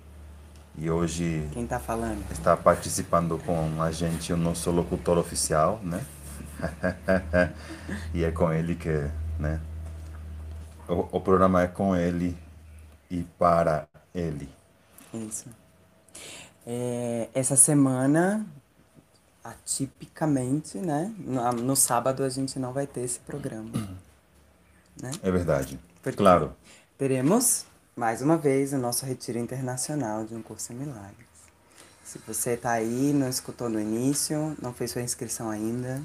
e 0.78 0.90
hoje 0.90 1.48
Quem 1.54 1.66
tá 1.68 1.80
falando? 1.80 2.24
está 2.32 2.56
participando 2.58 3.38
com 3.46 3.82
a 3.82 3.92
gente 3.92 4.34
o 4.34 4.38
nosso 4.38 4.72
locutor 4.72 5.18
oficial, 5.18 5.80
né? 5.84 6.04
e 8.14 8.24
é 8.24 8.32
com 8.32 8.52
ele 8.52 8.76
que, 8.76 8.90
né? 9.40 9.60
O, 10.88 11.18
o 11.18 11.22
programa 11.22 11.62
é 11.64 11.68
com 11.68 11.96
ele 11.96 12.38
e 13.10 13.24
para 13.38 13.88
ele. 14.14 14.50
Isso. 15.14 15.46
É, 16.66 17.30
essa 17.34 17.56
semana, 17.56 18.46
atipicamente, 19.44 20.78
né? 20.78 21.14
No, 21.20 21.52
no 21.52 21.76
sábado 21.76 22.24
a 22.24 22.30
gente 22.30 22.58
não 22.58 22.74
vai 22.74 22.88
ter 22.88 23.02
esse 23.02 23.20
programa. 23.20 23.70
né? 25.02 25.12
É 25.22 25.32
verdade. 25.32 25.80
Porque 26.02 26.18
Claro. 26.18 26.54
Teremos, 26.98 27.66
mais 27.96 28.22
uma 28.22 28.38
vez, 28.38 28.74
o 28.74 28.78
nosso 28.78 29.06
retiro 29.06 29.38
internacional 29.38 30.26
de 30.26 30.36
um 30.36 30.42
curso 30.42 30.74
em 30.74 30.76
milagres. 30.76 31.28
Se 32.04 32.18
você 32.28 32.52
está 32.52 32.72
aí, 32.72 33.14
não 33.14 33.30
escutou 33.30 33.70
no 33.70 33.80
início, 33.80 34.56
não 34.62 34.74
fez 34.74 34.92
sua 34.92 35.02
inscrição 35.02 35.50
ainda, 35.50 36.02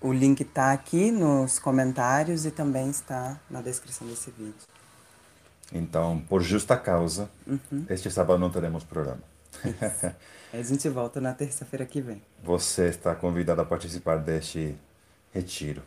o 0.00 0.12
link 0.12 0.40
está 0.40 0.72
aqui 0.72 1.10
nos 1.10 1.58
comentários 1.58 2.44
e 2.44 2.50
também 2.50 2.90
está 2.90 3.38
na 3.48 3.60
descrição 3.60 4.06
desse 4.06 4.30
vídeo. 4.30 4.54
Então, 5.72 6.22
por 6.28 6.42
justa 6.42 6.76
causa, 6.76 7.30
Uhum. 7.46 7.86
este 7.88 8.10
sábado 8.10 8.38
não 8.38 8.50
teremos 8.50 8.84
programa. 8.84 9.22
A 10.52 10.62
gente 10.62 10.86
volta 10.88 11.18
na 11.20 11.32
terça-feira 11.32 11.86
que 11.86 12.00
vem. 12.02 12.22
Você 12.42 12.88
está 12.88 13.14
convidado 13.14 13.60
a 13.62 13.64
participar 13.64 14.16
deste 14.18 14.76
retiro. 15.32 15.82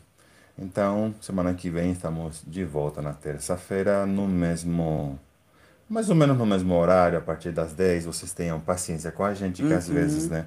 Então, 0.58 1.14
semana 1.20 1.52
que 1.54 1.68
vem 1.68 1.92
estamos 1.92 2.42
de 2.46 2.64
volta 2.64 3.02
na 3.02 3.12
terça-feira, 3.12 4.06
no 4.06 4.26
mesmo. 4.26 5.18
Mais 5.88 6.08
ou 6.08 6.16
menos 6.16 6.36
no 6.36 6.46
mesmo 6.46 6.74
horário, 6.74 7.18
a 7.18 7.20
partir 7.20 7.52
das 7.52 7.72
10. 7.72 8.06
Vocês 8.06 8.32
tenham 8.32 8.58
paciência 8.58 9.12
com 9.12 9.24
a 9.24 9.34
gente, 9.34 9.62
que 9.62 9.72
às 9.72 9.88
vezes, 9.88 10.28
né? 10.28 10.46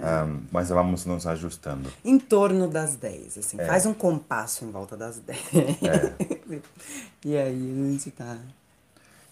ah, 0.00 0.26
mas 0.50 0.68
vamos 0.70 1.04
nos 1.04 1.26
ajustando. 1.26 1.90
Em 2.04 2.18
torno 2.18 2.68
das 2.68 2.96
10, 2.96 3.38
assim. 3.38 3.60
É. 3.60 3.66
Faz 3.66 3.86
um 3.86 3.92
compasso 3.92 4.64
em 4.64 4.70
volta 4.70 4.96
das 4.96 5.18
10. 5.18 5.38
e 7.24 7.36
aí 7.36 7.82
a 7.86 7.90
gente 7.90 8.10
tá 8.12 8.38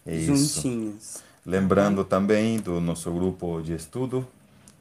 É 0.05 0.17
isso. 0.17 0.35
juntinhos. 0.35 1.19
Lembrando 1.47 2.05
também 2.05 2.59
do 2.61 2.81
nosso 2.81 3.11
grupo 3.13 3.61
de 3.63 3.75
estudo, 3.75 4.27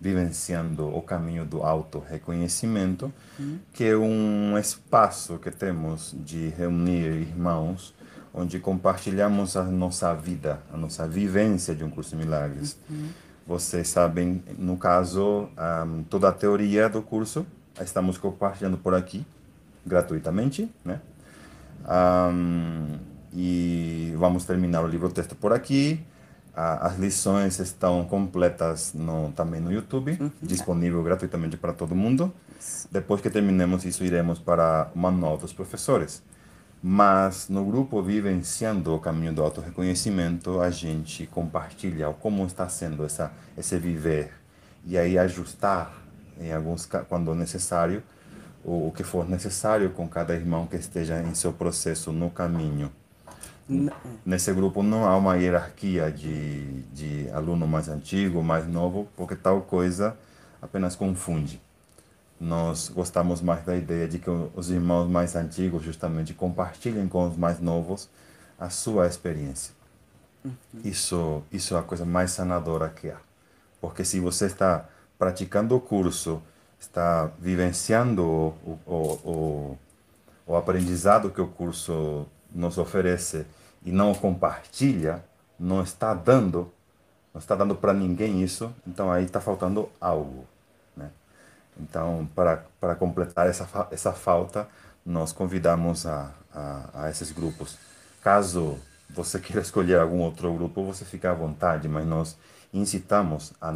Vivenciando 0.02 0.88
o 0.88 1.02
Caminho 1.04 1.46
do 1.46 1.62
Auto-Reconhecimento, 1.62 3.14
que 3.72 3.84
é 3.84 3.96
um 3.96 4.58
espaço 4.58 5.38
que 5.38 5.52
temos 5.52 6.16
de 6.26 6.50
reunir 6.50 7.06
irmãos, 7.22 7.94
onde 8.34 8.60
compartilhamos 8.60 9.56
a 9.56 9.64
nossa 9.64 10.12
vida, 10.16 10.60
a 10.74 10.78
nossa 10.78 11.08
vivência 11.08 11.76
de 11.76 11.84
um 11.84 11.90
curso 11.92 12.12
de 12.12 12.16
milagres. 12.16 12.80
Vocês 13.46 13.90
sabem, 13.90 14.44
no 14.58 14.76
caso, 14.76 15.50
ahm, 15.56 16.04
toda 16.10 16.30
a 16.30 16.32
teoria 16.32 16.90
do 16.90 17.02
curso 17.02 17.46
estamos 17.80 18.18
compartilhando 18.18 18.78
por 18.78 18.94
aqui, 18.96 19.26
gratuitamente, 19.86 20.72
né? 20.84 21.00
Ahm, 21.86 22.98
e 23.34 24.14
vamos 24.18 24.46
terminar 24.46 24.84
o 24.84 24.88
livro 24.88 25.10
texto 25.10 25.36
por 25.36 25.54
aqui. 25.54 26.00
A- 26.56 26.88
as 26.88 26.98
lições 26.98 27.60
estão 27.60 28.04
completas 28.06 28.94
no, 28.94 29.32
também 29.32 29.62
no 29.62 29.72
YouTube, 29.72 30.18
disponível 30.42 31.02
gratuitamente 31.04 31.58
para 31.58 31.74
todo 31.74 31.96
mundo. 31.96 32.34
Depois 32.92 33.22
que 33.22 33.30
terminemos 33.30 33.86
isso, 33.86 34.04
iremos 34.04 34.38
para 34.40 34.92
o 34.94 35.00
manual 35.00 35.38
dos 35.38 35.54
professores. 35.54 36.22
Mas 36.84 37.48
no 37.48 37.64
grupo 37.64 38.02
Vivenciando 38.02 38.94
o 38.96 39.00
Caminho 39.00 39.34
do 39.34 39.44
Auto-Reconhecimento, 39.44 40.60
a 40.60 40.70
gente 40.72 41.28
compartilha 41.28 42.08
como 42.20 42.46
está 42.46 42.68
sendo 42.68 43.06
essa, 43.06 43.32
esse 43.58 43.78
viver. 43.78 44.34
E 44.86 44.98
aí 44.98 45.18
ajustar, 45.18 45.94
em 46.40 46.52
alguns, 46.52 46.88
quando 47.08 47.36
necessário, 47.36 48.02
o, 48.64 48.88
o 48.88 48.92
que 48.92 49.04
for 49.04 49.30
necessário 49.30 49.92
com 49.92 50.08
cada 50.08 50.34
irmão 50.34 50.66
que 50.66 50.76
esteja 50.76 51.22
em 51.22 51.36
seu 51.36 51.54
processo 51.54 52.12
no 52.12 52.30
caminho. 52.32 52.92
Nesse 54.26 54.52
grupo 54.54 54.84
não 54.84 55.06
há 55.06 55.16
uma 55.16 55.36
hierarquia 55.36 56.12
de, 56.12 56.82
de 56.84 57.30
aluno 57.32 57.66
mais 57.66 57.88
antigo, 57.88 58.44
mais 58.44 58.68
novo, 58.68 59.08
porque 59.16 59.36
tal 59.36 59.62
coisa 59.62 60.18
apenas 60.62 60.96
confunde. 60.96 61.62
Nós 62.40 62.90
gostamos 62.90 63.42
mais 63.42 63.64
da 63.64 63.76
ideia 63.76 64.08
de 64.08 64.20
que 64.20 64.30
os 64.30 64.70
irmãos 64.70 65.08
mais 65.08 65.36
antigos 65.36 65.84
justamente 65.84 66.34
compartilhem 66.34 67.08
com 67.08 67.28
os 67.28 67.38
mais 67.38 67.60
novos 67.60 68.10
a 68.60 68.70
sua 68.70 69.08
experiência. 69.08 69.74
Isso, 70.84 71.44
isso 71.52 71.76
é 71.76 71.80
a 71.80 71.84
coisa 71.84 72.04
mais 72.04 72.32
sanadora 72.32 72.90
que 72.90 73.10
há. 73.10 73.18
Porque 73.80 74.04
se 74.04 74.20
você 74.20 74.48
está 74.48 74.86
praticando 75.18 75.76
o 75.76 75.80
curso, 75.80 76.42
está 76.80 77.30
vivenciando 77.40 78.24
o, 78.24 78.80
o, 78.86 78.96
o, 78.96 79.78
o 80.48 80.56
aprendizado 80.56 81.30
que 81.30 81.40
o 81.40 81.48
curso 81.48 82.26
nos 82.54 82.78
oferece 82.78 83.46
e 83.84 83.92
não 83.92 84.14
compartilha, 84.14 85.24
não 85.60 85.82
está 85.82 86.14
dando, 86.14 86.72
não 87.34 87.40
está 87.40 87.56
dando 87.56 87.76
para 87.76 87.94
ninguém 87.94 88.42
isso, 88.42 88.74
então 88.86 89.12
aí 89.12 89.26
está 89.26 89.42
faltando 89.42 89.90
algo. 90.00 90.46
Né? 90.96 91.10
Então, 91.80 92.28
para, 92.36 92.96
completar 92.96 93.48
essa, 93.48 93.88
essa 93.92 94.12
falta, 94.12 94.68
nós 95.06 95.32
convidamos 95.32 96.06
a, 96.06 96.32
a, 96.54 96.90
a 97.06 97.10
esses 97.10 97.32
grupos. 97.32 97.78
Caso 98.22 98.78
você 99.10 99.40
queira 99.40 99.62
escolher 99.62 100.00
algum 100.00 100.20
outro 100.20 100.54
grupo, 100.54 100.84
você 100.84 101.06
fica 101.06 101.32
à 101.32 101.34
vontade, 101.34 101.88
mas 101.88 102.06
nós 102.06 102.38
incitamos 102.74 103.54
a, 103.60 103.74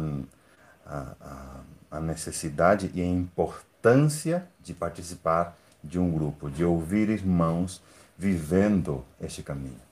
a, 0.86 1.60
a 1.90 2.00
necessidade 2.00 2.90
e 2.94 3.02
a 3.02 3.06
importância 3.06 4.46
de 4.62 4.72
participar 4.72 5.56
de 5.82 5.98
um 5.98 6.10
grupo, 6.10 6.50
de 6.50 6.64
ouvir 6.64 7.08
irmãos 7.08 7.82
vivendo 8.18 9.04
este 9.20 9.42
caminho. 9.42 9.85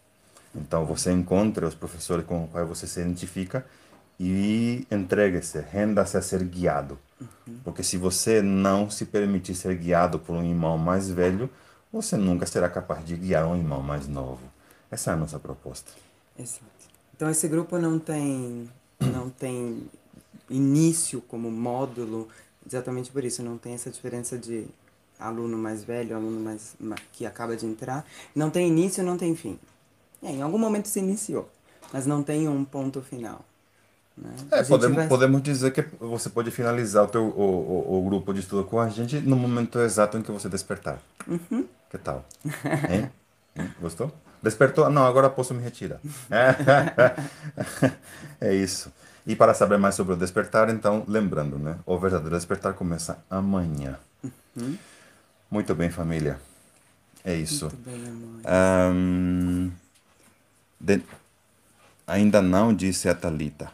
Então 0.55 0.85
você 0.85 1.11
encontra 1.13 1.67
os 1.67 1.75
professores 1.75 2.25
com 2.25 2.45
os 2.45 2.51
quais 2.51 2.69
você 2.69 2.87
se 2.87 3.01
identifica 3.01 3.67
e 4.19 4.87
entregue-se, 4.91 5.61
renda-se 5.61 6.17
a 6.17 6.23
ser 6.23 6.45
guiado. 6.45 6.99
Porque 7.63 7.83
se 7.83 7.97
você 7.97 8.41
não 8.41 8.89
se 8.91 9.05
permitir 9.05 9.55
ser 9.55 9.77
guiado 9.77 10.19
por 10.19 10.35
um 10.37 10.45
irmão 10.45 10.79
mais 10.79 11.11
velho, 11.11 11.51
você 11.93 12.17
nunca 12.17 12.47
será 12.47 12.69
capaz 12.69 13.05
de 13.05 13.17
guiar 13.17 13.47
um 13.47 13.57
irmão 13.57 13.83
mais 13.83 14.07
novo. 14.09 14.43
Essa 14.91 15.11
é 15.11 15.15
a 15.15 15.17
nossa 15.17 15.39
proposta. 15.39 15.91
Exato. 16.39 16.65
Então 17.17 17.31
esse 17.31 17.47
grupo 17.49 17.79
não 17.79 17.99
tem 17.99 18.69
não 19.01 19.29
tem 19.31 19.89
início 20.49 21.21
como 21.23 21.51
módulo, 21.51 22.29
exatamente 22.67 23.11
por 23.11 23.25
isso, 23.25 23.43
não 23.43 23.59
tem 23.59 23.75
essa 23.75 23.91
diferença 23.91 24.39
de 24.39 24.67
aluno 25.19 25.57
mais 25.57 25.85
velho, 25.85 26.17
aluno 26.17 26.41
mais 26.41 26.75
ma- 26.79 26.97
que 27.13 27.25
acaba 27.25 27.57
de 27.57 27.67
entrar, 27.67 28.05
não 28.35 28.51
tem 28.51 28.69
início, 28.69 29.03
não 29.03 29.17
tem 29.17 29.35
fim. 29.35 29.59
É, 30.25 30.31
em 30.33 30.43
algum 30.43 30.59
momento 30.59 30.89
se 30.89 30.99
iniciou, 30.99 31.51
mas 31.93 32.07
não 32.07 32.23
tem 32.23 32.49
um 32.49 32.65
ponto 32.65 33.01
final. 33.03 33.45
Né? 34.17 34.31
É, 34.53 34.63
podemos, 34.65 34.97
vai- 34.97 35.09
podemos 35.09 35.43
dizer 35.43 35.73
que 35.73 35.83
você 35.99 36.31
pode 36.31 36.51
finalizar 36.51 37.05
o, 37.05 37.09
teu, 37.09 37.25
o, 37.25 37.95
o, 37.95 37.99
o 37.99 38.05
grupo 38.09 38.33
de 38.33 38.41
estudo 38.41 38.65
com 38.65 38.81
a 38.81 38.89
gente 38.89 39.19
no 39.21 39.37
momento 39.37 39.79
exato 39.81 40.17
em 40.17 40.23
que 40.23 40.31
você 40.33 40.49
despertar. 40.49 40.99
Que 41.91 41.99
tal? 41.99 42.25
Hein? 42.91 43.11
Gostou? 43.81 44.11
Despertou? 44.43 44.91
Não, 44.91 45.07
agora 45.07 45.31
posso 45.31 45.55
me 45.55 45.63
retirar. 45.63 46.01
É 48.41 48.55
isso. 48.55 48.93
E 49.27 49.35
para 49.35 49.55
saber 49.55 49.79
mais 49.79 49.95
sobre 49.95 50.13
o 50.13 50.17
despertar, 50.17 50.69
então, 50.69 51.03
lembrando, 51.09 51.59
né? 51.59 51.79
O 51.87 51.99
verdadeiro 51.99 52.37
despertar 52.37 52.75
começa 52.75 53.19
amanhã. 53.31 53.99
Muito 55.51 55.75
bem, 55.75 55.91
família. 55.91 56.39
É 57.25 57.35
isso. 57.35 57.67
Muito 57.67 57.79
bem, 57.79 58.07
amor. 58.07 58.41
Ahn, 58.45 59.71
de- 60.85 61.03
Ainda 62.07 62.43
não 62.43 62.75
disse 62.75 63.09
a 63.09 63.15
Thalita. 63.15 63.71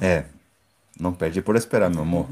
É. 0.00 0.24
Não 0.98 1.12
perde 1.12 1.42
por 1.42 1.54
esperar, 1.56 1.90
meu 1.90 2.00
amor. 2.02 2.26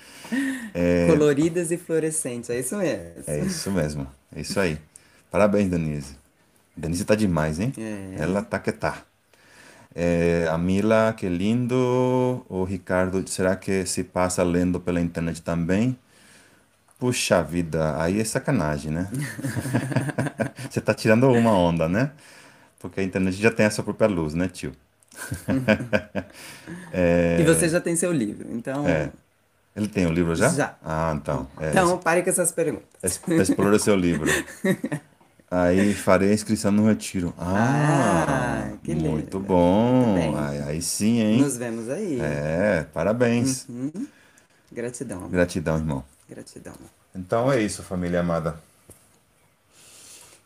Coloridas 1.08 1.70
e 1.70 1.78
fluorescentes, 1.78 2.50
é 2.50 2.60
isso 2.60 2.76
mesmo. 2.76 3.22
É 3.26 3.38
isso 3.40 3.70
mesmo. 3.70 4.06
É 4.34 4.40
isso 4.42 4.60
aí. 4.60 4.78
Parabéns, 5.30 5.70
Denise. 5.70 6.16
Denise 6.76 7.04
tá 7.06 7.14
demais, 7.14 7.58
hein? 7.58 7.72
É. 7.78 8.16
Ela 8.22 8.42
tá 8.42 8.58
que 8.58 8.72
tá. 8.72 9.02
É, 9.94 10.46
a 10.50 10.58
Mila, 10.58 11.14
que 11.16 11.28
lindo. 11.28 12.44
O 12.48 12.64
Ricardo, 12.64 13.26
será 13.26 13.56
que 13.56 13.86
se 13.86 14.04
passa 14.04 14.42
lendo 14.42 14.78
pela 14.78 15.00
internet 15.00 15.40
também? 15.40 15.98
Puxa 16.98 17.42
vida, 17.42 18.00
aí 18.02 18.20
é 18.20 18.24
sacanagem, 18.24 18.92
né? 18.92 19.08
Você 20.68 20.80
tá 20.80 20.92
tirando 20.92 21.30
uma 21.30 21.52
onda, 21.52 21.88
né? 21.88 22.10
Porque 22.78 23.00
a 23.00 23.02
internet 23.02 23.36
já 23.36 23.50
tem 23.50 23.66
a 23.66 23.70
sua 23.70 23.82
própria 23.84 24.08
luz, 24.08 24.34
né, 24.34 24.48
tio? 24.48 24.72
E 27.38 27.42
você 27.44 27.68
já 27.68 27.80
tem 27.80 27.96
seu 27.96 28.12
livro, 28.12 28.48
então. 28.52 28.86
É. 28.86 29.10
Ele 29.76 29.88
tem 29.88 30.06
o 30.06 30.10
livro 30.12 30.34
já? 30.34 30.48
Já. 30.48 30.74
Ah, 30.84 31.12
então. 31.16 31.46
É, 31.60 31.70
Então, 31.70 31.98
pare 31.98 32.22
com 32.22 32.30
essas 32.30 32.50
perguntas. 32.50 32.86
Es- 33.02 33.20
Explore 33.28 33.78
seu 33.78 33.94
livro. 33.94 34.28
Aí 35.50 35.94
farei 35.94 36.30
a 36.30 36.34
inscrição 36.34 36.70
no 36.72 36.86
retiro. 36.86 37.32
Ah, 37.38 38.26
Ah, 38.28 38.76
que 38.82 38.92
lindo. 38.92 39.08
muito 39.10 39.38
bom. 39.40 40.36
Aí, 40.36 40.62
aí 40.62 40.82
sim, 40.82 41.20
hein? 41.20 41.40
Nos 41.40 41.56
vemos 41.56 41.88
aí. 41.88 42.18
É, 42.20 42.86
parabéns. 42.92 43.66
Uhum. 43.68 44.06
Gratidão, 44.72 45.18
amor. 45.18 45.30
Gratidão, 45.30 45.76
irmão. 45.78 46.04
Gratidão. 46.28 46.74
Então 47.14 47.50
é 47.50 47.60
isso, 47.62 47.82
família 47.82 48.20
amada. 48.20 48.56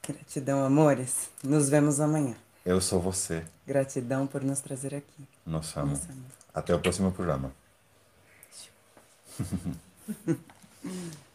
Gratidão, 0.06 0.64
amores. 0.64 1.30
Nos 1.44 1.68
vemos 1.68 2.00
amanhã. 2.00 2.34
Eu 2.66 2.80
sou 2.80 3.00
você. 3.00 3.44
Gratidão 3.64 4.26
por 4.26 4.42
nos 4.42 4.60
trazer 4.60 4.94
aqui. 4.94 5.28
Nos 5.46 5.76
amo. 5.76 5.90
Nos 5.90 6.02
amo. 6.10 6.24
Até 6.52 6.74
o 6.74 6.80
próximo 6.80 7.12
programa. 7.12 7.52